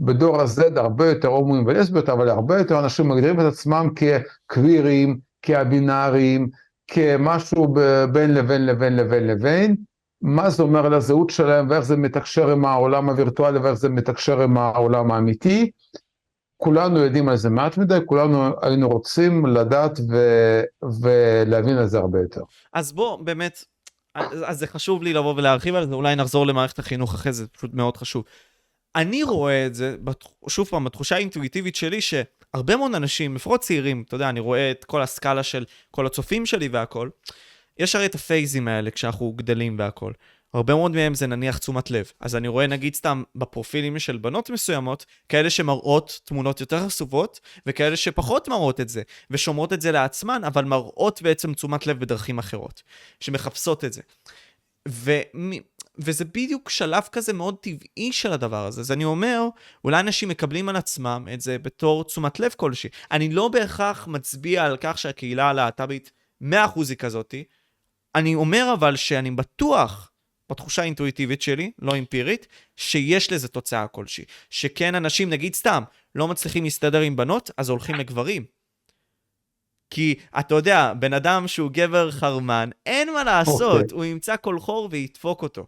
[0.00, 6.48] בדור הזה הרבה יותר הומואים ולסביות, אבל הרבה יותר אנשים מגדירים את עצמם כקווירים, כהבינאריים,
[6.86, 7.74] כמשהו
[8.12, 9.76] בין לבין לבין לבין לבין,
[10.22, 14.42] מה זה אומר על הזהות שלהם ואיך זה מתקשר עם העולם הווירטואלי ואיך זה מתקשר
[14.42, 15.70] עם העולם האמיתי.
[16.56, 20.16] כולנו יודעים על זה מעט מדי, כולנו היינו רוצים לדעת ו...
[21.02, 22.40] ולהבין על זה הרבה יותר.
[22.72, 23.64] אז בוא, באמת,
[24.14, 27.74] אז זה חשוב לי לבוא ולהרחיב על זה, אולי נחזור למערכת החינוך אחרי זה, פשוט
[27.74, 28.24] מאוד חשוב.
[28.96, 29.96] אני רואה את זה,
[30.48, 34.84] שוב פעם, בתחושה האינטואיטיבית שלי, שהרבה מאוד אנשים, לפחות צעירים, אתה יודע, אני רואה את
[34.84, 37.08] כל הסקאלה של כל הצופים שלי והכל,
[37.78, 40.12] יש הרי את הפייזים האלה כשאנחנו גדלים והכל.
[40.54, 42.12] הרבה מאוד מהם זה נניח תשומת לב.
[42.20, 47.96] אז אני רואה נגיד סתם בפרופילים של בנות מסוימות, כאלה שמראות תמונות יותר חשופות, וכאלה
[47.96, 52.82] שפחות מראות את זה, ושומרות את זה לעצמן, אבל מראות בעצם תשומת לב בדרכים אחרות,
[53.20, 54.02] שמחפשות את זה.
[54.88, 55.20] ו...
[55.98, 58.80] וזה בדיוק שלב כזה מאוד טבעי של הדבר הזה.
[58.80, 59.48] אז אני אומר,
[59.84, 62.90] אולי אנשים מקבלים על עצמם את זה בתור תשומת לב כלשהי.
[63.10, 66.10] אני לא בהכרח מצביע על כך שהקהילה הלהט"בית
[66.42, 66.46] 100%
[66.88, 67.44] היא כזאתי.
[68.14, 70.09] אני אומר אבל שאני בטוח,
[70.50, 72.46] בתחושה האינטואיטיבית שלי, לא אמפירית,
[72.76, 74.24] שיש לזה תוצאה כלשהי.
[74.50, 75.82] שכן אנשים, נגיד סתם,
[76.14, 78.44] לא מצליחים להסתדר עם בנות, אז הולכים לגברים.
[79.90, 83.82] כי אתה יודע, בן אדם שהוא גבר חרמן, אין מה לעשות, okay.
[83.82, 83.96] אוקיי.
[83.96, 85.66] הוא ימצא כל חור וידפוק אותו.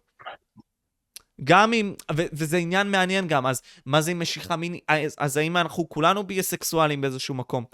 [1.43, 4.83] גם אם, ו- וזה עניין מעניין גם, אז מה זה משיכה מינית?
[4.87, 7.65] אז, אז האם אנחנו כולנו ביסקסואלים באיזשהו מקום?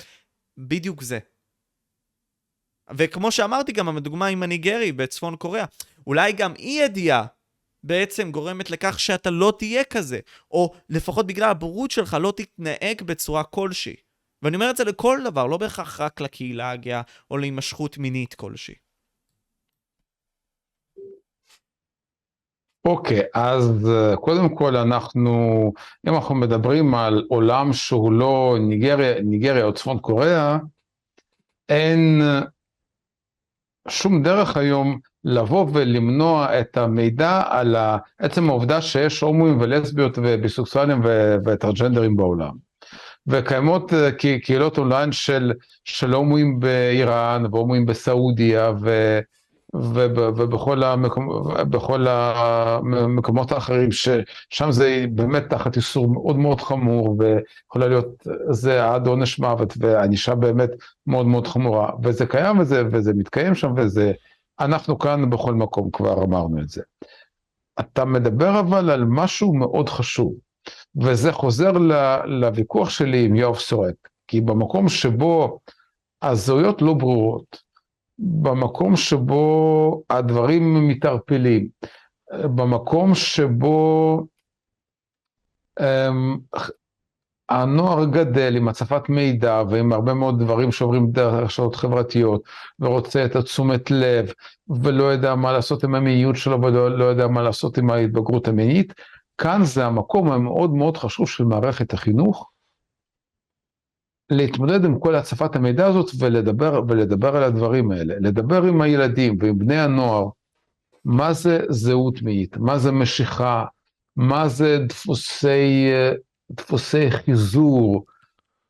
[0.57, 1.19] בדיוק זה.
[2.97, 5.65] וכמו שאמרתי גם, הדוגמה עם הניגרי בצפון קוריאה,
[6.09, 7.25] אולי גם אי ידיעה
[7.83, 10.19] בעצם גורמת לכך שאתה לא תהיה כזה,
[10.51, 13.95] או לפחות בגלל הבורות שלך לא תתנהג בצורה כלשהי.
[14.41, 17.01] ואני אומר את זה לכל דבר, לא בהכרח רק לקהילה הגאה
[17.31, 18.75] או להימשכות מינית כלשהי.
[22.85, 25.31] אוקיי, אז אה, קודם כל אנחנו,
[26.07, 30.57] אם אנחנו מדברים על עולם שהוא לא ניגריה, ניגריה או צפון קוריאה,
[31.69, 32.21] אין
[33.89, 37.75] שום דרך היום לבוא ולמנוע את המידע על
[38.19, 41.01] עצם העובדה שיש הומואים ולסביות וביסוקסואלים
[41.45, 42.69] וטרג'נדרים בעולם.
[43.27, 44.11] וקיימות אה,
[44.41, 45.53] קהילות אונליין של,
[45.85, 49.19] של הומואים באיראן והומואים בסעודיה ו...
[49.75, 58.07] ובכל המקומות, בכל המקומות האחרים, ששם זה באמת תחת איסור מאוד מאוד חמור, ויכולה להיות,
[58.49, 60.69] זה עד עונש מוות, וענישה באמת
[61.07, 64.11] מאוד מאוד חמורה, וזה קיים וזה, וזה מתקיים שם, וזה,
[64.59, 66.81] אנחנו כאן בכל מקום כבר אמרנו את זה.
[67.79, 70.33] אתה מדבר אבל על משהו מאוד חשוב,
[71.03, 71.71] וזה חוזר
[72.25, 73.95] לוויכוח שלי עם יואב סורק,
[74.27, 75.59] כי במקום שבו
[76.21, 77.69] הזהויות לא ברורות,
[78.19, 81.69] במקום שבו הדברים מתערפלים,
[82.55, 84.25] במקום שבו
[85.79, 86.59] um,
[87.49, 92.41] הנוער גדל עם הצפת מידע ועם הרבה מאוד דברים שעוברים דרך רשתות חברתיות
[92.79, 94.31] ורוצה את התשומת לב
[94.83, 98.93] ולא יודע מה לעשות עם המיניות שלו ולא לא יודע מה לעשות עם ההתבגרות המינית,
[99.37, 102.49] כאן זה המקום המאוד מאוד חשוב של מערכת החינוך,
[104.29, 109.57] להתמודד עם כל הצפת המידע הזאת ולדבר, ולדבר על הדברים האלה, לדבר עם הילדים ועם
[109.57, 110.29] בני הנוער,
[111.05, 113.65] מה זה זהות מינית, מה זה משיכה,
[114.15, 115.91] מה זה דפוסי,
[116.51, 118.05] דפוסי חיזור,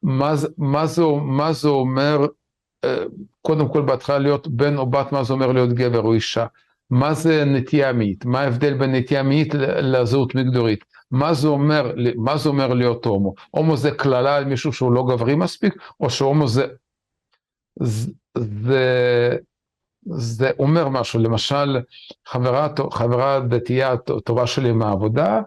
[0.03, 2.19] מה מה זה, מה זה אומר,
[2.85, 3.03] אה,
[3.41, 6.45] קודם כל בהתחלה להיות בן או בת, מה זה אומר להיות גבר או אישה,
[6.89, 12.37] מה זה נטייה מינית, מה ההבדל בין נטייה מינית לזהות מגדורית, מה זה אומר, מה
[12.37, 13.33] זה אומר להיות הומו?
[13.51, 16.65] הומו זה קללה על מישהו שהוא לא גברי מספיק, או שהומו זה...
[18.37, 19.37] זה,
[20.11, 21.79] זה אומר משהו, למשל,
[22.27, 25.41] חברה, חברה דתייה טובה שלי מהעבודה,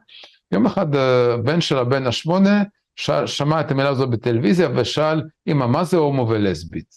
[0.53, 2.63] יום אחד אה, בן שלה, בן השמונה,
[2.97, 6.95] ש, שמע את המילה הזו בטלוויזיה ושאל, אמא, מה זה הומו ולסבית?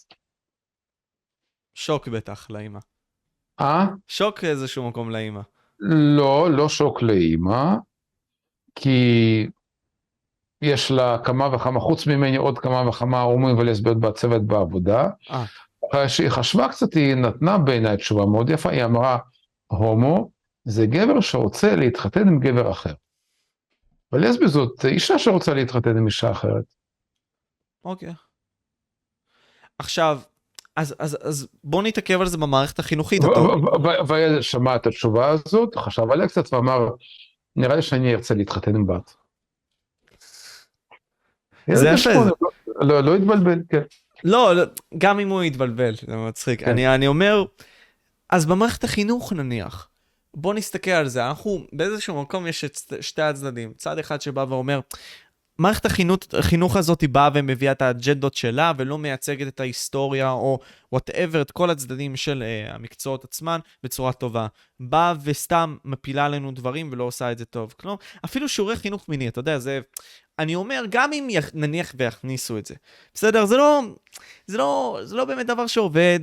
[1.74, 2.78] שוק בטח לאמא.
[3.60, 3.86] אה?
[4.08, 5.40] שוק איזשהו מקום לאמא.
[6.16, 7.74] לא, לא שוק לאמא.
[8.74, 9.46] כי
[10.62, 15.08] יש לה כמה וכמה, חוץ ממני עוד כמה וכמה הומואים ולסביות בצוות בעבודה.
[15.30, 15.44] אה.
[15.90, 19.18] אחרי שהיא חשבה קצת, היא נתנה בעיניי תשובה מאוד יפה, היא אמרה,
[19.66, 20.30] הומו
[20.64, 22.94] זה גבר שרוצה להתחתן עם גבר אחר.
[24.12, 26.64] ולסבית זאת אישה שרוצה להתחתן עם אישה אחרת.
[27.84, 28.12] אוקיי.
[29.78, 30.20] עכשיו,
[30.76, 33.22] אז, אז, אז בוא נתעכב על זה במערכת החינוכית.
[34.08, 36.88] והילד שמע את התשובה הזאת, חשב עליה קצת ואמר,
[37.56, 39.14] נראה לי שאני ארצה להתחתן עם בת.
[41.74, 42.10] זה יפה.
[42.10, 42.30] לא,
[42.80, 43.82] לא, לא התבלבל, כן.
[44.24, 44.62] לא, לא,
[44.98, 46.60] גם אם הוא יתבלבל, זה מצחיק.
[46.60, 46.70] כן.
[46.70, 47.44] אני, אני אומר,
[48.30, 49.88] אז במערכת החינוך נניח,
[50.36, 53.72] בוא נסתכל על זה, אנחנו באיזשהו מקום יש את שתי הצדדים.
[53.76, 54.80] צד אחד שבא ואומר,
[55.58, 60.58] מערכת החינוך, החינוך הזאת היא באה ומביאה את האג'נדות שלה ולא מייצגת את ההיסטוריה או
[60.92, 64.46] וואטאבר, את כל הצדדים של uh, המקצועות עצמן בצורה טובה.
[64.80, 67.74] באה וסתם מפילה עלינו דברים ולא עושה את זה טוב.
[67.80, 69.80] כלומר, אפילו שיעורי חינוך מיני, אתה יודע, זה...
[70.38, 72.74] אני אומר, גם אם יח, נניח ויכניסו את זה,
[73.14, 73.46] בסדר?
[73.46, 73.82] זה לא,
[74.46, 76.20] זה לא, זה לא באמת דבר שעובד,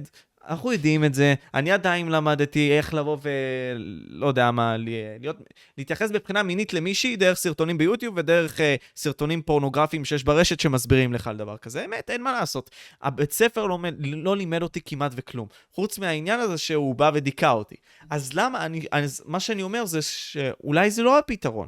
[0.47, 4.77] אנחנו יודעים את זה, אני עדיין למדתי איך לבוא ולא יודע מה,
[5.19, 5.37] להיות,
[5.77, 8.61] להתייחס מבחינה מינית למישהי דרך סרטונים ביוטיוב ודרך uh,
[8.95, 11.85] סרטונים פורנוגרפיים שיש ברשת שמסבירים לך על דבר כזה.
[11.85, 12.69] אמת, אין מה לעשות.
[13.01, 17.75] הבית ספר לא, לא לימד אותי כמעט וכלום, חוץ מהעניין הזה שהוא בא ודיכא אותי.
[18.09, 21.67] אז למה, אני, אז מה שאני אומר זה שאולי זה לא הפתרון.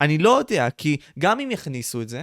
[0.00, 2.22] אני לא יודע, כי גם אם יכניסו את זה,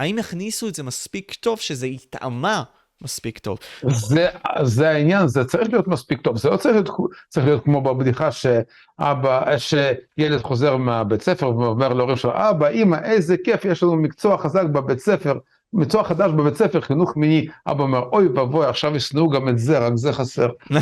[0.00, 2.62] האם יכניסו את זה מספיק טוב שזה יטעמה
[3.02, 3.58] מספיק טוב.
[3.88, 4.28] זה,
[4.62, 6.88] זה העניין, זה צריך להיות מספיק טוב, זה לא צריך להיות,
[7.28, 13.36] צריך להיות כמו בבדיחה שאבא, שילד חוזר מהבית ספר ואומר להורים שלו, אבא, אמא, איזה
[13.44, 15.38] כיף, יש לנו מקצוע חזק בבית ספר,
[15.72, 19.78] מקצוע חדש בבית ספר, חינוך מיני, אבא אומר, אוי ואבוי, עכשיו ישנאו גם את זה,
[19.78, 20.48] רק זה חסר.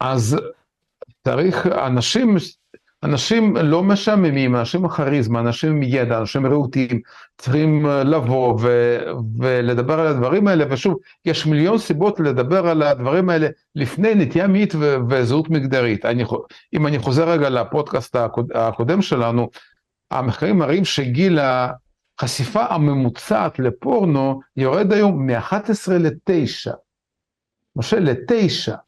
[0.00, 0.36] אז
[1.24, 2.36] צריך, אנשים
[3.02, 7.00] אנשים לא משעממים, אנשים עם כריזמה, אנשים עם ידע, אנשים רהוטים,
[7.38, 8.98] צריכים אה, לבוא ו-
[9.38, 14.74] ולדבר על הדברים האלה, ושוב, יש מיליון סיבות לדבר על הדברים האלה לפני נטייה מינית
[14.74, 16.04] ו- וזהות מגדרית.
[16.04, 16.24] אני,
[16.74, 19.48] אם אני חוזר רגע לפודקאסט הקוד, הקודם שלנו,
[20.10, 21.38] המחקרים מראים שגיל
[22.18, 26.72] החשיפה הממוצעת לפורנו יורד היום מ-11 ל-9.
[27.76, 28.87] משה, ל-9.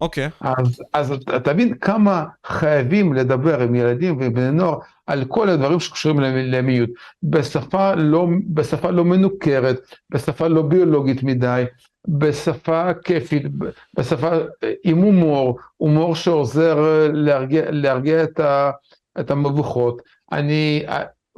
[0.00, 0.28] אוקיי.
[0.40, 6.20] אז, אז תבין כמה חייבים לדבר עם ילדים ועם בני נוער על כל הדברים שקשורים
[6.20, 6.90] למיניות,
[7.22, 9.80] בשפה לא, בשפה לא מנוכרת,
[10.10, 11.64] בשפה לא ביולוגית מדי,
[12.08, 13.42] בשפה כיפית,
[13.96, 14.30] בשפה
[14.84, 18.70] עם הומור, הומור שעוזר להרגיע, להרגיע את, ה,
[19.20, 20.02] את המבוכות.
[20.32, 20.84] אני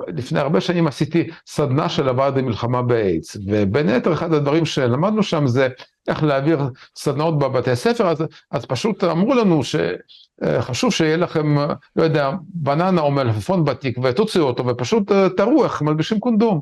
[0.08, 5.46] לפני הרבה שנים עשיתי סדנה של הוועד למלחמה באיידס, ובין היתר אחד הדברים שלמדנו שם
[5.46, 5.68] זה
[6.08, 6.58] איך להעביר
[6.96, 11.56] סדנאות בבתי ספר, אז, אז פשוט אמרו לנו שחשוב שיהיה לכם,
[11.96, 16.60] לא יודע, בננה או מלפפון בתיק ותוציאו אותו ופשוט תראו איך מלבישים קונדום.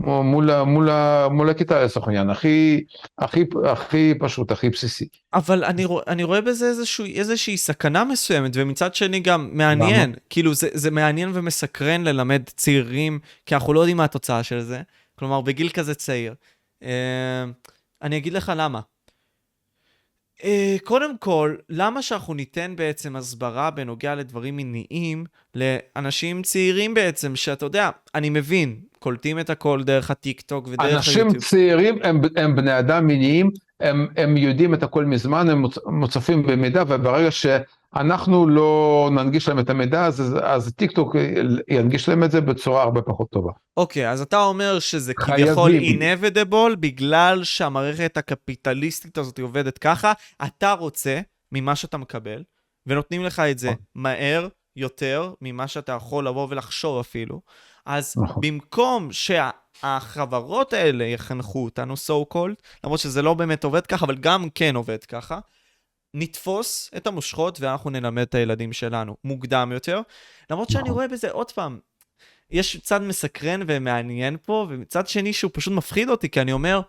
[0.00, 0.88] מול, מול,
[1.30, 2.84] מול הכיתה לצורך העניין, הכי,
[3.18, 5.08] הכי, הכי פשוט, הכי בסיסי.
[5.34, 10.18] אבל אני, רוא, אני רואה בזה איזשהו, איזושהי סכנה מסוימת, ומצד שני גם מעניין, למה?
[10.30, 14.82] כאילו זה, זה מעניין ומסקרן ללמד צעירים, כי אנחנו לא יודעים מה התוצאה של זה,
[15.18, 16.34] כלומר בגיל כזה צעיר.
[16.82, 17.44] אה,
[18.02, 18.80] אני אגיד לך למה.
[20.44, 25.24] אה, קודם כל, למה שאנחנו ניתן בעצם הסברה בנוגע לדברים מיניים
[25.54, 31.26] לאנשים צעירים בעצם, שאתה יודע, אני מבין, קולטים את הכל דרך הטיק טוק ודרך היוטיוב.
[31.26, 36.42] אנשים צעירים הם, הם בני אדם מיניים, הם, הם יודעים את הכל מזמן, הם מוצפים
[36.42, 37.30] במידע, וברגע
[37.94, 41.16] שאנחנו לא ננגיש להם את המידע, אז, אז טיק טוק
[41.68, 43.52] ינגיש להם את זה בצורה הרבה פחות טובה.
[43.76, 50.12] אוקיי, okay, אז אתה אומר שזה כביכול inevitable, בגלל שהמערכת הקפיטליסטית הזאת עובדת ככה,
[50.46, 51.20] אתה רוצה,
[51.52, 52.42] ממה שאתה מקבל,
[52.86, 57.40] ונותנים לך את זה מהר יותר ממה שאתה יכול לבוא ולחשוב אפילו,
[57.86, 58.42] אז נכון.
[58.42, 64.48] במקום שהחברות האלה יחנכו אותנו, so called, למרות שזה לא באמת עובד ככה, אבל גם
[64.54, 65.38] כן עובד ככה,
[66.18, 70.00] נתפוס את המושכות ואנחנו נלמד את הילדים שלנו מוקדם יותר.
[70.50, 70.90] למרות שאני.
[70.90, 71.78] רואה בזה, עוד פעם,
[72.50, 76.80] יש צד מסקרן ומעניין פה, ומצד שני שהוא פשוט מפחיד אותי, כי אני אומר,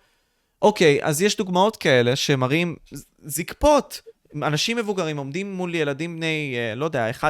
[0.62, 2.76] אוקיי, אז יש דוגמאות כאלה שמראים
[3.20, 4.02] זקפות.
[4.36, 7.24] אנשים מבוגרים עומדים מול ילדים בני, אה, לא יודע, 11-12,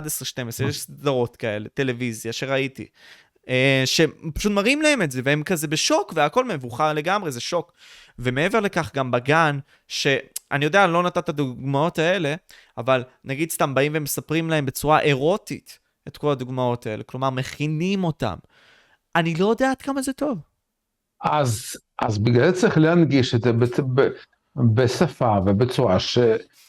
[0.69, 2.85] יש סדרות כאלה, טלוויזיה שראיתי.
[3.49, 7.73] אה, שפשוט מראים להם את זה, והם כזה בשוק, והכל מבוכר לגמרי, זה שוק.
[8.19, 9.59] ומעבר לכך, גם בגן,
[10.53, 12.35] שאני יודע, לא נתת את הדוגמאות האלה,
[12.77, 18.35] אבל נגיד סתם באים ומספרים להם בצורה אירוטית את כל הדוגמאות האלה, כלומר, מכינים אותם.
[19.15, 20.37] אני לא יודע עד כמה זה טוב.
[21.23, 24.07] אז, אז בגלל זה צריך להנגיש את זה ב, ב,
[24.75, 26.17] בשפה ובצורה ש,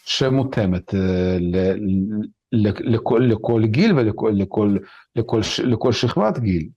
[0.05, 4.77] שמותאמת אה, ל, לכל, לכל גיל ולכל לכל,
[5.17, 6.69] לכל, לכל שכבת גיל.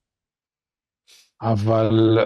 [1.41, 2.20] אבל,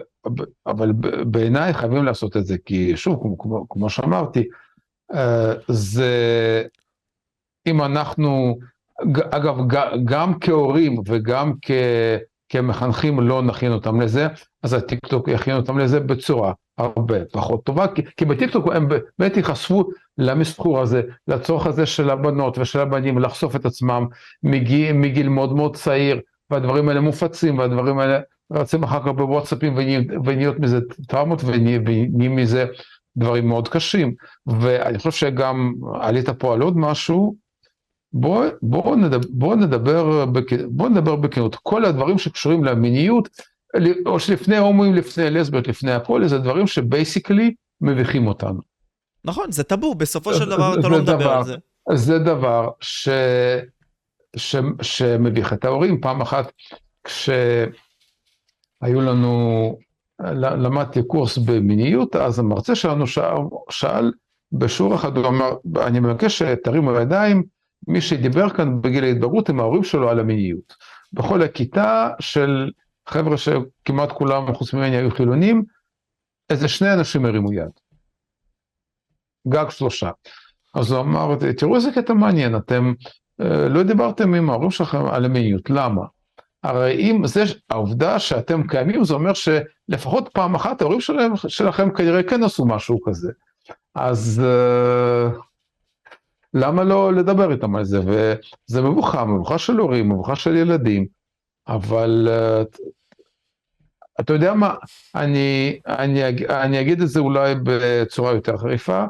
[0.67, 0.91] אבל
[1.31, 4.47] בעיניי חייבים לעשות את זה, כי שוב, כמו, כמו, שאמרתי,
[5.67, 6.63] זה,
[7.67, 8.57] אם אנחנו,
[9.31, 9.55] אגב,
[10.05, 11.71] גם כהורים וגם כ,
[12.49, 14.27] כמחנכים לא נכין אותם לזה,
[14.63, 18.87] אז הטיקטוק יכין אותם לזה בצורה הרבה פחות טובה, כי, כי בטיקטוק הם
[19.19, 19.83] באמת ייחשפו
[20.17, 24.05] למסחור הזה, לצורך הזה של הבנות ושל הבנים לחשוף את עצמם
[24.43, 28.19] מגיל, מגיל מאוד מאוד צעיר, והדברים האלה מופצים והדברים האלה
[28.51, 29.77] רצים אחר כך בוואטסאפים
[30.25, 32.65] ונהיות מזה טראומות ונהיים מזה
[33.17, 34.13] דברים מאוד קשים.
[34.47, 37.35] ואני חושב שגם עלית פה על עוד משהו,
[38.13, 40.25] בואו בוא נדבר, בוא נדבר,
[40.67, 43.29] בוא נדבר בכנות, כל הדברים שקשורים למיניות,
[44.05, 48.59] או שלפני הומואים, לפני לסביות, לפני הכל, זה דברים שבייסיקלי מביכים אותנו.
[49.25, 51.55] נכון, זה טאבו, בסופו של דבר אתה לא מדבר דבר, על זה.
[51.93, 53.09] זה דבר ש...
[54.35, 54.55] ש...
[54.81, 56.01] שמביך את ההורים.
[56.01, 56.51] פעם אחת
[57.03, 57.71] כשהיו
[58.83, 59.77] לנו,
[60.35, 63.37] למדתי קורס במיניות, אז המרצה שלנו שאל,
[63.69, 64.11] שאל
[64.51, 65.51] בשיעור אחד, הוא אמר,
[65.81, 67.43] אני מבקש שתרימו ידיים,
[67.87, 70.73] מי שדיבר כאן בגיל ההתבגרות עם ההורים שלו על המיניות.
[71.13, 72.71] בכל הכיתה של
[73.07, 75.63] חבר'ה שכמעט כולם, חוץ ממני, היו חילונים,
[76.49, 77.71] איזה שני אנשים הרימו יד.
[79.47, 80.09] גג שלושה.
[80.75, 82.93] אז הוא אמר, תראו איזה קטע מעניין, אתם
[83.41, 86.01] אה, לא דיברתם עם ההורים שלכם על המיניות, למה?
[86.63, 92.23] הרי אם זה, העובדה שאתם קיימים, זה אומר שלפחות פעם אחת ההורים שלהם, שלכם כנראה
[92.23, 93.31] כן עשו משהו כזה.
[93.95, 95.29] אז אה,
[96.53, 97.99] למה לא לדבר איתם על זה?
[97.99, 101.07] וזה מבוכה, מבוכה של הורים, מבוכה של ילדים,
[101.67, 102.63] אבל אה,
[104.19, 104.75] אתה יודע מה,
[105.15, 109.05] אני, אני, אני אגיד את זה אולי בצורה יותר חריפה,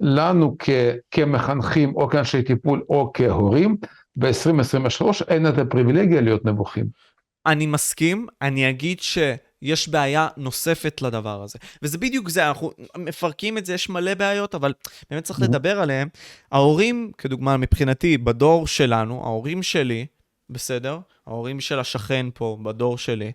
[0.00, 0.70] לנו כ,
[1.10, 3.76] כמחנכים או כאנשי טיפול או כהורים,
[4.18, 6.86] ב-2023 אין את הפריבילגיה להיות נבוכים.
[7.46, 11.58] אני מסכים, אני אגיד שיש בעיה נוספת לדבר הזה.
[11.82, 14.72] וזה בדיוק זה, אנחנו מפרקים את זה, יש מלא בעיות, אבל
[15.10, 16.08] באמת צריך לדבר עליהן.
[16.52, 20.06] ההורים, כדוגמה, מבחינתי, בדור שלנו, ההורים שלי,
[20.50, 20.98] בסדר?
[21.26, 23.32] ההורים של השכן פה, בדור שלי,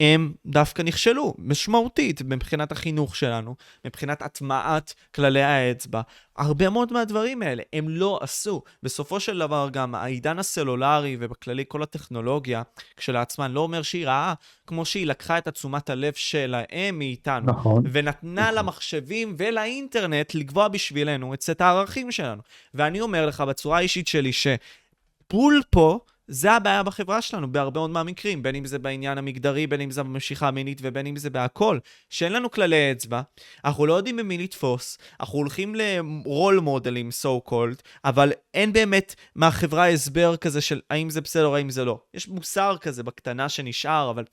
[0.00, 6.00] הם דווקא נכשלו משמעותית מבחינת החינוך שלנו, מבחינת הטמעת כללי האצבע.
[6.36, 8.62] הרבה מאוד מהדברים האלה הם לא עשו.
[8.82, 12.62] בסופו של דבר גם העידן הסלולרי ובכללי כל הטכנולוגיה
[12.96, 14.34] כשלעצמה לא אומר שהיא רעה,
[14.66, 17.46] כמו שהיא לקחה את התשומת הלב שלהם מאיתנו.
[17.46, 17.82] נכון.
[17.92, 18.54] ונתנה נכון.
[18.54, 22.42] למחשבים ולאינטרנט לקבוע בשבילנו את סט הערכים שלנו.
[22.74, 25.98] ואני אומר לך בצורה האישית שלי שבול פה
[26.32, 30.02] זה הבעיה בחברה שלנו בהרבה מאוד מהמקרים, בין אם זה בעניין המגדרי, בין אם זה
[30.02, 31.78] במשיכה המינית ובין אם זה בהכל,
[32.10, 33.20] שאין לנו כללי אצבע,
[33.64, 39.88] אנחנו לא יודעים במי לתפוס, אנחנו הולכים לרול מודלים so called, אבל אין באמת מהחברה
[39.88, 42.00] הסבר כזה של האם זה בסדר או האם זה לא.
[42.14, 44.24] יש מוסר כזה בקטנה שנשאר, אבל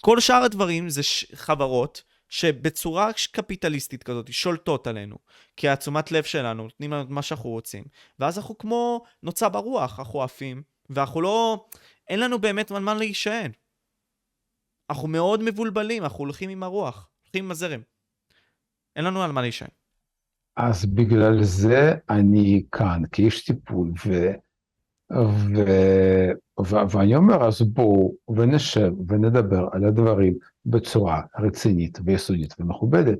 [0.00, 1.24] כל שאר הדברים זה ש...
[1.34, 5.16] חברות שבצורה קפיטליסטית כזאת שולטות עלינו,
[5.56, 7.84] כי התשומת לב שלנו נותנים לנו את מה שאנחנו רוצים,
[8.18, 11.66] ואז אנחנו כמו נוצה ברוח, אנחנו עפים, ואנחנו לא,
[12.08, 13.50] אין לנו באמת על מה להישען.
[14.90, 17.80] אנחנו מאוד מבולבלים, אנחנו הולכים עם הרוח, הולכים עם הזרם.
[18.96, 19.68] אין לנו על מה להישען.
[20.56, 24.30] אז בגלל זה אני כאן, כאיש טיפול, ו...
[25.12, 25.64] ו...
[26.60, 26.76] ו...
[26.90, 30.34] ואני אומר, אז בואו ונשב ונדבר על הדברים
[30.66, 33.18] בצורה רצינית ויסודית ומכובדת.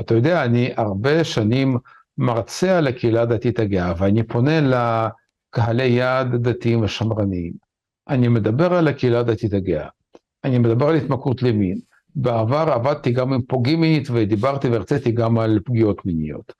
[0.00, 1.78] אתה יודע, אני הרבה שנים
[2.18, 4.60] מרצה על הקהילה הדתית הגאה, ואני פונה
[5.56, 7.52] לקהלי יעד דתיים ושמרניים.
[8.08, 9.88] אני מדבר על הקהילה הדתית הגאה,
[10.44, 11.78] אני מדבר על התמכרות למין.
[12.14, 16.52] בעבר עבדתי גם עם פוגעים מינית ודיברתי והרציתי גם על פגיעות מיניות.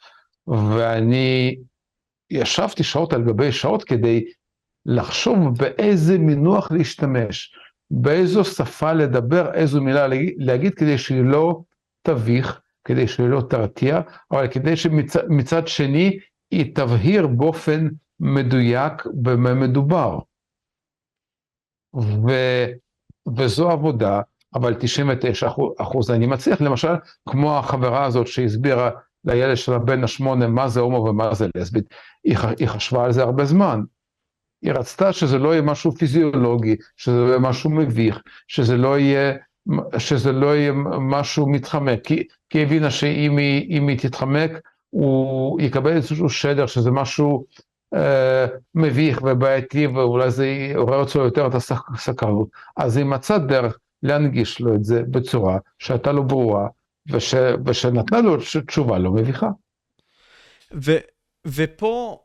[0.46, 1.56] ואני
[2.30, 4.24] ישבתי שעות על גבי שעות כדי
[4.86, 7.54] לחשוב באיזה מינוח להשתמש,
[7.90, 11.60] באיזו שפה לדבר, איזו מילה להגיד, כדי שהיא לא
[12.02, 16.18] תביך, כדי שהיא לא תרתיע, אבל כדי שמצד שני
[16.50, 17.88] היא תבהיר באופן
[18.20, 18.92] מדויק
[19.22, 20.18] במה מדובר.
[21.96, 22.30] ו,
[23.36, 24.20] וזו עבודה,
[24.54, 25.48] אבל 99
[25.78, 26.92] אחוז אני מצליח, למשל,
[27.28, 28.90] כמו החברה הזאת שהסבירה
[29.24, 31.84] לילד שלה בן השמונה מה זה הומו ומה זה לסבית,
[32.24, 33.80] היא, היא חשבה על זה הרבה זמן.
[34.62, 39.34] היא רצתה שזה לא יהיה משהו פיזיולוגי, שזה לא יהיה משהו מביך, שזה לא יהיה,
[39.98, 44.50] שזה לא יהיה משהו מתחמק, כי, כי הבינה שאם היא, היא תתחמק,
[44.90, 47.44] הוא יקבל איזשהו שדר שזה משהו
[48.74, 51.54] מביך ובעייתי, ואולי זה יעורר אצלו יותר את
[51.94, 52.48] הסקרנות.
[52.76, 56.68] אז היא מצאה דרך להנגיש לו את זה בצורה שהייתה לו ברורה,
[57.10, 57.34] וש,
[57.66, 59.48] ושנתנה לו תשובה לא מביכה.
[60.74, 60.92] ו,
[61.46, 62.18] ופה,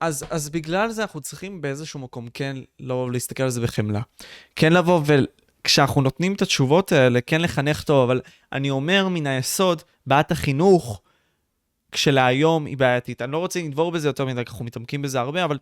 [0.00, 4.00] אז, אז בגלל זה אנחנו צריכים באיזשהו מקום כן לא להסתכל על זה בחמלה.
[4.56, 8.20] כן לבוא וכשאנחנו נותנים את התשובות האלה, כן לחנך טוב, אבל
[8.52, 11.01] אני אומר מן היסוד, בעיית החינוך
[11.92, 13.22] כשלהיום היא בעייתית.
[13.22, 15.58] אני לא רוצה לנבור בזה יותר מדי, אנחנו מתעמקים בזה הרבה, אבל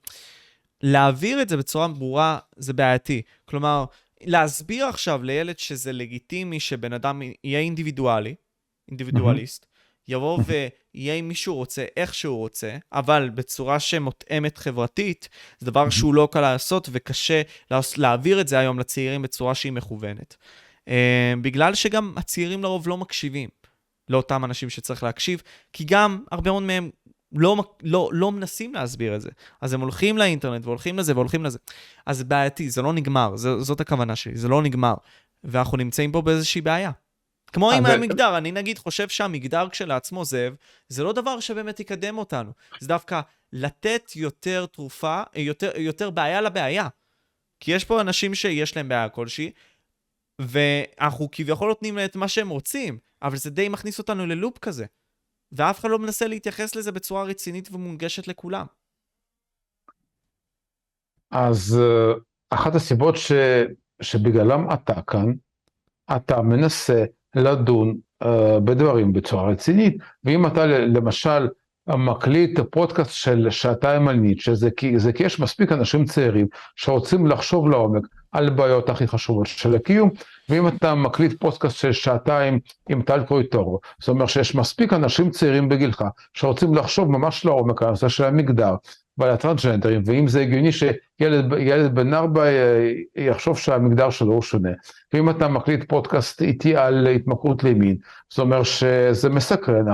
[0.82, 3.22] להעביר את זה בצורה ברורה זה בעייתי.
[3.44, 3.84] כלומר,
[4.20, 8.34] להסביר עכשיו לילד שזה לגיטימי שבן אדם יהיה אינדיבידואלי,
[8.88, 9.66] אינדיבידואליסט,
[10.08, 15.28] יבוא ויהיה עם מי שהוא רוצה, איך שהוא רוצה, אבל בצורה שמותאמת חברתית,
[15.58, 17.42] זה דבר שהוא לא קל לעשות וקשה
[17.96, 20.36] להעביר את זה היום לצעירים בצורה שהיא מכוונת.
[20.88, 20.92] Uh,
[21.42, 23.48] בגלל שגם הצעירים לרוב לא מקשיבים
[24.10, 25.42] לאותם אנשים שצריך להקשיב,
[25.72, 26.90] כי גם הרבה מאוד מהם
[27.32, 29.30] לא, לא, לא מנסים להסביר את זה.
[29.60, 31.58] אז הם הולכים לאינטרנט והולכים לזה והולכים לזה.
[32.06, 34.94] אז זה בעייתי, זה לא נגמר, זה, זאת הכוונה שלי, זה לא נגמר.
[35.44, 36.90] ואנחנו נמצאים פה באיזושהי בעיה.
[37.52, 40.54] כמו עם המגדר, אני נגיד חושב שהמגדר כשלעצמו, זאב,
[40.88, 42.52] זה לא דבר שבאמת יקדם אותנו.
[42.80, 43.20] זה דווקא
[43.52, 46.88] לתת יותר תרופה, יותר, יותר בעיה לבעיה.
[47.60, 49.50] כי יש פה אנשים שיש להם בעיה כלשהי,
[50.40, 54.86] ואנחנו כביכול נותנים את מה שהם רוצים, אבל זה די מכניס אותנו ללופ כזה.
[55.52, 58.66] ואף אחד לא מנסה להתייחס לזה בצורה רצינית ומונגשת לכולם.
[61.30, 62.12] אז אה,
[62.50, 63.32] אחת הסיבות ש,
[64.02, 65.32] שבגללם אתה כאן,
[66.16, 67.04] אתה מנסה
[67.36, 68.26] לדון uh,
[68.64, 71.48] בדברים בצורה רצינית, ואם אתה למשל
[71.88, 76.46] מקליט פודקאסט של שעתיים על ניטשה, זה כי, זה כי יש מספיק אנשים צעירים
[76.76, 78.02] שרוצים לחשוב לעומק
[78.32, 80.10] על בעיות הכי חשובות של הקיום,
[80.50, 82.58] ואם אתה מקליט פודקאסט של שעתיים
[82.88, 86.04] עם טל קרויטורו, זאת אומרת שיש מספיק אנשים צעירים בגילך
[86.34, 88.74] שרוצים לחשוב ממש לעומק על הנושא של המגדר
[89.18, 94.70] ועל הטרנסג'נדרים, ואם זה הגיוני שילד בן ארבע אה, יחשוב שהמגדר שלו הוא שונה,
[95.12, 97.96] ואם אתה מקליט פודקאסט איתי על התמכרות לימין,
[98.30, 99.84] זאת אומרת שזה מסקרן.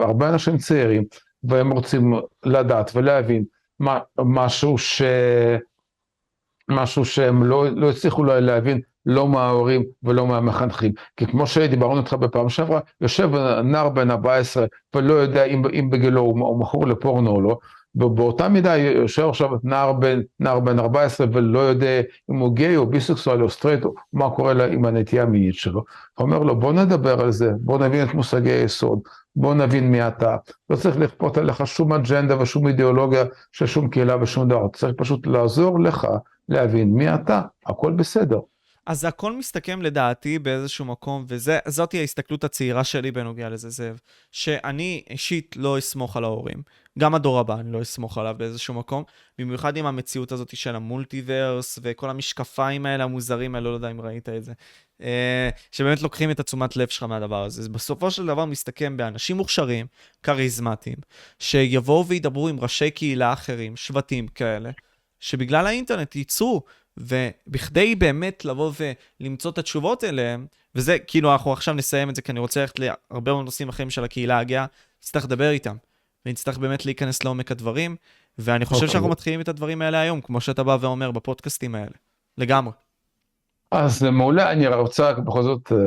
[0.00, 1.04] הרבה אנשים צעירים,
[1.44, 2.14] והם רוצים
[2.44, 3.44] לדעת ולהבין
[3.80, 5.02] מה, משהו ש...
[6.70, 10.92] משהו שהם לא, לא הצליחו להבין לא מההורים ולא מהמחנכים.
[11.16, 13.30] כי כמו שדיברנו איתך בפעם שעברה, יושב
[13.64, 14.66] נער בן 14
[14.96, 17.58] ולא יודע אם, אם בגילו הוא מכור לפורנו או לא,
[17.94, 22.00] ובאותה מידה יושב עכשיו נער בן, נער בן 14 ולא יודע
[22.30, 25.84] אם הוא גיי או ביסקסואל או סטרייט, או מה קורה לה עם הנטייה המינית שלו.
[26.14, 29.00] הוא אומר לו, בוא נדבר על זה, בוא נבין את מושגי היסוד,
[29.36, 30.36] בוא נבין מי אתה.
[30.70, 35.26] לא צריך לכפות עליך שום אג'נדה ושום אידיאולוגיה של שום קהילה ושום דבר, צריך פשוט
[35.26, 36.06] לעזור לך
[36.48, 38.38] להבין מי אתה, הכל בסדר.
[38.90, 44.00] אז הכל מסתכם לדעתי באיזשהו מקום, וזאתי ההסתכלות הצעירה שלי בנוגע לזה, זאב,
[44.32, 46.62] שאני אישית לא אסמוך על ההורים.
[46.98, 49.04] גם הדור הבא, אני לא אסמוך עליו באיזשהו מקום,
[49.38, 54.28] במיוחד עם המציאות הזאת של המולטיברס וכל המשקפיים האלה המוזרים האלה, לא יודע אם ראית
[54.28, 54.52] את זה,
[55.02, 57.68] אה, שבאמת לוקחים את התשומת לב שלך מהדבר הזה.
[57.68, 59.86] בסופו של דבר מסתכם באנשים מוכשרים,
[60.22, 60.96] כריזמטיים,
[61.38, 64.70] שיבואו וידברו עם ראשי קהילה אחרים, שבטים כאלה,
[65.20, 66.62] שבגלל האינטרנט ייצרו
[67.00, 68.72] ובכדי באמת לבוא
[69.20, 72.78] ולמצוא את התשובות אליהם, וזה, כאילו, אנחנו עכשיו נסיים את זה, כי אני רוצה ללכת
[72.78, 74.66] להרבה מאוד נושאים אחרים של הקהילה הגאה,
[75.02, 75.76] נצטרך לדבר איתם,
[76.26, 77.96] ונצטרך באמת להיכנס לעומק הדברים,
[78.38, 78.84] ואני חושב okay.
[78.84, 78.92] אוקיי.
[78.92, 81.92] שאנחנו מתחילים את הדברים האלה היום, כמו שאתה בא ואומר בפודקאסטים האלה,
[82.38, 82.72] לגמרי.
[83.72, 85.78] אז מעולה, אני רוצה בכל זאת אה,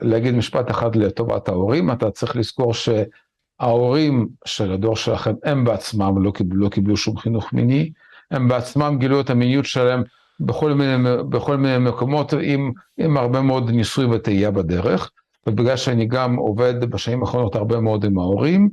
[0.00, 6.30] להגיד משפט אחד לטובת ההורים, אתה צריך לזכור שההורים של הדור שלכם, הם בעצמם לא
[6.30, 7.90] קיבלו, לא קיבלו שום חינוך מיני,
[8.30, 10.02] הם בעצמם גילו את המיניות שלהם
[10.40, 15.10] בכל מיני, בכל מיני מקומות עם, עם הרבה מאוד ניסוי וטעייה בדרך,
[15.46, 18.70] ובגלל שאני גם עובד בשנים האחרונות הרבה מאוד עם ההורים,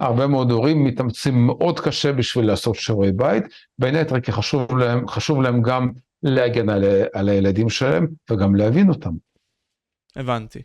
[0.00, 3.44] הרבה מאוד הורים מתאמצים מאוד קשה בשביל לעשות שיעורי בית,
[3.78, 5.90] בין היתר כי חשוב להם, חשוב להם גם
[6.22, 9.10] להגן על, על הילדים שלהם וגם להבין אותם.
[10.16, 10.62] הבנתי.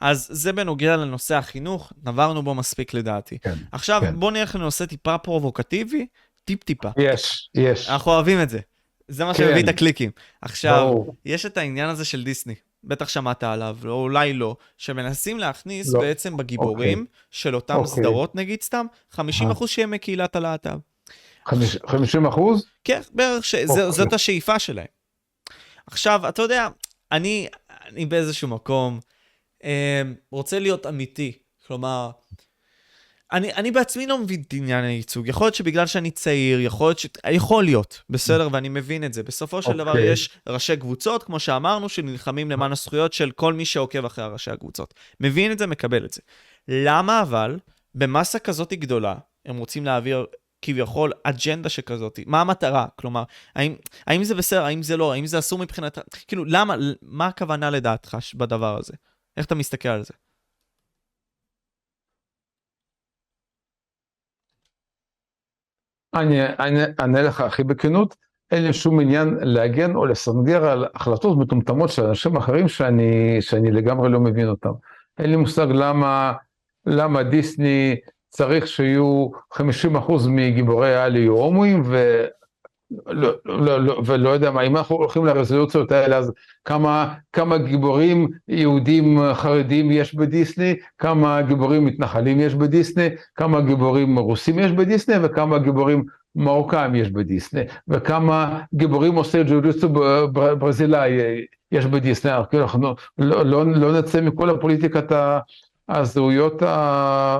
[0.00, 3.38] אז זה בנוגע לנושא החינוך, נברנו בו מספיק לדעתי.
[3.38, 4.20] כן, עכשיו כן.
[4.20, 6.06] בוא נלך לנושא טיפה פרובוקטיבי,
[6.44, 6.88] טיפ-טיפה.
[6.98, 7.88] יש, יש.
[7.88, 8.60] אנחנו אוהבים את זה.
[9.08, 9.44] זה מה כן.
[9.44, 10.10] שמביא את הקליקים.
[10.42, 11.16] עכשיו, ברור.
[11.24, 12.54] יש את העניין הזה של דיסני,
[12.84, 16.00] בטח שמעת עליו, או אולי לא, שמנסים להכניס לא.
[16.00, 17.12] בעצם בגיבורים אוקיי.
[17.30, 17.92] של אותם אוקיי.
[17.92, 20.78] סדרות, נגיד סתם, 50 אחוז שהם מקהילת הלהט"ב.
[21.86, 22.66] 50 אחוז?
[22.84, 23.54] כן, בערך, ש...
[23.54, 23.92] אוקיי.
[23.92, 24.86] זאת השאיפה שלהם.
[25.86, 26.68] עכשיו, אתה יודע,
[27.12, 27.48] אני,
[27.88, 29.00] אני באיזשהו מקום
[29.64, 31.32] אה, רוצה להיות אמיתי.
[31.66, 32.10] כלומר,
[33.34, 35.28] אני, אני בעצמי לא מבין את עניין הייצוג.
[35.28, 37.06] יכול להיות שבגלל שאני צעיר, יכול להיות ש...
[37.30, 39.22] יכול להיות, בסדר, ואני מבין את זה.
[39.22, 39.74] בסופו של okay.
[39.74, 40.12] דבר אוקיי.
[40.12, 44.94] יש ראשי קבוצות, כמו שאמרנו, שנלחמים למען הזכויות של כל מי שעוקב אחרי ראשי הקבוצות.
[45.20, 46.20] מבין את זה, מקבל את זה.
[46.68, 47.58] למה אבל,
[47.94, 49.14] במסה כזאת גדולה,
[49.46, 50.26] הם רוצים להעביר
[50.62, 52.20] כביכול אג'נדה שכזאת?
[52.26, 52.86] מה המטרה?
[52.96, 53.22] כלומר,
[53.54, 53.74] האם,
[54.06, 55.98] האם זה בסדר, האם זה לא, האם זה אסור מבחינת...
[56.28, 58.92] כאילו, למה, מה הכוונה לדעתך בדבר הזה?
[59.36, 60.14] איך אתה מסתכל על זה?
[66.14, 66.40] אני
[67.00, 68.16] אענה לך הכי בכנות,
[68.50, 73.70] אין לי שום עניין להגן או לסנגר על החלטות מטומטמות של אנשים אחרים שאני, שאני
[73.70, 74.72] לגמרי לא מבין אותם.
[75.18, 76.32] אין לי מושג למה,
[76.86, 77.96] למה דיסני
[78.28, 79.58] צריך שיהיו 50%
[80.28, 82.24] מגיבורי העל יהיו הומואים, ו...
[83.06, 86.32] לא, לא, לא, ולא יודע מה, אם אנחנו הולכים לרזולוציות האלה, אז
[86.64, 94.58] כמה, כמה גיבורים יהודים חרדים יש בדיסני, כמה גיבורים מתנחלים יש בדיסני, כמה גיבורים רוסים
[94.58, 96.04] יש בדיסני, וכמה גיבורים
[96.36, 99.88] מרוקאים יש בדיסני, וכמה גיבורים עושה ג'וליסטו
[100.32, 101.10] ברזילאי
[101.72, 105.12] יש בדיסני, אנחנו לא, לא, לא נצא מכל הפוליטיקת
[105.88, 107.38] הזהויות ה...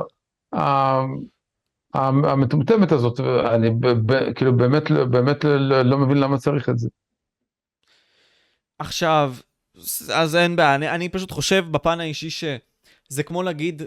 [1.95, 3.21] המטומטמת הזאת,
[3.55, 3.71] אני
[4.35, 5.45] כאילו באמת, באמת
[5.85, 6.89] לא מבין למה צריך את זה.
[8.79, 9.35] עכשיו,
[10.15, 13.83] אז אין בעיה, אני, אני פשוט חושב בפן האישי שזה כמו להגיד,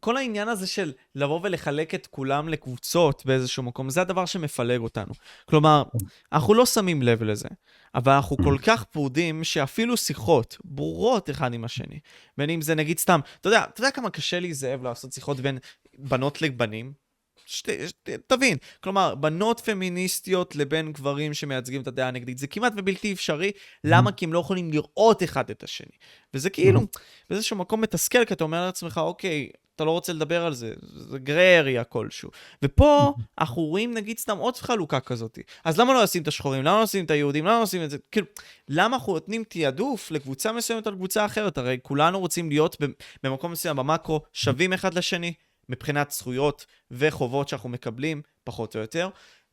[0.00, 5.12] כל העניין הזה של לבוא ולחלק את כולם לקבוצות באיזשהו מקום, זה הדבר שמפלג אותנו.
[5.44, 5.82] כלומר,
[6.32, 7.48] אנחנו לא שמים לב לזה,
[7.94, 11.98] אבל אנחנו כל כך פרודים שאפילו שיחות ברורות אחד עם השני,
[12.38, 15.40] בין אם זה נגיד סתם, אתה יודע, אתה יודע כמה קשה לי, זאב, לעשות שיחות
[15.40, 15.58] בין
[15.98, 17.01] בנות לבנים?
[17.46, 23.12] שת, שת, תבין, כלומר, בנות פמיניסטיות לבין גברים שמייצגים את הדעה הנגדית, זה כמעט ובלתי
[23.12, 23.50] אפשרי,
[23.84, 24.12] למה?
[24.12, 25.96] כי הם לא יכולים לראות אחד את השני.
[26.34, 26.80] וזה כאילו,
[27.30, 31.18] באיזשהו מקום מתסכל, כי אתה אומר לעצמך, אוקיי, אתה לא רוצה לדבר על זה, זה
[31.18, 32.30] גרי אריה כלשהו.
[32.64, 35.38] ופה אנחנו רואים נגיד סתם עוד חלוקה כזאת.
[35.64, 36.62] אז למה לא לשים את השחורים?
[36.62, 37.44] למה לא לשים את היהודים?
[37.44, 37.98] למה לא לשים את זה?
[38.10, 38.26] כאילו,
[38.68, 41.58] למה אנחנו נותנים תעדוף לקבוצה מסוימת על קבוצה אחרת?
[41.58, 42.76] הרי כולנו רוצים להיות
[43.22, 45.32] במקום מסוים במקרו שווים אחד לשני.
[45.68, 49.08] מבחינת זכויות וחובות שאנחנו מקבלים, פחות או יותר.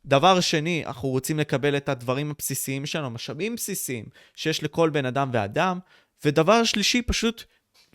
[0.06, 4.06] דבר שני, אנחנו רוצים לקבל את הדברים הבסיסיים שלנו, משאבים בסיסיים
[4.36, 5.80] שיש לכל בן אדם ואדם.
[6.26, 7.44] ודבר שלישי, פשוט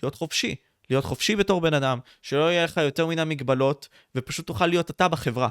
[0.02, 0.56] להיות חופשי.
[0.90, 5.08] להיות חופשי בתור בן אדם, שלא יהיה לך יותר מן המגבלות, ופשוט תוכל להיות אתה
[5.08, 5.48] בחברה.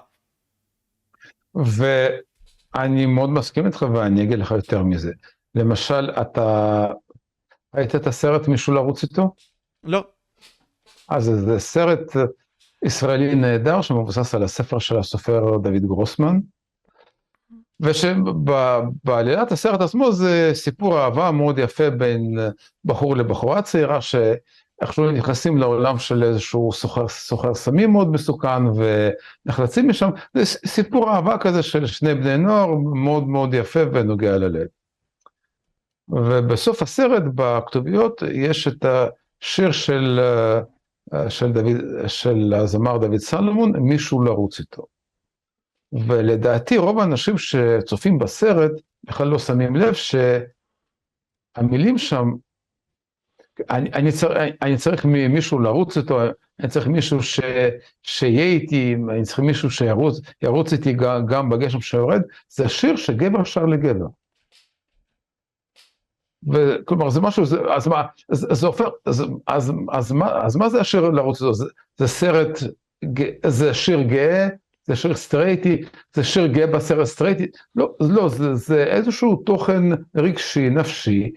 [1.56, 5.11] ואני מאוד מסכים איתך ואני אגיד לך יותר מזה.
[5.56, 6.88] למשל, אתה
[7.76, 9.35] ראית את הסרט מישהו לרוץ איתו?
[9.84, 10.06] לא.
[11.10, 12.11] אז זה סרט
[12.84, 16.40] ישראלי נהדר שמבוסס על הספר של הסופר דוד גרוסמן.
[17.80, 22.40] ושבעלילת הסרט עצמו זה סיפור אהבה מאוד יפה בין
[22.86, 28.64] בחור לבחורה צעירה שאיכשהו נכנסים לעולם של איזשהו סוחר, סוחר סמים מאוד מסוכן
[29.46, 34.68] ונחלצים משם, זה סיפור אהבה כזה של שני בני נוער מאוד מאוד יפה ונוגע ללב.
[36.10, 40.20] ובסוף הסרט בכתוביות יש את השיר של,
[41.30, 44.85] של, דוד, של הזמר דוד סלומון, מישהו לרוץ איתו.
[46.07, 48.72] ולדעתי רוב האנשים שצופים בסרט
[49.03, 49.94] בכלל לא שמים לב
[51.53, 52.26] שהמילים שם,
[53.69, 56.19] אני, אני, צריך, אני צריך מישהו לרוץ איתו,
[56.60, 57.40] אני צריך מישהו ש,
[58.03, 63.44] שיהיה איתי, אני צריך מישהו שירוץ ירוץ איתי גם, גם בגשם שיורד, זה שיר שגבר
[63.44, 64.06] שר לגבר.
[66.52, 70.70] וכלומר זה משהו, זה, אז מה, זה, זה הופך, אז, אז, אז, מה, אז מה
[70.70, 71.40] זה השיר לרוץ?
[71.40, 71.65] זה,
[71.98, 72.60] זה סרט,
[73.48, 74.48] זה שיר גאה,
[74.86, 75.82] זה שיר סטרייטי,
[76.15, 79.84] זה שיר גאה בסרט סטרייטי, לא, לא, זה, זה איזשהו תוכן
[80.15, 81.32] רגשי, נפשי,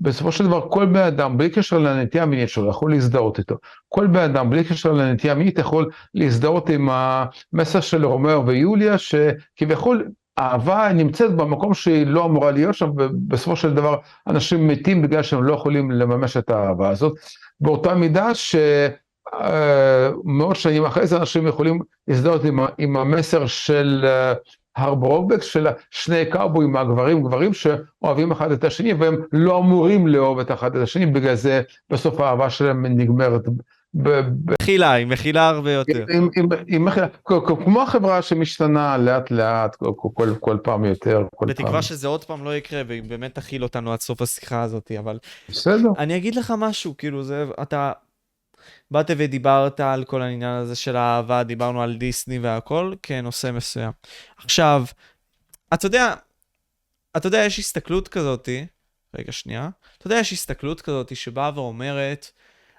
[0.00, 3.56] שבסופו של דבר כל בן אדם, בלי קשר לנטייה המינית שלו, יכול להזדהות איתו.
[3.88, 10.08] כל בן אדם, בלי קשר לנטייה המינית, יכול להזדהות עם המסר של רומאו ויוליה, שכביכול
[10.38, 13.96] אהבה נמצאת במקום שהיא לא אמורה להיות שם, ובסופו של דבר
[14.26, 17.14] אנשים מתים בגלל שהם לא יכולים לממש את האהבה הזאת.
[17.60, 18.56] באותה מידה ש...
[20.24, 24.06] מאות שנים אחרי זה אנשים יכולים להזדהות עם, עם המסר של
[24.76, 30.50] הרברובק, של שני קאובויים הגברים גברים שאוהבים אחד את השני והם לא אמורים לאהוב את
[30.50, 33.42] אחד את השני, בגלל זה בסוף האהבה שלהם נגמרת.
[33.94, 36.04] מכילה, היא מכילה הרבה יותר.
[36.66, 37.06] עם מכילה,
[37.64, 39.76] כמו החברה שמשתנה לאט לאט,
[40.40, 41.26] כל, פעם יותר.
[41.34, 41.82] כל בתקווה פעם.
[41.82, 45.18] שזה עוד פעם לא יקרה, והיא באמת תכיל אותנו עד סוף השיחה הזאת, אבל...
[45.48, 45.88] בסדר.
[45.98, 47.92] אני אגיד לך משהו, כאילו זה, אתה...
[48.90, 53.92] באת ודיברת על כל העניין הזה של האהבה, דיברנו על דיסני והכל כנושא מסוים.
[54.36, 54.84] עכשיו,
[55.74, 56.14] אתה יודע,
[57.16, 58.66] אתה יודע, יש הסתכלות כזאתי,
[59.18, 59.68] רגע שנייה,
[59.98, 62.30] אתה יודע, יש הסתכלות כזאתי שבאה ואומרת,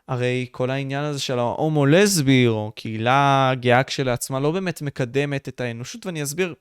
[0.08, 6.06] הרי כל העניין הזה של ההומו-לסבי, או קהילה גאה כשלעצמה, לא באמת מקדמת את האנושות,
[6.06, 6.54] ואני אסביר,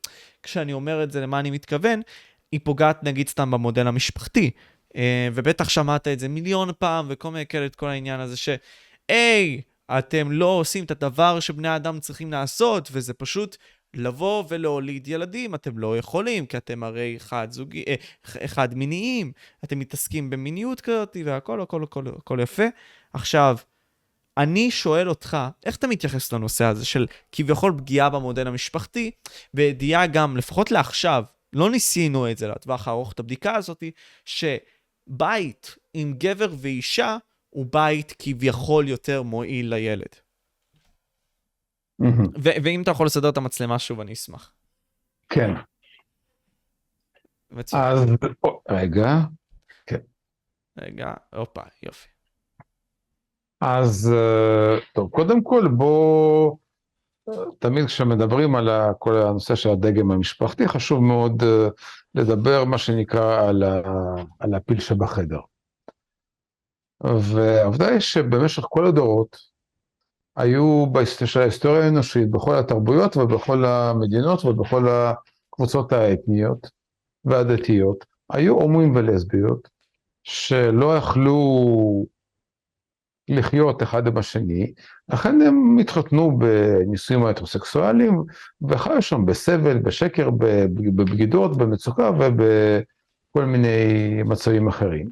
[0.42, 2.00] כשאני אומר את זה, למה אני מתכוון,
[2.52, 4.50] היא פוגעת נגיד סתם במודל המשפחתי.
[5.34, 8.48] ובטח שמעת את זה מיליון פעם, וכל מיני כאלה, את כל העניין הזה ש...
[9.08, 9.60] היי,
[9.90, 13.56] אתם לא עושים את הדבר שבני אדם צריכים לעשות, וזה פשוט
[13.94, 15.54] לבוא ולהוליד ילדים.
[15.54, 17.94] אתם לא יכולים, כי אתם הרי חד זוגי, אה,
[18.46, 19.32] חד מיניים,
[19.64, 22.64] אתם מתעסקים במיניות כזאת, והכל, הכל, הכל, הכל יפה.
[23.14, 23.56] עכשיו,
[24.36, 29.10] אני שואל אותך, איך אתה מתייחס לנושא הזה של כביכול פגיעה במודל המשפחתי,
[29.54, 33.82] וידיעה גם, לפחות לעכשיו, לא ניסינו את זה לטווח הארוך, את הבדיקה הזאת,
[34.24, 37.16] שבית עם גבר ואישה,
[37.50, 40.14] הוא בית כביכול יותר מועיל לילד.
[42.42, 44.52] ו- ואם אתה יכול לסדר את המצלמה שוב, אני אשמח.
[45.28, 45.50] כן.
[47.50, 47.82] מצוין.
[47.82, 47.98] אז
[48.70, 49.20] רגע,
[50.78, 52.13] רגע, הופה, יופי.
[53.66, 56.56] אז אה, טוב, קודם כל בוא,
[57.58, 58.68] תמיד כשמדברים על
[58.98, 61.68] כל הנושא של הדגם המשפחתי, חשוב מאוד אה,
[62.14, 63.80] לדבר מה שנקרא על, ה,
[64.38, 65.40] על הפיל שבחדר.
[67.04, 69.36] והעובדה היא שבמשך כל הדורות
[70.36, 70.86] היו
[71.24, 76.70] של ההיסטוריה האנושית, בכל התרבויות ובכל המדינות ובכל הקבוצות האתניות
[77.24, 79.68] והדתיות, היו הומואים ולסביות
[80.22, 82.13] שלא יכלו
[83.28, 84.72] לחיות אחד עם השני,
[85.08, 88.22] לכן הם התחתנו בנישואים ההטרוסקסואליים
[88.68, 95.08] וחיו שם בסבל, בשקר, בבגידות, במצוקה ובכל מיני מצבים אחרים.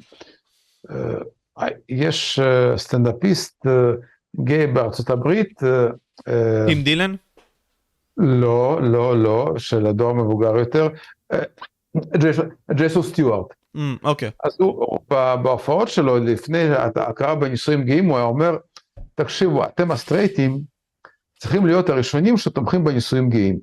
[1.89, 2.39] יש
[2.77, 3.65] סטנדאפיסט
[4.35, 5.59] גיי בארצות הברית.
[6.67, 7.15] טים דילן?
[8.17, 10.87] לא, לא, לא, של הדור המבוגר יותר,
[12.71, 13.53] ג'ייסון סטיוארט.
[14.03, 14.31] אוקיי.
[14.43, 14.99] אז הוא,
[15.43, 16.63] בהופעות שלו, לפני
[16.95, 18.57] ההכרה בנישואים גאים, הוא היה אומר,
[19.15, 20.61] תקשיבו, אתם הסטרייטים
[21.39, 23.59] צריכים להיות הראשונים שתומכים בנישואים גאים.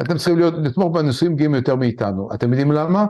[0.00, 2.28] אתם צריכים להיות, לתמוך בנישואים גאים יותר מאיתנו.
[2.34, 3.06] אתם יודעים למה?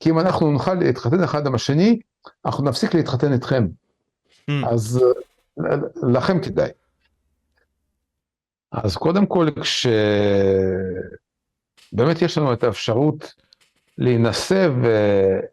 [0.00, 2.00] כי אם אנחנו נוכל להתחתן אחד עם השני,
[2.46, 3.66] אנחנו נפסיק להתחתן איתכם.
[4.50, 4.52] Mm.
[4.68, 5.04] אז
[6.12, 6.70] לכם כדאי.
[8.72, 9.48] אז קודם כל,
[11.90, 13.34] כשבאמת יש לנו את האפשרות
[13.98, 14.68] להינשא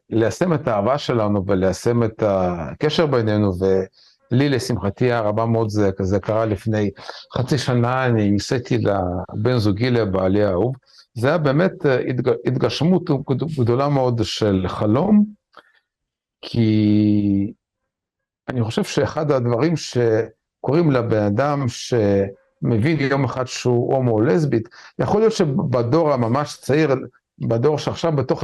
[0.09, 6.45] וליישם את האהבה שלנו וליישם את הקשר בינינו, ולי לשמחתי הרבה מאוד זה, זה קרה
[6.45, 6.89] לפני
[7.37, 10.75] חצי שנה, אני ניסיתי לבן זוגי לבעלי האהוב,
[11.13, 11.71] זה היה באמת
[12.45, 13.09] התגשמות
[13.59, 15.25] גדולה מאוד של חלום,
[16.41, 17.53] כי
[18.49, 19.73] אני חושב שאחד הדברים
[20.61, 26.95] קוראים לבן אדם שמבין יום אחד שהוא הומו או לסבית, יכול להיות שבדור הממש צעיר,
[27.39, 28.43] בדור שעכשיו בתוך,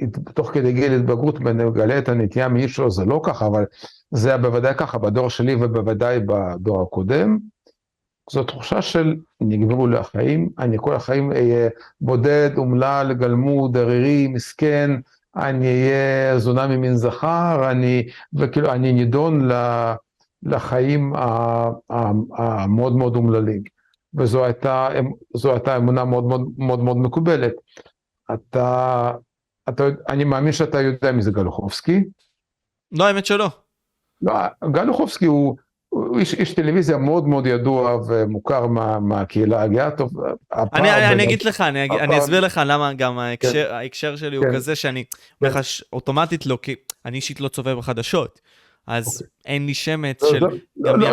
[0.00, 3.64] בתוך כדי גיל התבגרות מגלה את הנטייה שלו, זה לא ככה, אבל
[4.10, 7.38] זה היה בוודאי ככה בדור שלי ובוודאי בדור הקודם.
[8.30, 11.68] זו תחושה של נגמרו לי החיים, אני כל החיים אהיה
[12.00, 14.90] בודד, אומלל, גלמוד, ערירי, מסכן,
[15.36, 19.48] אני אהיה זונה ממין זכר, אני, וכאילו, אני נידון
[20.42, 21.12] לחיים
[22.38, 23.62] המאוד מאוד אומללים.
[24.14, 24.88] וזו הייתה,
[25.44, 27.52] הייתה אמונה מאוד מאוד מאוד מאוד מקובלת.
[28.34, 29.12] אתה,
[29.68, 32.04] אתה, אני מאמין שאתה יודע מי זה גלוחובסקי.
[32.92, 33.48] לא, האמת שלא.
[34.22, 34.34] לא,
[34.72, 35.56] גלוחובסקי הוא,
[35.88, 40.12] הוא איש, איש טלוויזיה מאוד מאוד ידוע ומוכר מה, מהקהילה הגאה טוב.
[40.52, 42.00] אני, אני, אני אגיד לך, אני, הפער...
[42.00, 43.74] אני אסביר לך למה גם ההקשר, כן.
[43.74, 44.46] ההקשר שלי כן.
[44.46, 45.04] הוא כזה שאני
[45.40, 45.84] אומר לך כן.
[45.92, 46.74] אוטומטית לא, כי
[47.04, 48.40] אני אישית לא צופה בחדשות.
[48.86, 49.26] אז אוקיי.
[49.46, 50.38] אין לי שמץ של...
[50.76, 51.12] לא, לא,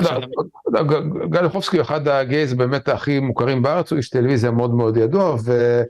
[0.72, 0.94] לא,
[1.30, 5.36] גל יחובסקי הוא אחד הגייז באמת הכי מוכרים בארץ, הוא איש טלוויזיה מאוד מאוד ידוע,
[5.46, 5.82] ו...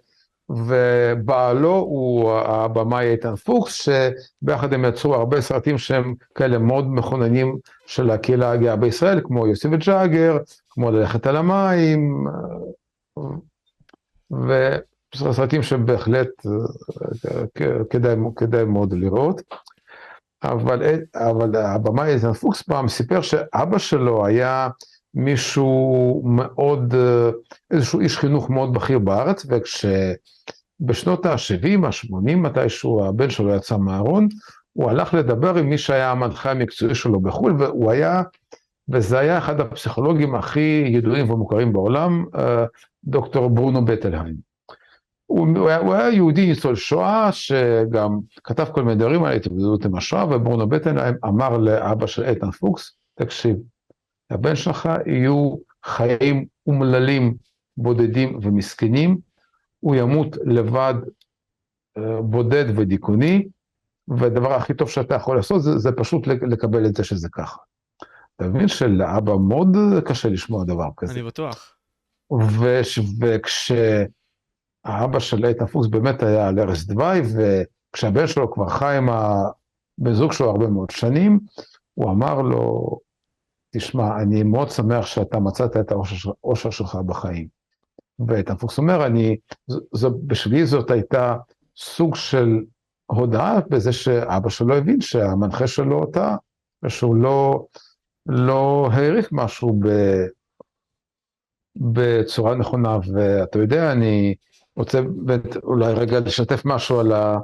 [0.50, 8.12] ובעלו הוא הבמאי איתן פוקס, שביחד הם יצרו הרבה סרטים שהם כאלה מאוד מכוננים של
[8.12, 10.38] הקהילה הגאה בישראל, כמו יוסי וג'אגר,
[10.70, 12.28] כמו ללכת על המים,
[15.16, 16.30] וסרטים שבהחלט
[17.90, 19.42] כדאי, כדאי מאוד לראות.
[20.44, 20.84] אבל,
[21.16, 24.70] אבל הבמאי איתן פוקס פעם סיפר שאבא שלו היה
[25.18, 26.94] מישהו מאוד,
[27.72, 34.28] איזשהו איש חינוך מאוד בכיר בארץ, וכשבשנות ה-70, ה-80, מתישהו הבן שלו יצא מהארון,
[34.74, 38.24] הוא הלך לדבר עם מי שהיה המנחה המקצועי שלו בחו"ל, והוא היה,
[38.90, 42.26] וזה היה אחד הפסיכולוגים הכי ידועים ומוכרים בעולם,
[43.04, 44.36] דוקטור ברונו בטלהיים.
[45.26, 50.26] הוא, הוא היה יהודי ניצול שואה, שגם כתב כל מיני דברים על התמודדות עם השואה,
[50.26, 53.56] וברונו בטלהיים אמר לאבא של איתן פוקס, תקשיב,
[54.32, 55.56] לבן שלך יהיו
[55.86, 57.36] חיים אומללים,
[57.78, 59.18] בודדים ומסכנים,
[59.80, 60.94] הוא ימות לבד,
[61.98, 63.48] אה, בודד ודיכאוני,
[64.08, 67.58] והדבר הכי טוב שאתה יכול לעשות זה, זה פשוט לקבל את זה שזה ככה.
[68.36, 71.14] אתה מבין שלאבא מאוד קשה לשמוע דבר כזה.
[71.14, 71.74] אני בטוח.
[72.60, 79.10] וש, וכשהאבא של איתן פוקס באמת היה על ערש דווי, וכשהבן שלו כבר חי עם
[79.10, 81.40] הבן זוג שלו הרבה מאוד שנים,
[81.94, 83.00] הוא אמר לו,
[83.78, 87.48] תשמע, אני מאוד שמח שאתה מצאת את האושר שלך בחיים.
[88.28, 89.38] ואיתן פוקס אומר, אני,
[89.94, 91.36] זו, בשבילי זאת הייתה
[91.78, 92.60] סוג של
[93.06, 96.36] הודעה בזה שאבא שלו הבין שהמנחה שלו אותה,
[96.84, 97.66] ושהוא לא,
[98.26, 99.88] לא העריך משהו ב,
[101.76, 102.98] בצורה נכונה.
[103.14, 104.36] ואתה יודע, אני
[104.76, 105.00] רוצה
[105.64, 107.40] אולי רגע לשתף משהו על, ה,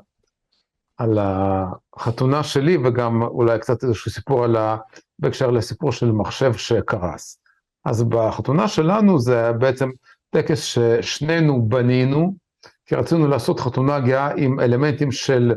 [0.98, 4.78] על החתונה שלי, וגם אולי קצת איזשהו סיפור על ה...
[5.20, 7.40] בהקשר לסיפור של מחשב שקרס.
[7.86, 9.90] אז בחתונה שלנו זה בעצם
[10.30, 12.36] טקס ששנינו בנינו,
[12.86, 15.54] כי רצינו לעשות חתונה גאה עם אלמנטים של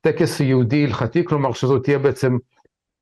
[0.00, 2.36] טקס יהודי הלכתי, כלומר שזו תהיה בעצם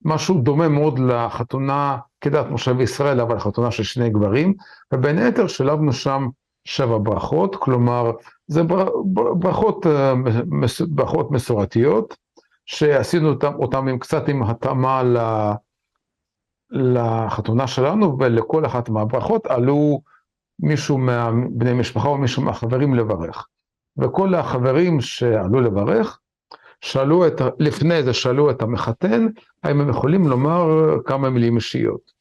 [0.05, 4.55] משהו דומה מאוד לחתונה כדת משה וישראל, אבל חתונה של שני גברים,
[4.93, 6.29] ובין היתר שלבנו שם
[6.65, 8.11] שבע ברכות, כלומר
[8.47, 8.63] זה
[9.39, 10.15] ברכות, אה,
[10.89, 12.17] ברכות מסורתיות,
[12.67, 15.03] שעשינו אותם, אותם עם קצת עם התאמה
[16.71, 20.01] לחתונה שלנו, ולכל אחת מהברכות עלו
[20.61, 23.47] מישהו מהבני משפחה או מישהו מהחברים לברך.
[23.99, 26.19] וכל החברים שעלו לברך,
[26.81, 29.27] שאלו את, לפני זה שאלו את המחתן,
[29.63, 30.67] האם הם יכולים לומר
[31.05, 32.17] כמה מילים אישיות.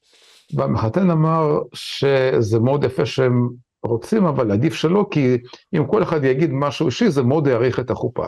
[0.54, 3.50] והמחתן אמר שזה מאוד יפה שהם
[3.84, 5.38] רוצים, אבל עדיף שלא, כי
[5.76, 8.26] אם כל אחד יגיד משהו אישי, זה מאוד יאריך את החופה.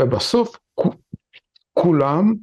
[0.00, 0.56] ובסוף
[1.74, 2.34] כולם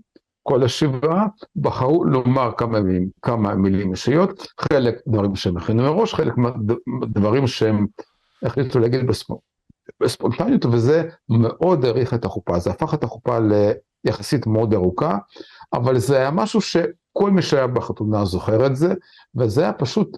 [0.49, 6.33] כל השבעה בחרו לומר כמה מילים, כמה מילים אישיות, חלק דברים שהם הכינו מראש, חלק
[7.09, 7.87] דברים שהם
[8.43, 9.01] החליטו להגיד
[10.01, 13.37] בספונטניות, וזה מאוד האריך את החופה, זה הפך את החופה
[14.05, 15.17] ליחסית מאוד ארוכה,
[15.73, 18.93] אבל זה היה משהו שכל מי שהיה בחתונה זוכר את זה,
[19.35, 20.17] וזה היה פשוט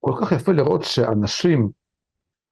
[0.00, 1.70] כל כך יפה לראות שאנשים,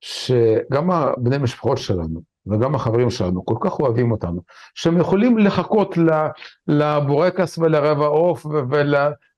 [0.00, 4.40] שגם בני משפחות שלנו, וגם החברים שלנו כל כך אוהבים אותנו,
[4.74, 5.94] שהם יכולים לחכות
[6.66, 8.46] לבורקס ולרבע עוף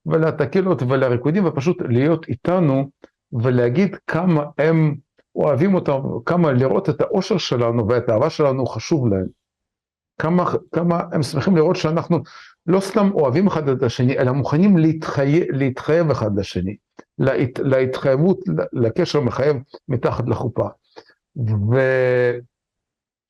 [0.05, 2.89] ולטקילות ולריקודים ופשוט להיות איתנו
[3.33, 4.95] ולהגיד כמה הם
[5.35, 9.27] אוהבים אותנו, כמה לראות את האושר שלנו ואת האהבה שלנו חשוב להם.
[10.19, 12.19] כמה, כמה הם שמחים לראות שאנחנו
[12.67, 16.75] לא סתם אוהבים אחד את השני, אלא מוכנים להתחייב, להתחייב אחד לשני,
[17.17, 18.39] להת, להתחייבות,
[18.73, 19.57] לקשר מחייב
[19.87, 20.67] מתחת לחופה.
[21.71, 21.77] ו...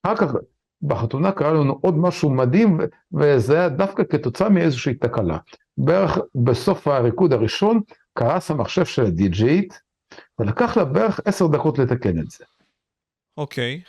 [0.03, 0.33] אחר כך,
[0.81, 2.79] בחתונה קרה לנו עוד משהו מדהים,
[3.13, 5.37] וזה היה דווקא כתוצאה מאיזושהי תקלה.
[5.77, 7.81] בערך בסוף הריקוד הראשון
[8.13, 9.81] קרס המחשב של הדי-ג'יית,
[10.39, 12.45] ולקח לה בערך עשר דקות לתקן את זה.
[13.37, 13.81] אוקיי.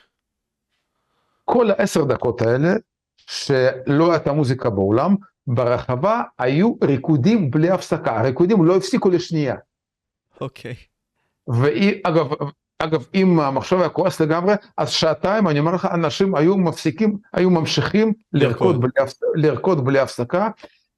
[1.44, 2.74] כל העשר דקות האלה,
[3.16, 5.16] שלא הייתה מוזיקה באולם,
[5.46, 9.56] ברחבה היו ריקודים בלי הפסקה, הריקודים לא הפסיקו לשנייה.
[10.40, 10.74] אוקיי.
[11.48, 12.26] והיא, אגב,
[12.78, 17.50] אגב, אם המחשב היה כועס לגמרי, אז שעתיים, אני אומר לך, אנשים היו מפסיקים, היו
[17.50, 18.90] ממשיכים לרקוד בלי,
[19.34, 20.48] לרקוד בלי הפסקה,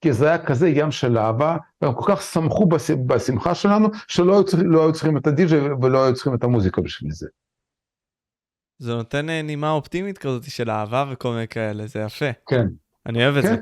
[0.01, 2.66] כי זה היה כזה ים של אהבה, והם כל כך שמחו
[3.07, 6.81] בשמחה שלנו, שלא היו, צריכים, לא היו צריכים את הדי-ג'יי ולא היו צריכים את המוזיקה
[6.81, 7.27] בשביל זה.
[8.78, 12.31] זה נותן אה, נימה אופטימית כזאת של אהבה וכל מיני כאלה, זה יפה.
[12.48, 12.66] כן.
[13.07, 13.39] אני אוהב כן.
[13.39, 13.57] את זה.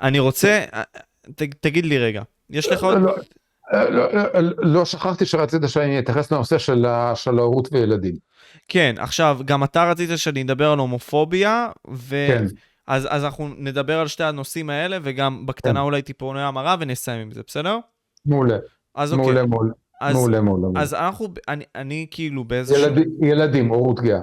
[0.00, 0.82] אני רוצה, אה,
[1.34, 2.98] ת, תגיד לי רגע, יש לך עוד...
[3.72, 4.22] לא, לא,
[4.58, 8.14] לא, שכחתי שרצית שאני אתייחס לנושא של, של ההורות וילדים.
[8.68, 12.26] כן, עכשיו, גם אתה רצית שאני אדבר על הומופוביה, ו...
[12.28, 12.44] כן.
[12.86, 15.80] אז, אז אנחנו נדבר על שתי הנושאים האלה, וגם בקטנה כן.
[15.80, 17.78] אולי טיפוני המרה, ונסיים עם זה, בסדר?
[18.26, 18.56] מעולה.
[18.94, 19.50] אז מעולה, אוקיי.
[19.50, 19.72] מעולה.
[20.00, 20.80] אז, מעולה, מעולה.
[20.80, 22.82] אז אנחנו, אני, אני כאילו באיזשהו...
[22.82, 24.20] ילד, ילדים, הורות גאה.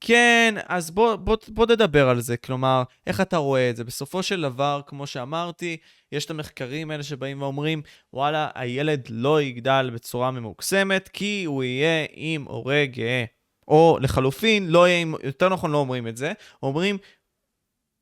[0.00, 2.36] כן, אז בוא, בוא, בוא נדבר על זה.
[2.36, 3.84] כלומר, איך אתה רואה את זה?
[3.84, 5.76] בסופו של דבר, כמו שאמרתי,
[6.12, 12.06] יש את המחקרים האלה שבאים ואומרים, וואלה, הילד לא יגדל בצורה ממוקסמת, כי הוא יהיה
[12.12, 13.24] עם הורה גאה.
[13.68, 16.98] או לחלופין, לא יהיה עם, יותר נכון לא אומרים את זה, אומרים,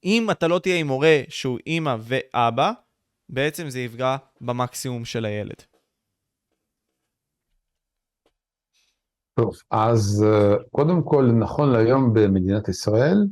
[0.05, 2.73] אם אתה לא תהיה עם הורה שהוא אימא ואבא,
[3.29, 5.63] בעצם זה יפגע במקסימום של הילד.
[9.37, 13.27] טוב, אז אה, קודם כל, נכון להיום במדינת ישראל,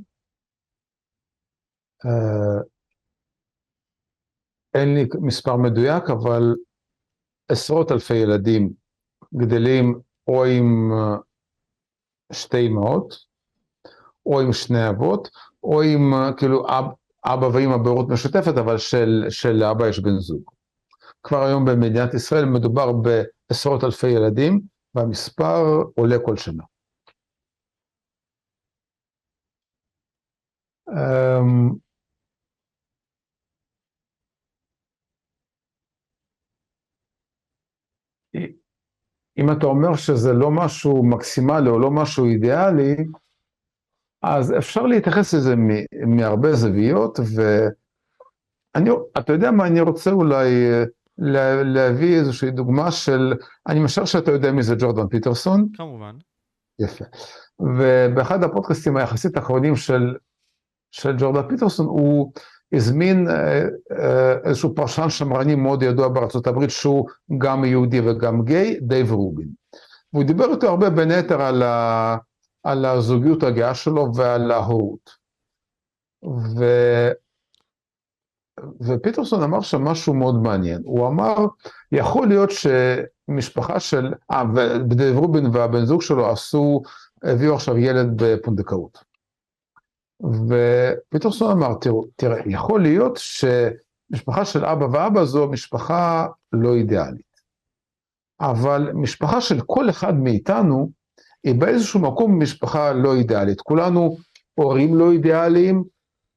[2.04, 2.62] אה,
[4.74, 6.54] אין לי מספר מדויק, אבל
[7.48, 8.72] עשרות אלפי ילדים
[9.34, 11.16] גדלים או עם אה,
[12.32, 13.14] שתי אמהות,
[14.26, 15.28] או עם שני אבות,
[15.62, 16.84] או עם כאילו אב,
[17.24, 20.42] אבא ואמא בהורות משותפת, אבל של, של אבא יש בן זוג.
[21.22, 26.62] כבר היום במדינת ישראל מדובר בעשרות אלפי ילדים, והמספר עולה כל שנה.
[30.88, 31.84] Um,
[39.38, 42.96] אם אתה אומר שזה לא משהו מקסימלי או לא משהו אידיאלי,
[44.22, 45.54] אז אפשר להתייחס לזה
[46.06, 50.50] מהרבה זוויות, ואתה יודע מה, אני רוצה אולי
[51.18, 53.34] לה, להביא איזושהי דוגמה של,
[53.68, 55.68] אני משער שאתה יודע מי זה ג'ורדן פיטרסון.
[55.76, 56.16] כמובן.
[56.78, 57.04] יפה.
[57.60, 60.14] ובאחד הפודקאסטים היחסית האחרונים של,
[60.90, 62.32] של ג'ורדן פיטרסון, הוא
[62.72, 63.62] הזמין אה,
[63.98, 67.08] אה, איזשהו פרשן שמרני מאוד ידוע בארצות הברית, שהוא
[67.38, 69.48] גם יהודי וגם גיי, דייב רובין.
[70.12, 72.16] והוא דיבר איתו הרבה בין היתר על, ה,
[72.62, 75.10] על הזוגיות הגאה שלו ועל ההורות.
[76.58, 76.64] ו...
[78.80, 81.36] ופיטרסון אמר שם משהו מאוד מעניין, הוא אמר,
[81.92, 84.42] יכול להיות שמשפחה של, אה,
[84.90, 86.82] ודייב רובין והבן זוג שלו עשו,
[87.22, 89.04] הביאו עכשיו ילד בפונדקאות.
[90.48, 91.74] ופיטרסון אמר,
[92.16, 97.34] תראה, יכול להיות שמשפחה של אבא ואבא זו משפחה לא אידיאלית.
[98.40, 100.90] אבל משפחה של כל אחד מאיתנו,
[101.44, 103.60] היא באיזשהו מקום משפחה לא אידיאלית.
[103.60, 104.16] כולנו
[104.54, 105.84] הורים לא אידיאליים,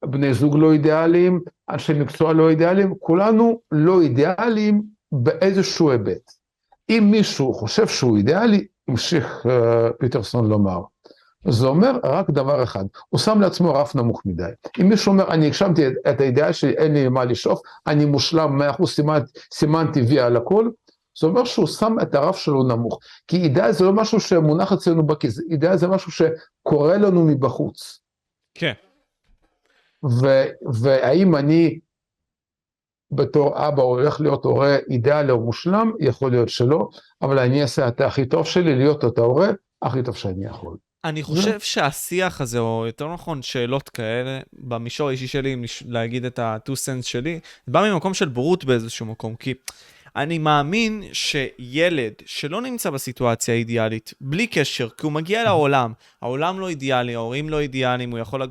[0.04, 6.32] בני זוג לא אידיאליים, אנשי מקצוע לא אידיאליים, כולנו לא אידיאליים באיזשהו היבט.
[6.90, 10.80] אם מישהו חושב שהוא אידיאלי, המשיך uh, פיטרסון לומר,
[11.48, 14.42] זה אומר רק דבר אחד, הוא שם לעצמו רף נמוך מדי.
[14.80, 18.62] אם מישהו אומר, אני הגשמתי את, את האידיאל שלי, אין לי מה לשאוף, אני מושלם
[18.62, 19.20] 100% סימנ,
[19.54, 20.70] סימנתי וי על הכל,
[21.20, 22.98] זה אומר שהוא שם את הרף שלו נמוך.
[23.28, 28.00] כי אידיאל זה לא משהו שמונח אצלנו בכיס, אידיאל זה משהו שקורה לנו מבחוץ.
[28.54, 28.72] כן.
[30.04, 30.48] ו-
[30.82, 31.78] והאם אני
[33.10, 36.88] בתור אבא הולך להיות הורה אידיאלי או מושלם, יכול להיות שלא,
[37.22, 39.48] אבל אני אעשה את הכי טוב שלי להיות את ההורה
[39.82, 40.76] הכי טוב שאני יכול.
[41.04, 45.56] אני חושב שהשיח הזה, או יותר נכון שאלות כאלה, במישור האישי שלי,
[45.86, 49.54] להגיד את ה-2 cents שלי, בא ממקום של בורות באיזשהו מקום, כי
[50.18, 55.92] אני מאמין שילד שלא נמצא בסיטואציה האידיאלית, בלי קשר, כי הוא מגיע לעולם,
[56.22, 58.42] העולם לא אידיאלי, ההורים לא אידיאליים, הוא יכול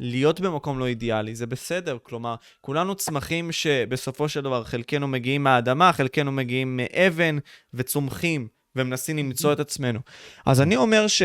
[0.00, 1.98] להיות במקום לא אידיאלי, זה בסדר.
[2.02, 7.38] כלומר, כולנו צמחים שבסופו של דבר חלקנו מגיעים מהאדמה, חלקנו מגיעים מאבן
[7.74, 8.48] וצומחים.
[8.76, 9.98] ומנסים למצוא את עצמנו.
[10.46, 11.22] אז אני אומר ש...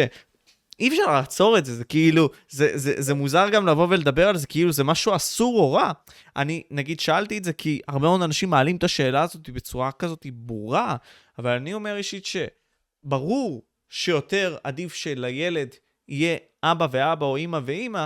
[0.80, 4.38] אי אפשר לעצור את זה, זה כאילו, זה, זה, זה מוזר גם לבוא ולדבר על
[4.38, 5.91] זה כאילו זה משהו אסור או רע.
[6.36, 10.26] אני, נגיד, שאלתי את זה כי הרבה מאוד אנשים מעלים את השאלה הזאת בצורה כזאת
[10.34, 10.95] ברורה,
[11.40, 15.76] אבל אני אומר אישית שברור שיותר עדיף שלילד
[16.08, 18.06] יהיה אבא ואבא או אימא ואימא,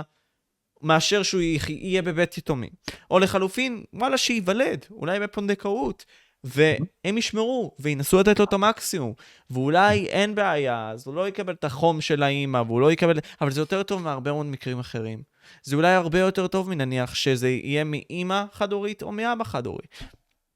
[0.82, 2.70] מאשר שהוא יהיה בבית יתומים.
[3.10, 6.04] או לחלופין, וואלה, שייוולד, אולי בפונדקאות.
[6.44, 9.12] והם ישמרו וינסו לתת לו את המקסימום.
[9.50, 13.18] ואולי אין בעיה, אז הוא לא יקבל את החום של האימא, והוא לא יקבל...
[13.40, 15.22] אבל זה יותר טוב מהרבה מאוד מקרים אחרים.
[15.62, 19.84] זה אולי הרבה יותר טוב מנניח שזה יהיה מאימא חד-הורית או מאבא חד-הורי.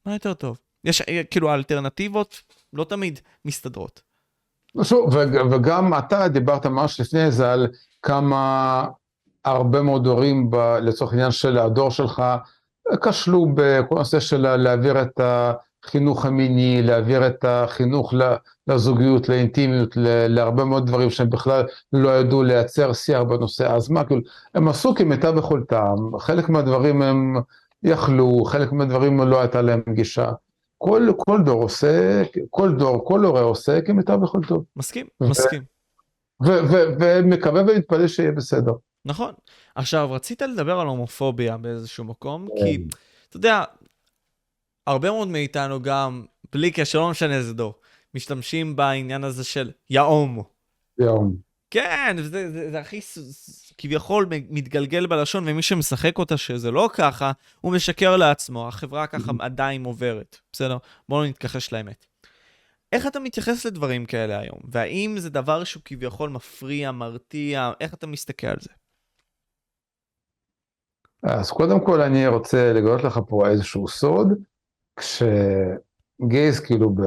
[0.07, 0.59] מה יותר טוב?
[0.85, 2.43] יש כאילו האלטרנטיבות
[2.73, 4.03] לא תמיד מסתדרות.
[5.51, 7.69] וגם אתה דיברת ממש לפני זה על
[8.03, 8.87] כמה
[9.45, 10.51] הרבה מאוד הורים,
[10.83, 12.23] לצורך העניין של הדור שלך,
[13.03, 15.21] כשלו בכל נושא של להעביר את
[15.85, 18.15] החינוך המיני, להעביר את החינוך
[18.67, 19.97] לזוגיות, לאינטימיות,
[20.29, 24.21] להרבה מאוד דברים שהם בכלל לא ידעו לייצר שיח בנושא, אז מה, כאילו,
[24.55, 27.37] הם עשו כמיטב יכולתם, חלק מהדברים הם
[27.83, 30.31] יכלו, חלק מהדברים לא הייתה להם גישה.
[30.79, 34.65] כל, כל דור עושה, כל דור, כל הורה עושה כמיטב יכולתו.
[34.77, 35.63] מסכים, מסכים.
[37.01, 38.73] ומקווה ומתפלל שיהיה בסדר.
[39.05, 39.33] נכון.
[39.75, 42.85] עכשיו, רצית לדבר על הומופוביה באיזשהו מקום, כי,
[43.29, 43.65] אתה יודע,
[44.87, 47.75] הרבה מאוד מאיתנו גם, בלי קשר, לא משנה איזה דור,
[48.15, 50.45] משתמשים בעניין הזה של יאומו.
[50.99, 51.37] יאום.
[51.71, 53.01] כן, זה, זה, זה הכי
[53.79, 59.85] כביכול מתגלגל בלשון, ומי שמשחק אותה שזה לא ככה, הוא משקר לעצמו, החברה ככה עדיין
[59.85, 60.77] עוברת, בסדר?
[61.09, 62.07] בואו לא נתכחש לאמת.
[62.93, 64.59] איך אתה מתייחס לדברים כאלה היום?
[64.71, 67.73] והאם זה דבר שהוא כביכול מפריע, מרתיע?
[67.81, 68.71] איך אתה מסתכל על זה?
[71.23, 74.29] אז קודם כל אני רוצה לגלות לך פה איזשהו סוד,
[74.97, 77.01] כשגייז כאילו ב,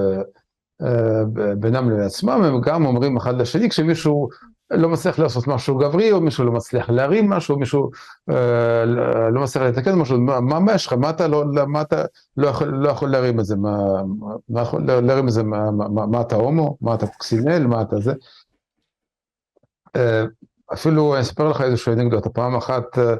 [0.81, 1.23] אה,
[1.59, 4.29] בינם לבין עצמם, הם גם אומרים אחד לשני, כשמישהו
[4.71, 7.89] לא מצליח לעשות משהו גברי, או מישהו לא מצליח להרים משהו, מישהו
[8.29, 8.85] אה,
[9.31, 12.03] לא מצליח לתקן משהו, מה, מה יש לך, מה אתה לא, מה אתה
[12.37, 13.77] לא יכול, לא יכול להרים את זה, מה,
[14.49, 17.99] מה יכול להרים את זה, מה, מה, מה אתה הומו, מה אתה פוקסינל, מה אתה
[17.99, 18.13] זה.
[19.95, 20.23] אה,
[20.73, 23.15] אפילו אני אספר לך איזושהי אנקדוטה, פעם אחת אה,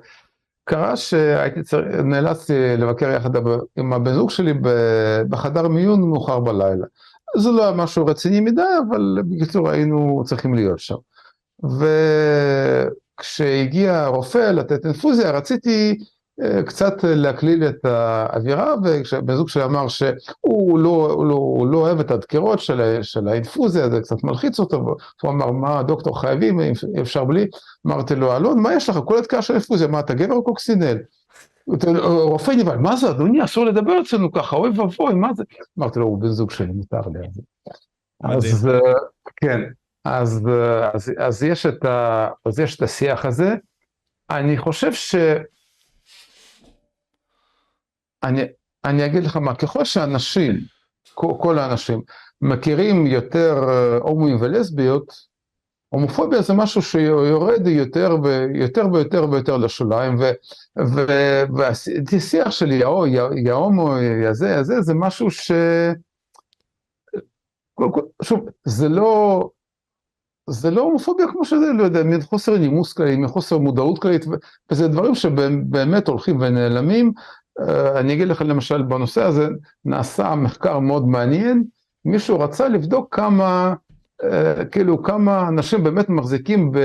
[0.68, 3.30] קרה שהייתי צריך, נאלצתי לבקר יחד
[3.78, 4.54] עם הבן זוג שלי
[5.30, 6.86] בחדר מיון מאוחר בלילה.
[7.38, 10.96] זה לא היה משהו רציני מדי, אבל בקיצור היינו צריכים להיות שם.
[13.20, 15.98] וכשהגיע הרופא לתת אינפוזיה, רציתי
[16.66, 18.76] קצת להקליל את האווירה,
[19.14, 24.02] ובן זוג שלי אמר שהוא לא, לא, לא אוהב את הדקירות של, של האינפוזיה, זה
[24.02, 26.60] קצת מלחיץ אותו, הוא אמר, מה דוקטור חייבים,
[27.02, 27.48] אפשר בלי?
[27.88, 29.00] אמרתי לו, אלון, מה יש לך?
[29.06, 30.98] כל הדקה של אינפוזיה, מה אתה גבר או קוקסינל?
[32.02, 35.44] רופא נבהל, מה זה אדוני, אסור לדבר אצלנו ככה, אוי ואבוי, מה זה?
[35.80, 37.28] אמרתי לו, הוא בן זוג שלי, מותר לי.
[38.24, 38.70] אז
[39.36, 39.62] כן,
[40.06, 40.48] אז,
[40.94, 43.56] אז, אז, יש את ה, אז יש את השיח הזה.
[44.30, 45.16] אני חושב ש...
[48.26, 48.42] אני,
[48.86, 50.56] אני אגיד לך מה, ככל שאנשים,
[51.14, 52.02] כל, כל האנשים,
[52.42, 55.36] מכירים יותר אה, הומואים ולסביות,
[55.90, 60.18] הומופוביה זה משהו שיורד יותר ויותר ויותר ויותר לשוליים,
[61.56, 65.52] והשיח של יאו, יהומו, יזה, יזה, זה משהו ש...
[68.22, 69.50] שוב, זה לא,
[70.50, 74.26] זה לא הומופוביה כמו שזה, לא יודע, מין חוסר נימוס כללי, מחוסר מודעות כללית,
[74.72, 77.12] וזה דברים שבאמת הולכים ונעלמים.
[77.60, 79.48] אה, אני אגיד לך למשל, בנושא הזה
[79.86, 81.64] נעשה מחקר מאוד מעניין,
[82.06, 83.74] מישהו רצה לבדוק כמה,
[84.24, 86.80] אה, כאילו כמה אנשים באמת מחזיקים ב...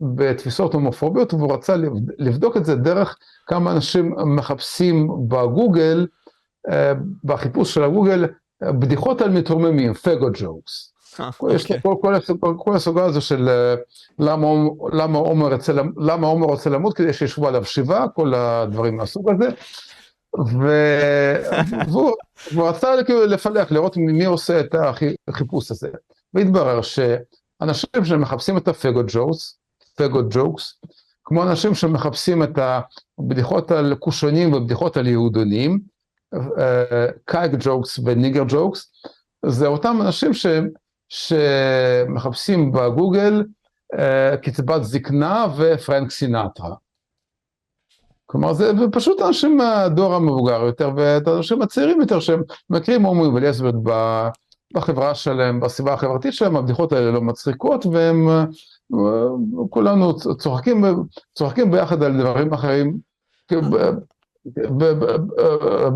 [0.00, 1.76] בתפיסות הומופוביות, והוא רצה
[2.18, 6.06] לבדוק את זה דרך כמה אנשים מחפשים בגוגל,
[6.70, 6.92] אה,
[7.24, 8.26] בחיפוש של הגוגל,
[8.62, 10.92] בדיחות על מתרוממים, פגו ג'וקס.
[11.54, 12.00] יש לו
[12.58, 13.48] כל הסוגה הזו של
[14.18, 14.46] למה
[16.26, 19.48] עומר רוצה למות כדי שישבו עליו שבעה, כל הדברים מהסוג הזה.
[21.88, 24.74] והוא רצה כאילו לפלח, לראות מי עושה את
[25.28, 25.88] החיפוש הזה.
[26.34, 29.58] והתברר שאנשים שמחפשים את הפגו ג'וקס,
[29.96, 30.80] פגו ג'וקס,
[31.24, 32.58] כמו אנשים שמחפשים את
[33.18, 35.80] הבדיחות על קושונים ובדיחות על יהודונים,
[37.24, 38.92] קייק ג'וקס וניגר ג'וקס,
[39.46, 40.68] זה אותם אנשים שהם
[41.08, 43.44] שמחפשים בגוגל
[43.94, 46.74] uh, קצבת זקנה ופרנק סינטרה.
[48.26, 53.74] כלומר זה פשוט אנשים מהדור המבוגר יותר ואת האנשים הצעירים יותר שהם מכירים הומואים ולסביות
[54.74, 58.28] בחברה שלהם, בסביבה החברתית שלהם, הבדיחות האלה לא מצחיקות והם
[58.92, 58.96] uh,
[59.70, 60.84] כולנו צוחקים,
[61.34, 62.98] צוחקים ביחד על דברים אחרים.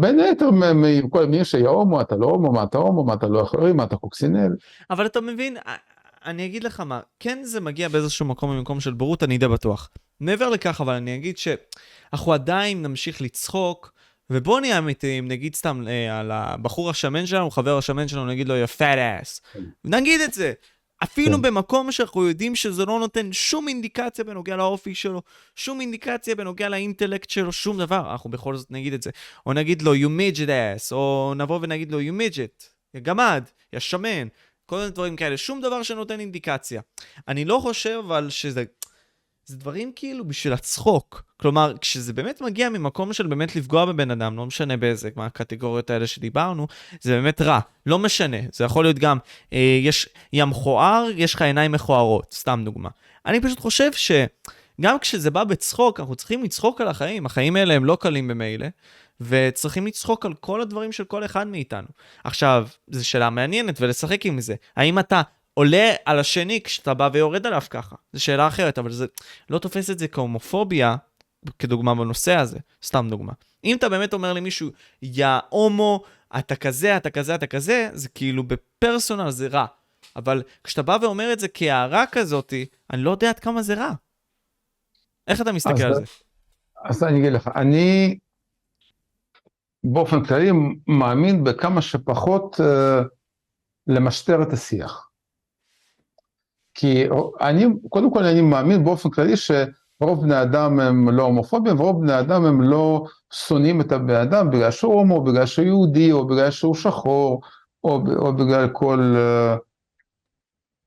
[0.00, 3.42] בין היתר מכל מי שיהיה הומו, אתה לא הומו, מה אתה הומו, מה אתה לא
[3.42, 4.52] אחרי, מה אתה קוקסינל.
[4.90, 5.56] אבל אתה מבין,
[6.24, 9.90] אני אגיד לך מה, כן זה מגיע באיזשהו מקום ממקום של בורות, אני די בטוח.
[10.20, 13.92] מעבר לכך, אבל אני אגיד שאנחנו עדיין נמשיך לצחוק,
[14.30, 18.56] ובוא נהיה אמיתיים, נגיד סתם אה, על הבחור השמן שלנו, חבר השמן שלנו, נגיד לו,
[18.56, 19.40] יא פאט אס.
[19.84, 20.52] נגיד את זה.
[21.02, 21.42] אפילו כן.
[21.42, 25.22] במקום שאנחנו יודעים שזה לא נותן שום אינדיקציה בנוגע לאופי שלו,
[25.56, 29.10] שום אינדיקציה בנוגע לאינטלקט שלו, שום דבר, אנחנו בכל זאת נגיד את זה.
[29.46, 32.64] או נגיד לו, you midget ass, או נבוא ונגיד לו, you midget,
[32.94, 34.28] יא גמד, יא שמן,
[34.66, 36.80] כל מיני דברים כאלה, שום דבר שנותן אינדיקציה.
[37.28, 38.64] אני לא חושב אבל שזה...
[39.44, 41.22] זה דברים כאילו בשביל הצחוק.
[41.36, 46.06] כלומר, כשזה באמת מגיע ממקום של באמת לפגוע בבן אדם, לא משנה באיזה, מהקטגוריות האלה
[46.06, 46.66] שדיברנו,
[47.00, 47.60] זה באמת רע.
[47.86, 49.18] לא משנה, זה יכול להיות גם,
[49.52, 52.88] אה, יש ים מכוער, יש לך עיניים מכוערות, סתם דוגמה.
[53.26, 57.26] אני פשוט חושב שגם כשזה בא בצחוק, אנחנו צריכים לצחוק על החיים.
[57.26, 58.66] החיים האלה הם לא קלים במילא,
[59.20, 61.88] וצריכים לצחוק על כל הדברים של כל אחד מאיתנו.
[62.24, 64.54] עכשיו, זו שאלה מעניינת ולשחק עם זה.
[64.76, 65.22] האם אתה
[65.60, 67.96] עולה על השני כשאתה בא ויורד עליו ככה?
[68.12, 69.06] זו שאלה אחרת, אבל זה
[69.50, 70.96] לא תופס את זה כהומופוביה,
[71.58, 73.32] כדוגמה בנושא הזה, סתם דוגמה.
[73.64, 74.70] אם אתה באמת אומר למישהו,
[75.02, 76.02] יא הומו,
[76.38, 79.66] אתה כזה, אתה כזה, אתה כזה, זה כאילו בפרסונל זה רע.
[80.16, 83.92] אבל כשאתה בא ואומר את זה כהערה כזאתי, אני לא יודע עד כמה זה רע.
[85.28, 86.02] איך אתה מסתכל אז- על זה?
[86.84, 88.18] אז אני אגיד לך, אני
[89.84, 90.50] באופן כללי
[90.86, 93.02] מאמין בכמה שפחות אה,
[93.86, 95.09] למשטר את השיח.
[96.80, 97.04] כי
[97.40, 102.18] אני, קודם כל אני מאמין באופן כללי שרוב בני אדם הם לא הומופובים, ורוב בני
[102.20, 106.50] אדם הם לא שונאים את הבני אדם בגלל שהוא הומו, בגלל שהוא יהודי, או בגלל
[106.50, 107.40] שהוא שחור,
[107.84, 109.56] או, או בגלל כל, אה,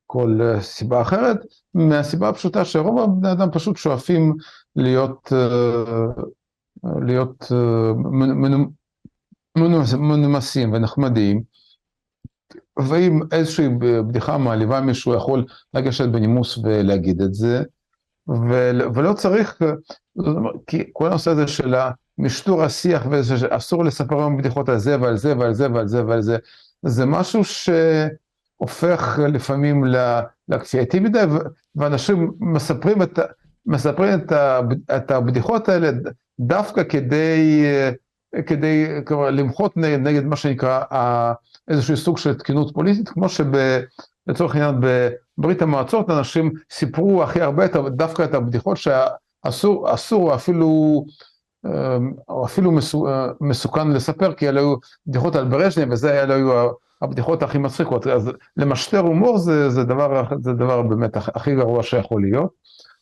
[0.07, 1.37] כל אה, סיבה אחרת,
[1.73, 4.35] מהסיבה הפשוטה שרוב בני אדם פשוט שואפים
[4.75, 6.23] להיות, אה,
[7.05, 7.51] להיות
[8.41, 8.69] מנומ-
[9.57, 11.43] מנומס- מנומסים ונחמדים,
[12.79, 17.63] ואם איזושהי בדיחה מעליבה מישהו יכול לגשת בנימוס ולהגיד את זה,
[18.27, 19.59] ול- ולא צריך,
[20.67, 21.75] כי כל הנושא הזה של
[22.17, 26.05] משטור השיח וזה שאסור לספר היום בדיחות על זה ועל זה ועל זה ועל זה
[26.05, 26.37] ועל זה,
[26.85, 29.83] זה משהו שהופך לפעמים
[30.49, 31.23] לכפייתי מדי,
[31.75, 33.19] ואנשים מספרים את,
[33.65, 34.19] מספרים
[34.95, 35.89] את הבדיחות האלה
[36.39, 37.91] דווקא כדי, אה,
[38.41, 40.83] כדי כלומר, למחות נגד, נגד מה שנקרא
[41.67, 44.75] איזשהו סוג של תקינות פוליטית, כמו שלצורך העניין
[45.37, 51.05] בברית המועצות אנשים סיפרו הכי הרבה דווקא את הבדיחות שאסור אסור אפילו,
[51.65, 51.97] אה,
[52.29, 52.71] או אפילו
[53.07, 54.75] אה, מסוכן לספר, כי אלה היו
[55.07, 56.69] בדיחות על ברז'ניה וזה אלה היו
[57.01, 58.07] הבדיחות הכי מצחיקות.
[58.07, 62.49] אז למשטר הומור זה, זה, דבר, זה דבר באמת הכ- הכי גרוע שיכול להיות.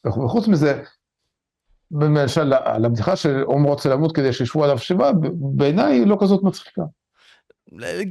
[0.06, 0.84] וחוץ מזה,
[2.02, 5.12] למשל, על הבדיחה של הומו רוצה למות כדי שישבו עליו שבעה,
[5.56, 6.82] בעיניי היא לא כזאת מצחיקה.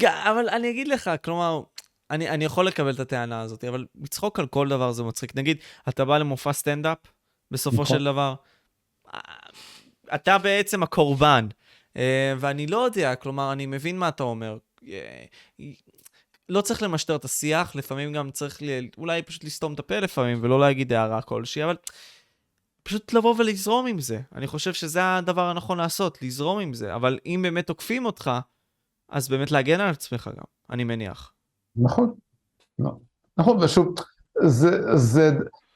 [0.03, 1.63] אבל אני אגיד לך, כלומר,
[2.11, 5.37] אני, אני יכול לקבל את הטענה הזאת, אבל לצחוק על כל דבר זה מצחיק.
[5.37, 5.57] נגיד,
[5.89, 6.99] אתה בא למופע סטנדאפ,
[7.51, 7.99] בסופו נכון.
[7.99, 8.35] של דבר,
[9.15, 9.21] אה,
[10.15, 11.49] אתה בעצם הקורבן,
[11.97, 14.59] אה, ואני לא יודע, כלומר, אני מבין מה אתה אומר.
[14.89, 15.25] אה,
[16.49, 18.67] לא צריך למשטר את השיח, לפעמים גם צריך ל...
[18.99, 21.77] אולי פשוט לסתום את הפה לפעמים, ולא להגיד הערה כלשהי, אבל
[22.91, 24.21] פשוט לבוא ולזרום עם זה.
[24.35, 26.95] אני חושב שזה הדבר הנכון לעשות, לזרום עם זה.
[26.95, 28.31] אבל אם באמת תוקפים אותך,
[29.09, 31.33] אז באמת להגן על עצמך גם, אני מניח.
[31.77, 32.15] נכון.
[33.37, 33.95] נכון, ושוב,
[34.43, 35.31] זה, זה,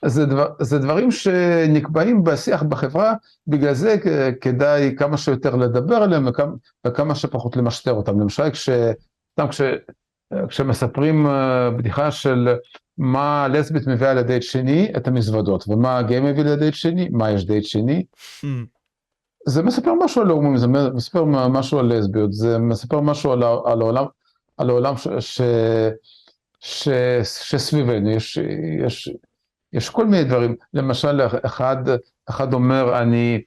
[0.05, 3.15] זה, דבר, זה דברים שנקבעים בשיח בחברה,
[3.47, 3.97] בגלל זה
[4.41, 6.53] כדאי כמה שיותר לדבר עליהם וכמה,
[6.87, 8.21] וכמה שפחות למשטר אותם.
[8.21, 8.71] למשל, כש,
[9.51, 9.61] כש,
[10.49, 12.57] כשמספרים אה, בדיחה של
[12.99, 17.65] מה לסבית מביאה לדייט שני, את המזוודות, ומה הגיי מביא לדייט שני, מה יש דייט
[17.65, 18.05] שני,
[19.47, 23.81] זה מספר משהו על הומואים, זה מספר משהו על לסביות, זה מספר משהו על, על
[23.81, 24.05] העולם,
[24.57, 25.41] על העולם ש, ש,
[26.61, 26.89] ש,
[27.23, 28.39] שסביבנו, יש,
[28.87, 29.11] יש,
[29.73, 31.77] יש כל מיני דברים, למשל אחד,
[32.29, 33.43] אחד אומר, אני,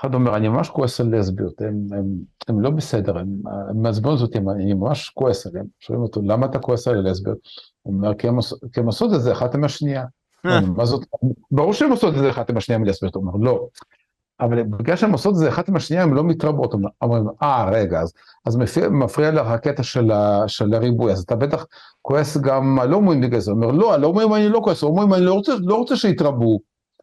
[0.00, 2.04] אחד אומר, אני ממש כועס על לסביות, הם, הם,
[2.48, 3.28] הם לא בסדר, הם,
[3.74, 7.38] מעצבנות אותי, אני ממש כועס עליהם, שואלים אותו, למה אתה כועס על הלסביות?
[7.82, 8.28] הוא אומר, כי
[8.78, 10.04] הם, עושות את זה אחת עם השנייה.
[10.76, 11.06] מה זאת,
[11.50, 13.66] ברור שהן עושות את זה אחת עם השנייה מלסביות, הוא אומר, לא.
[14.40, 18.00] אבל בגלל שהן עושות את זה אחת עם השנייה, הן לא מתרבות, אומרים, אה, רגע,
[18.00, 18.12] אז,
[18.46, 21.66] אז מפריע, מפריע לך הקטע של, ה, של הריבוי, אז אתה בטח
[22.02, 25.14] כועס גם על הומואים בגלל זה, הוא אומר, לא, על הומואים אני לא כועס, הומואים
[25.14, 26.58] אני לא רוצה, לא רוצה שיתרבו,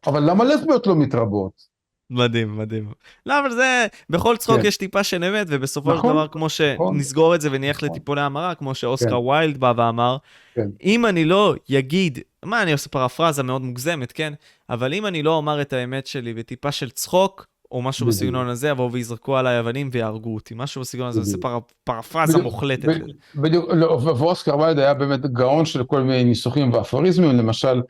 [0.06, 1.69] אבל למה לסביות לא מתרבות?
[2.10, 2.88] מדהים, מדהים.
[3.26, 4.66] לא, אבל זה, בכל צחוק כן.
[4.66, 6.94] יש טיפה של אמת, ובסופו של נכון, דבר, כמו נכון.
[6.98, 7.88] שנסגור את זה ונלך נכון.
[7.88, 9.14] לטיפולי המרה, כמו שאוסקר כן.
[9.16, 10.16] ויילד בא ואמר,
[10.54, 10.68] כן.
[10.82, 14.32] אם אני לא יגיד, מה, אני עושה פרפרזה מאוד מוגזמת, כן?
[14.70, 18.16] אבל אם אני לא אומר את האמת שלי בטיפה של צחוק, או משהו בדיוק.
[18.22, 20.54] בסגנון הזה, יבואו ויזרקו עליי אבנים ויהרגו אותי.
[20.56, 21.38] משהו בסגנון הזה, זה.
[21.40, 22.88] פר- פרפרזה בדיוק, מוחלטת.
[23.34, 27.82] בדיוק, לא, ואוסקר ויילד היה באמת גאון של כל מיני ניסוחים ואפוריזמים, למשל,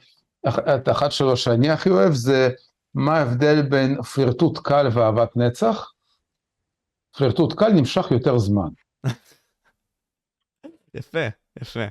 [0.48, 2.50] את אחת שלו שאני הכי אוהב זה
[2.94, 5.92] מה ההבדל בין פלירטוט קל ואהבת נצח?
[7.16, 8.68] פלירטוט קל נמשך יותר זמן.
[10.94, 11.26] יפה,
[11.60, 11.84] יפה.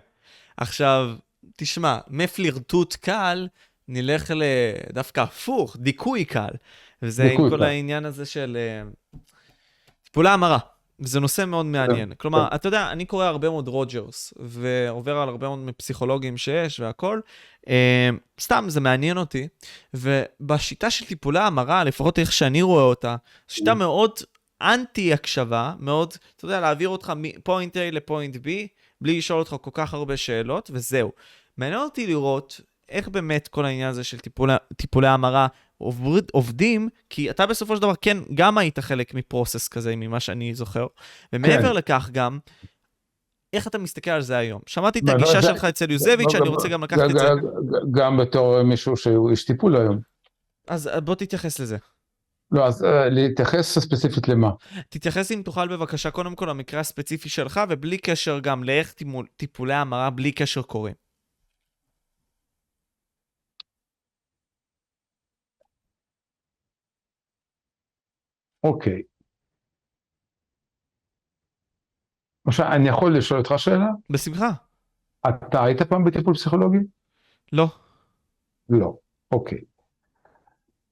[0.57, 1.15] עכשיו,
[1.57, 3.47] תשמע, מפלירטוט קל,
[3.87, 6.51] נלך לדווקא הפוך, דיכוי קל.
[7.01, 7.63] וזה דיכוי עם כל קל.
[7.63, 8.89] העניין הזה של אה,
[10.03, 10.59] טיפולי המרה.
[10.99, 12.13] וזה נושא מאוד מעניין.
[12.17, 17.19] כלומר, אתה יודע, אני קורא הרבה מאוד רוג'רס, ועובר על הרבה מאוד מפסיכולוגים שיש והכל.
[17.69, 18.09] אה,
[18.41, 19.47] סתם, זה מעניין אותי.
[19.93, 23.15] ובשיטה של טיפולי המרה, לפחות איך שאני רואה אותה,
[23.47, 24.11] זו שיטה מאוד
[24.61, 28.47] אנטי הקשבה, מאוד, אתה יודע, להעביר אותך מפוינט A לפוינט B,
[29.01, 31.11] בלי לשאול אותך כל כך הרבה שאלות, וזהו.
[31.57, 35.47] מעניין אותי לראות איך באמת כל העניין הזה של טיפולי, טיפולי המרה
[35.81, 40.53] עובד, עובדים, כי אתה בסופו של דבר כן, גם היית חלק מפרוסס כזה, ממה שאני
[40.53, 40.87] זוכר.
[41.33, 41.75] ומעבר כן.
[41.75, 42.39] לכך גם,
[43.53, 44.61] איך אתה מסתכל על זה היום?
[44.67, 46.99] שמעתי את לא, לא, הגישה זה- שלך אצל יוזביץ', לא, אני גם- רוצה גם לקחת
[47.11, 47.25] את זה.
[47.91, 49.99] גם בתור מישהו שהוא איש טיפול היום.
[50.67, 51.77] אז אה, בוא תתייחס לזה.
[52.51, 54.49] לא, אז אה, להתייחס ספציפית למה?
[54.89, 58.93] תתייחס אם תוכל בבקשה קודם כל למקרה הספציפי שלך, ובלי קשר גם לאיך
[59.37, 60.93] טיפולי המרה בלי קשר קורים.
[68.63, 69.01] אוקיי.
[72.47, 73.87] עכשיו, אני יכול לשאול אותך שאלה?
[74.09, 74.49] בשמחה.
[75.29, 76.77] אתה היית פעם בטיפול פסיכולוגי?
[77.53, 77.67] לא.
[78.69, 78.97] לא.
[79.31, 79.59] אוקיי.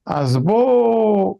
[0.05, 1.35] אז בוא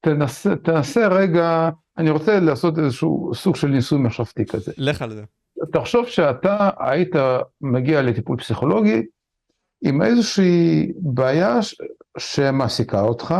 [0.00, 4.72] תנסה, תנסה רגע, אני רוצה לעשות איזשהו סוג של ניסוי מחשבתי כזה.
[4.76, 5.24] לך על זה.
[5.72, 7.10] תחשוב שאתה היית
[7.60, 9.02] מגיע לטיפול פסיכולוגי
[9.84, 11.76] עם איזושהי בעיה ש-
[12.18, 13.34] שמעסיקה אותך,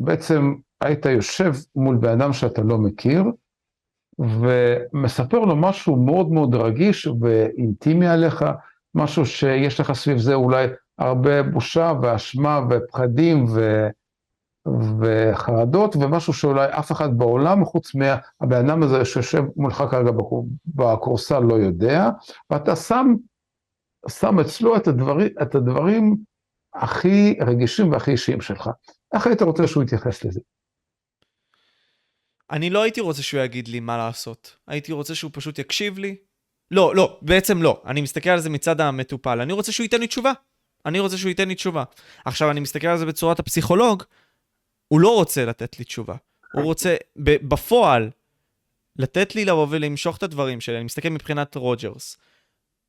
[0.00, 3.24] ובעצם היית יושב מול בן אדם שאתה לא מכיר,
[4.18, 8.44] ומספר לו משהו מאוד מאוד רגיש ואינטימי עליך,
[8.94, 10.66] משהו שיש לך סביב זה אולי
[10.98, 13.86] הרבה בושה ואשמה ופחדים ו...
[15.00, 21.40] וחרדות, ומשהו שאולי אף אחד בעולם, חוץ מהבן אדם הזה שיושב מולך כרגע בקור- בכורסה
[21.40, 22.10] לא יודע,
[22.50, 23.14] ואתה שם,
[24.08, 26.16] שם אצלו את הדברים, את הדברים
[26.74, 28.70] הכי רגישים והכי אישיים שלך.
[29.14, 30.40] איך היית רוצה שהוא יתייחס לזה?
[32.50, 34.56] אני לא הייתי רוצה שהוא יגיד לי מה לעשות.
[34.66, 36.16] הייתי רוצה שהוא פשוט יקשיב לי.
[36.70, 37.82] לא, לא, בעצם לא.
[37.86, 39.40] אני מסתכל על זה מצד המטופל.
[39.40, 40.32] אני רוצה שהוא ייתן לי תשובה.
[40.86, 41.84] אני רוצה שהוא ייתן לי תשובה.
[42.24, 44.02] עכשיו, אני מסתכל על זה בצורת הפסיכולוג,
[44.88, 46.16] הוא לא רוצה לתת לי תשובה.
[46.54, 48.10] הוא רוצה, בפועל,
[48.96, 50.76] לתת לי לבוא ולמשוך את הדברים שלי.
[50.76, 52.16] אני מסתכל מבחינת רוג'רס.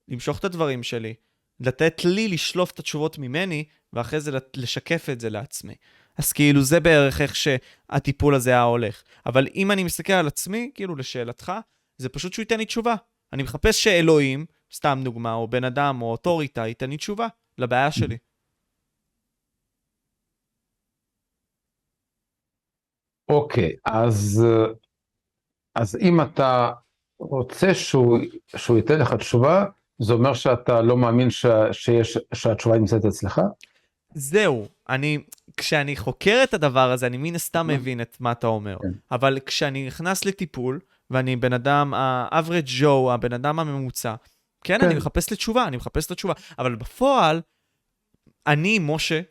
[0.07, 1.13] למשוך את הדברים שלי,
[1.59, 3.63] לתת לי לשלוף את התשובות ממני,
[3.93, 5.75] ואחרי זה לשקף את זה לעצמי.
[6.17, 9.03] אז כאילו זה בערך איך שהטיפול הזה היה הולך.
[9.25, 11.51] אבל אם אני מסתכל על עצמי, כאילו לשאלתך,
[11.97, 12.95] זה פשוט שהוא ייתן לי תשובה.
[13.33, 17.27] אני מחפש שאלוהים, סתם דוגמה, או בן אדם, או אוטוריטה, ייתן לי תשובה
[17.57, 18.17] לבעיה שלי.
[23.29, 24.73] אוקיי, אז, אה,
[25.75, 26.71] אז אם אתה
[27.19, 28.17] רוצה שהוא,
[28.47, 29.65] שהוא ייתן לך תשובה,
[29.99, 33.41] זה אומר שאתה לא מאמין ש, שיש, שהתשובה נמצאת אצלך?
[34.13, 35.19] זהו, אני,
[35.57, 38.77] כשאני חוקר את הדבר הזה, אני מן הסתם מבין את מה אתה אומר.
[38.81, 38.87] כן.
[39.11, 44.15] אבל כשאני נכנס לטיפול, ואני בן אדם, ה-average Joe, הבן אדם הממוצע,
[44.63, 44.85] כן, כן.
[44.85, 46.33] אני מחפש לתשובה, אני מחפש את התשובה.
[46.59, 47.41] אבל בפועל,
[48.47, 49.21] אני, משה,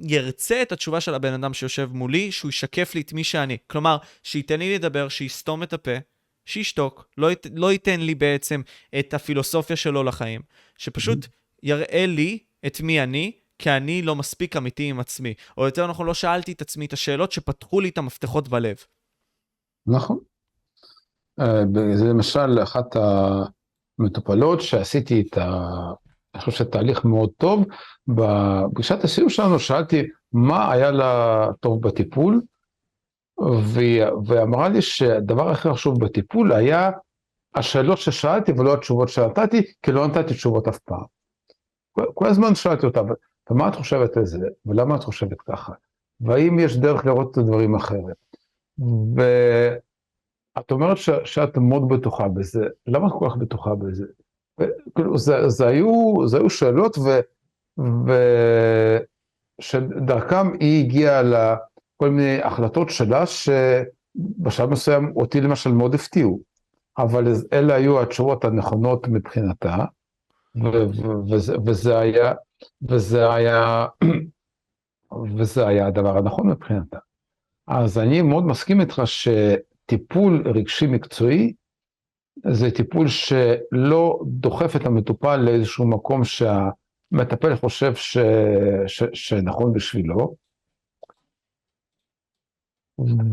[0.00, 3.56] ירצה את התשובה של הבן אדם שיושב מולי, שהוא ישקף לי את מי שאני.
[3.66, 5.96] כלומר, שייתן לי לדבר, שיסתום את הפה,
[6.46, 8.60] שישתוק, לא, ית, לא ייתן לי בעצם
[8.98, 10.40] את הפילוסופיה שלו לחיים,
[10.78, 11.26] שפשוט
[11.62, 15.34] יראה לי את מי אני, כי אני לא מספיק אמיתי עם עצמי.
[15.58, 18.76] או יותר נכון, לא שאלתי את עצמי את השאלות שפתחו לי את המפתחות בלב.
[19.86, 20.18] נכון.
[21.40, 21.62] אה,
[21.94, 22.96] זה למשל אחת
[23.98, 25.60] המטופלות שעשיתי איתה,
[26.34, 27.64] אני חושב שתהליך מאוד טוב,
[28.08, 30.02] בפגישת הסיום שלנו שאלתי
[30.32, 32.40] מה היה לה טוב בטיפול,
[34.26, 36.90] ואמרה לי שהדבר הכי חשוב בטיפול היה
[37.54, 41.04] השאלות ששאלתי ולא התשובות שנתתי, כי לא נתתי תשובות אף פעם.
[42.14, 43.00] כל, הזמן שאלתי אותה,
[43.50, 45.72] ומה את חושבת על זה, ולמה את חושבת ככה,
[46.20, 48.16] והאם יש דרך לראות את הדברים אחרת.
[49.16, 54.06] ואת אומרת ש, שאת מאוד בטוחה בזה, למה את כל כך בטוחה בזה?
[54.94, 57.20] כאילו, זה, זה, היו, זה היו שאלות ו,
[59.60, 61.22] ושדרכם היא הגיעה
[62.00, 66.40] לכל מיני החלטות שלה שבשלב מסוים אותי למשל מאוד הפתיעו,
[66.98, 69.76] אבל אלה היו התשובות הנכונות מבחינתה,
[71.66, 72.32] וזה היה,
[72.88, 73.86] וזה היה,
[75.36, 76.98] וזה היה הדבר הנכון מבחינתה.
[77.66, 81.52] אז אני מאוד מסכים איתך שטיפול רגשי מקצועי
[82.46, 88.18] זה טיפול שלא דוחף את המטופל לאיזשהו מקום שהמטפל חושב ש...
[88.86, 89.02] ש...
[89.12, 90.34] שנכון בשבילו.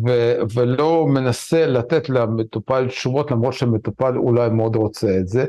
[0.08, 5.46] ו- ולא מנסה לתת למטופל תשובות למרות שמטופל אולי מאוד רוצה את זה,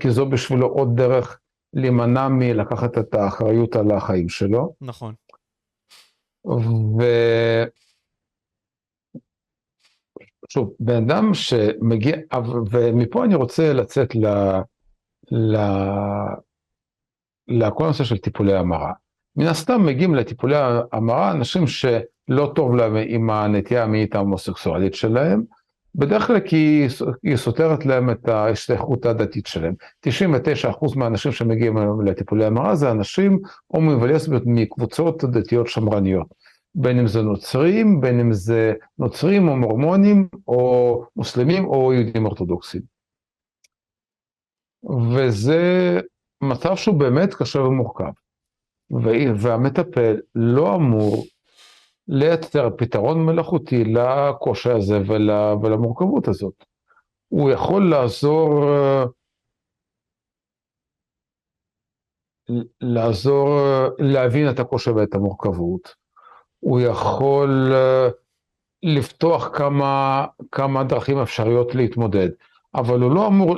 [0.00, 1.40] כי זו בשבילו עוד דרך
[1.74, 4.74] להימנע מלקחת את האחריות על החיים שלו.
[4.80, 5.14] נכון.
[6.46, 7.02] ו...
[10.48, 12.16] שוב, בן אדם שמגיע,
[12.70, 14.26] ומפה אני רוצה לצאת ל...
[15.30, 15.56] ל...
[17.48, 18.92] לכל הנושא של טיפולי המרה.
[19.36, 20.56] מן הסתם מגיעים לטיפולי
[20.92, 21.66] המרה אנשים
[22.30, 25.42] שלא טוב להם עם הנטייה המינית ההומוסקסואלית שלהם,
[25.94, 26.86] בדרך כלל כי
[27.22, 29.74] היא סותרת להם את ההשתייכות הדתית שלהם.
[30.06, 36.26] 99% מהאנשים שמגיעים לטיפולי המרה זה אנשים הומואים ולסביות מקבוצות דתיות שמרניות.
[36.74, 42.82] בין אם זה נוצרים, בין אם זה נוצרים או מורמונים או מוסלמים או יהודים אורתודוקסים.
[45.14, 45.60] וזה
[46.42, 48.10] מצב שהוא באמת קשה ומורכב.
[49.36, 51.24] והמטפל לא אמור
[52.12, 55.30] לייצר פתרון מלאכותי לקושי הזה ול,
[55.62, 56.64] ולמורכבות הזאת.
[57.28, 58.64] הוא יכול לעזור,
[62.80, 63.48] לעזור
[63.98, 65.94] להבין את הקושי ואת המורכבות.
[66.60, 67.72] הוא יכול
[68.82, 72.28] לפתוח כמה, כמה דרכים אפשריות להתמודד,
[72.74, 73.56] אבל הוא לא אמור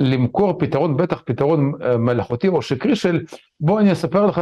[0.00, 3.24] למכור פתרון, בטח פתרון מלאכותי או שקרי של
[3.60, 4.40] בוא אני אספר לך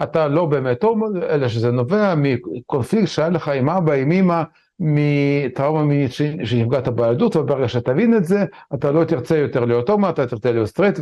[0.00, 4.42] שאתה לא באמת טוב, אלא שזה נובע מקונפליקט שהיה לך עם אבא, עם אמא,
[4.80, 6.12] מטראומה מינית
[6.44, 8.44] שנפגעת בילדות, וברגע שתבין את זה,
[8.74, 10.98] אתה לא תרצה יותר להיות הומו, אתה תרצה להיות סטרייט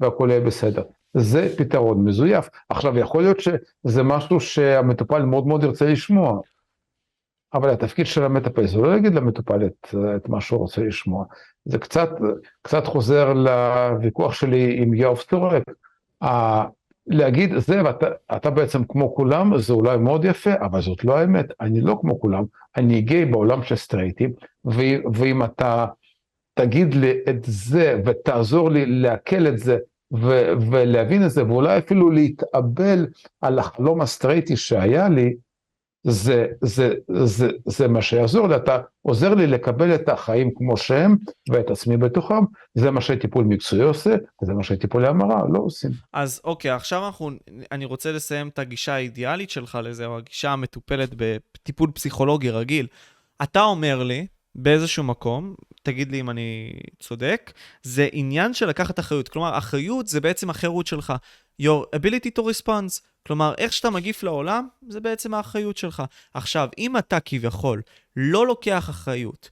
[0.00, 0.82] והכל יהיה בסדר.
[1.14, 2.48] זה פתרון מזויף.
[2.68, 6.40] עכשיו, יכול להיות שזה משהו שהמטופל מאוד מאוד ירצה לשמוע,
[7.54, 11.24] אבל התפקיד של המטפל זה לא להגיד למטופל את, את מה שהוא רוצה לשמוע.
[11.64, 12.10] זה קצת,
[12.62, 15.62] קצת חוזר לוויכוח שלי עם יואב סטורק.
[17.08, 21.80] להגיד זה ואתה בעצם כמו כולם זה אולי מאוד יפה אבל זאת לא האמת אני
[21.80, 22.44] לא כמו כולם
[22.76, 24.32] אני גיי בעולם של סטרייטים
[25.14, 25.86] ואם אתה
[26.54, 29.78] תגיד לי את זה ותעזור לי לעכל את זה
[30.14, 33.06] ו- ולהבין את זה ואולי אפילו להתאבל
[33.40, 35.34] על החלום הסטרייטי שהיה לי
[36.04, 36.94] זה, זה,
[37.24, 41.16] זה, זה מה שיעזור לי, אתה עוזר לי לקבל את החיים כמו שהם
[41.50, 42.44] ואת עצמי בתוכם,
[42.74, 45.90] זה מה שטיפול מקצועי עושה, וזה מה שטיפולי המרה לא עושים.
[46.12, 47.30] אז אוקיי, עכשיו אנחנו,
[47.72, 52.86] אני רוצה לסיים את הגישה האידיאלית שלך לזה, או הגישה המטופלת בטיפול פסיכולוגי רגיל.
[53.42, 54.26] אתה אומר לי,
[54.62, 57.52] באיזשהו מקום, תגיד לי אם אני צודק,
[57.82, 59.28] זה עניין של לקחת אחריות.
[59.28, 61.12] כלומר, אחריות זה בעצם החירות שלך.
[61.62, 63.00] your ability to response.
[63.26, 66.02] כלומר, איך שאתה מגיף לעולם, זה בעצם האחריות שלך.
[66.34, 67.82] עכשיו, אם אתה כביכול
[68.16, 69.50] לא לוקח אחריות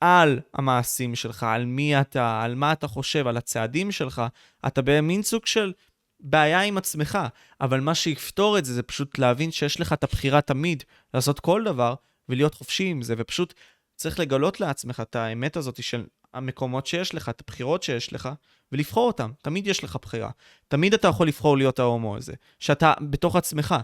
[0.00, 4.22] על המעשים שלך, על מי אתה, על מה אתה חושב, על הצעדים שלך,
[4.66, 5.72] אתה במין סוג של
[6.20, 7.18] בעיה עם עצמך.
[7.60, 10.82] אבל מה שיפתור את זה, זה פשוט להבין שיש לך את הבחירה תמיד
[11.14, 11.94] לעשות כל דבר
[12.28, 13.54] ולהיות חופשי עם זה, ופשוט
[13.98, 18.28] צריך לגלות לעצמך את האמת הזאת של המקומות שיש לך, את הבחירות שיש לך,
[18.72, 19.30] ולבחור אותם.
[19.42, 20.30] תמיד יש לך בחירה.
[20.68, 23.74] תמיד אתה יכול לבחור להיות ההומו הזה, שאתה בתוך עצמך.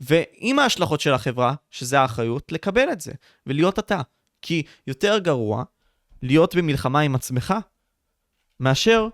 [0.00, 3.12] ועם ההשלכות של החברה, שזה האחריות, לקבל את זה,
[3.46, 4.00] ולהיות אתה.
[4.42, 5.64] כי יותר גרוע
[6.22, 7.54] להיות במלחמה עם עצמך,
[8.60, 9.08] מאשר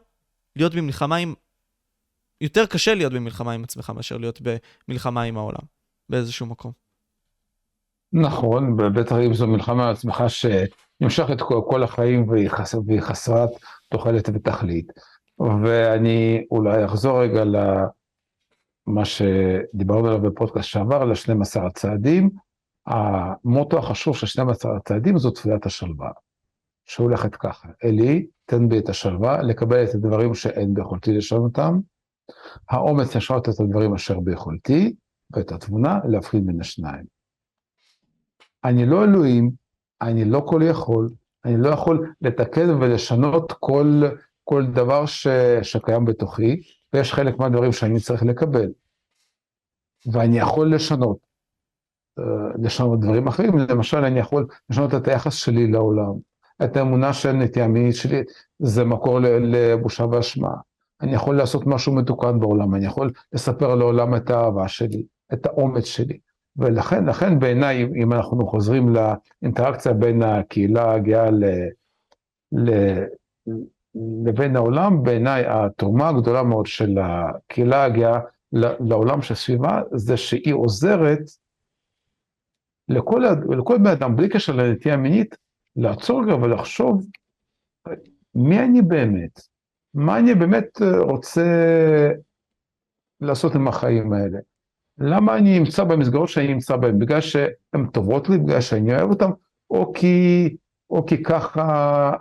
[0.56, 1.34] להיות במלחמה עם...
[2.40, 4.40] יותר קשה להיות במלחמה עם עצמך מאשר להיות
[4.88, 5.62] במלחמה עם העולם,
[6.08, 6.81] באיזשהו מקום.
[8.12, 13.50] נכון, בטח אם זו מלחמה על עצמך שנמשכת כל, כל החיים והיא, חס, והיא חסרת
[13.88, 14.92] תוחלת ותכלית.
[15.64, 22.30] ואני אולי אחזור רגע למה שדיברנו עליו בפודקאסט שעבר, ל-12 הצעדים.
[22.86, 26.10] המוטו החשוב של 12 הצעדים זו תפילת השלווה,
[26.86, 31.78] שהולכת ככה, אלי, תן בי את השלווה, לקבל את הדברים שאין ביכולתי לשנות אותם,
[32.70, 34.94] האומץ לשנות את הדברים אשר ביכולתי,
[35.30, 37.21] ואת התבונה להפחיד בין השניים.
[38.64, 39.50] אני לא אלוהים,
[40.02, 41.08] אני לא כל יכול,
[41.44, 44.02] אני לא יכול לתקן ולשנות כל,
[44.44, 45.26] כל דבר ש,
[45.62, 46.62] שקיים בתוכי,
[46.92, 48.72] ויש חלק מהדברים שאני צריך לקבל.
[50.12, 51.16] ואני יכול לשנות,
[52.18, 52.24] אה,
[52.62, 56.12] לשנות דברים אחרים, למשל אני יכול לשנות את היחס שלי לעולם,
[56.64, 58.22] את האמונה של נטייה מינית שלי,
[58.58, 60.54] זה מקור לבושה ואשמה.
[61.00, 65.02] אני יכול לעשות משהו מתוקן בעולם, אני יכול לספר לעולם את האהבה שלי,
[65.32, 66.18] את האומץ שלי.
[66.56, 68.94] ולכן, לכן בעיניי, אם אנחנו חוזרים
[69.42, 71.44] לאינטראקציה בין הקהילה הגאה ל,
[72.52, 72.70] ל,
[74.24, 78.20] לבין העולם, בעיניי התרומה הגדולה מאוד של הקהילה הגאה
[78.80, 81.20] לעולם שסביבה, זה שהיא עוזרת
[82.88, 83.22] לכל,
[83.58, 85.36] לכל בן אדם, בלי קשר לנטייה מינית,
[85.76, 87.06] לעצור רגע ולחשוב
[88.34, 89.40] מי אני באמת,
[89.94, 91.42] מה אני באמת רוצה
[93.20, 94.38] לעשות עם החיים האלה.
[94.98, 96.98] למה אני נמצא במסגרות שאני נמצא בהן?
[96.98, 99.30] בגלל שהן טובות לי, בגלל שאני אוהב אותן,
[99.70, 100.56] או כי,
[100.90, 102.12] או כי ככה,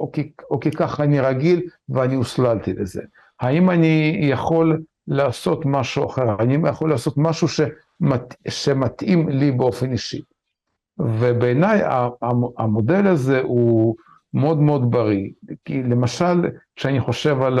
[0.00, 3.02] או כי, או כי ככה אני רגיל ואני הוסללתי לזה.
[3.40, 6.30] האם אני יכול לעשות משהו אחר?
[6.38, 10.20] האם אני יכול לעשות משהו שמת, שמתאים לי באופן אישי?
[10.98, 11.80] ובעיניי
[12.58, 13.96] המודל הזה הוא
[14.34, 15.30] מאוד מאוד בריא.
[15.64, 17.58] כי למשל, כשאני חושב על,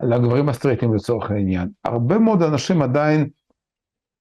[0.00, 3.28] הגברים הסטרייטים לצורך העניין, הרבה מאוד אנשים עדיין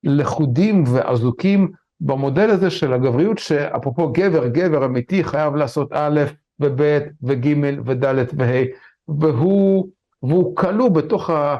[0.03, 6.21] לכודים ואזוקים במודל הזה של הגבריות, שאפרופו גבר, גבר אמיתי חייב לעשות א'
[6.59, 7.47] וב' וג'
[7.85, 8.05] וד'
[8.37, 8.63] וה',
[9.07, 9.87] והוא,
[10.23, 11.57] והוא כלוא בתוך, ה,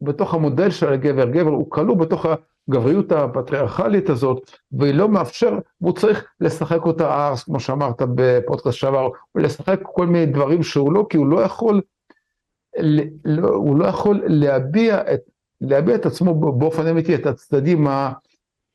[0.00, 2.26] בתוך המודל של הגבר, גבר, הוא כלוא בתוך
[2.68, 9.08] הגבריות הפטריארכלית הזאת, והיא לא מאפשר, והוא צריך לשחק אותה ארס, כמו שאמרת בפודקאסט שעבר,
[9.34, 11.80] ולשחק כל מיני דברים שהוא לא, כי הוא לא יכול,
[13.24, 15.20] לא, הוא לא יכול להביע את,
[15.60, 17.86] להביע את עצמו באופן אמיתי, את הצדדים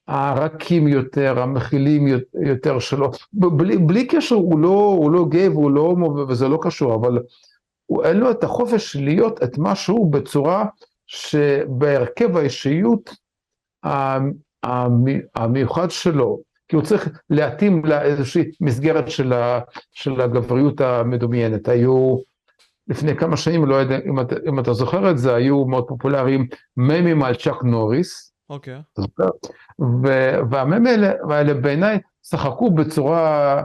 [0.08, 2.08] הרכים יותר, המכילים
[2.46, 6.60] יותר שלו, בלי, בלי קשר, הוא לא, הוא לא גיי והוא לא הומו וזה לא
[6.62, 7.20] קשור, אבל
[7.86, 10.66] הוא, אין לו את החופש להיות את מה שהוא בצורה
[11.08, 13.16] שבהרכב האישיות
[15.36, 19.60] המיוחד שלו, כי הוא צריך להתאים לאיזושהי מסגרת של, ה,
[19.92, 21.68] של הגבריות המדומיינת.
[21.68, 22.16] היו
[22.88, 26.48] לפני כמה שנים, לא יודע אם אתה, אם אתה זוכר את זה, היו מאוד פופולריים
[26.78, 28.34] ממים על צ'אק נוריס.
[28.50, 28.82] אוקיי.
[29.00, 29.24] Okay.
[30.52, 33.64] והממים האלה, האלה בעיניי שחקו בצורה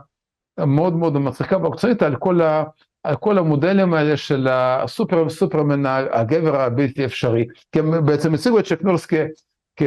[0.59, 2.64] מאוד מאוד מצחיקה ועקצונית על כל ה...
[3.05, 8.64] על כל המודלים האלה של הסופר סופרמן הגבר הבלתי אפשרי, כי הם בעצם הציגו את
[8.64, 9.06] צ'ק נורס
[9.76, 9.82] כ,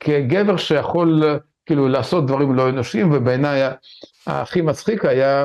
[0.00, 1.22] כגבר שיכול
[1.66, 3.60] כאילו לעשות דברים לא אנושיים, ובעיניי
[4.26, 5.44] הכי מצחיק היה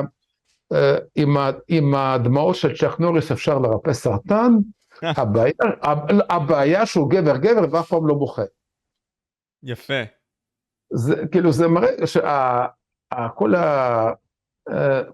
[1.14, 1.36] עם,
[1.68, 4.52] עם הדמעות של צ'ק נוריס אפשר לרפא סרטן,
[5.02, 5.52] הבעיה,
[6.30, 8.42] הבעיה שהוא גבר גבר ואף פעם לא בוכה.
[9.62, 10.02] יפה.
[10.92, 14.10] זה כאילו זה מראה שכל ה...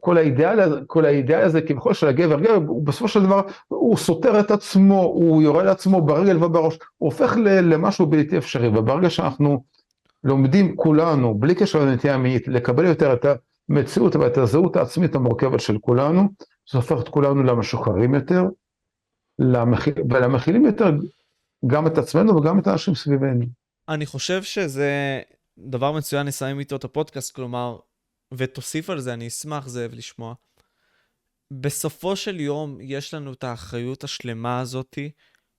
[0.00, 4.40] כל האידאל, כל האידאל הזה כביכול של הגבר גבר, הוא בסופו של דבר, הוא סותר
[4.40, 9.64] את עצמו, הוא יורה לעצמו ברגל ובראש, הוא הופך למשהו בלתי אפשרי, וברגע שאנחנו
[10.24, 13.26] לומדים כולנו, בלי קשר לנטייה המינית, לקבל יותר את
[13.70, 16.28] המציאות ואת הזהות העצמית המורכבת של כולנו,
[16.72, 18.42] זה הופך את כולנו למשוחררים יותר,
[19.38, 20.90] למכיל, ולמכילים יותר
[21.66, 23.46] גם את עצמנו וגם את האנשים סביבנו.
[23.88, 25.20] אני חושב שזה
[25.58, 27.78] דבר מצוין לסיים איתו את הפודקאסט, כלומר,
[28.34, 30.34] ותוסיף על זה, אני אשמח, זאב, לשמוע.
[31.50, 35.10] בסופו של יום, יש לנו את האחריות השלמה הזאתי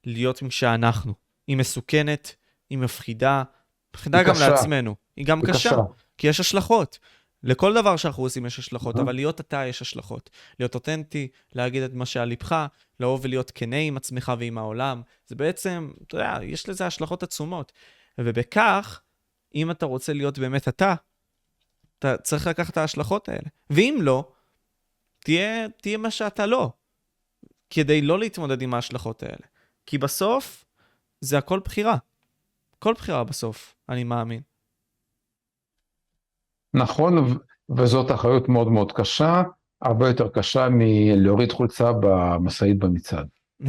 [0.06, 1.14] להיות עם שאנחנו.
[1.48, 2.36] היא מסוכנת,
[2.70, 3.44] היא מפחידה,
[3.94, 4.50] מפחידה גם קשה.
[4.50, 4.96] לעצמנו.
[5.16, 5.82] היא גם היא קשה, קשה,
[6.18, 7.00] כי יש השלכות.
[7.44, 10.30] לכל דבר שאנחנו עושים יש השלכות, אבל להיות אתה יש השלכות.
[10.60, 12.66] להיות אותנטי, להגיד את מה שעל ליבך,
[13.00, 15.02] לאהוב ולהיות כנה עם עצמך ועם העולם.
[15.28, 17.72] זה בעצם, אתה יודע, יש לזה השלכות עצומות.
[18.18, 19.02] ובכך,
[19.56, 20.96] אם אתה רוצה להיות באמת אתה,
[22.00, 23.50] אתה צריך לקחת את ההשלכות האלה.
[23.70, 24.32] ואם לא,
[25.20, 26.72] תהיה, תהיה מה שאתה לא,
[27.70, 29.48] כדי לא להתמודד עם ההשלכות האלה.
[29.86, 30.66] כי בסוף,
[31.22, 31.98] זה הכל בחירה.
[32.80, 34.42] כל בחירה בסוף, אני מאמין.
[36.78, 37.38] נכון,
[37.78, 39.44] וזאת אחריות מאוד מאוד קשה,
[39.82, 43.28] הרבה יותר קשה מלהוריד חולצה במשאית במצעד.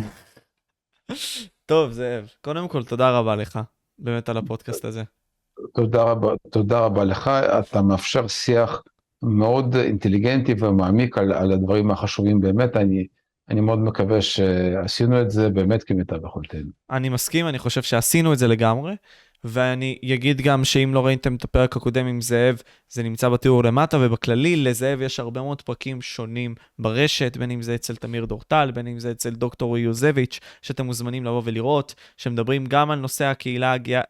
[1.67, 3.59] טוב, זאב, קודם כל, תודה רבה לך,
[3.99, 5.03] באמת, על הפודקאסט הזה.
[5.75, 8.83] תודה רבה, תודה רבה לך, אתה מאפשר שיח
[9.23, 13.07] מאוד אינטליגנטי ומעמיק על, על הדברים החשובים באמת, אני,
[13.49, 16.71] אני מאוד מקווה שעשינו את זה באמת כמיטב יכולתנו.
[16.91, 18.95] אני מסכים, אני חושב שעשינו את זה לגמרי.
[19.45, 23.99] ואני אגיד גם שאם לא ראיתם את הפרק הקודם עם זאב, זה נמצא בתיאור למטה,
[24.01, 28.87] ובכללי לזאב יש הרבה מאוד פרקים שונים ברשת, בין אם זה אצל תמיר דורטל, בין
[28.87, 34.03] אם זה אצל דוקטור יוזביץ', שאתם מוזמנים לבוא ולראות, שמדברים גם על נושא הקהילה הגאה,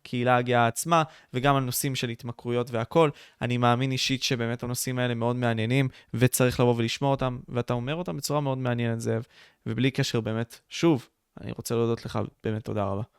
[0.00, 1.02] הקהילה הגאה עצמה,
[1.34, 3.10] וגם על נושאים של התמכרויות והכול.
[3.42, 8.16] אני מאמין אישית שבאמת הנושאים האלה מאוד מעניינים, וצריך לבוא ולשמוע אותם, ואתה אומר אותם
[8.16, 9.22] בצורה מאוד מעניינת, זאב,
[9.66, 11.08] ובלי קשר באמת, שוב,
[11.40, 13.15] אני רוצה להודות לך, באמת תודה רבה.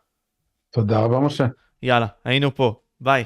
[0.72, 1.48] תודה רבה, משה.
[1.84, 2.80] יאללה, היינו פה.
[3.02, 3.24] ביי.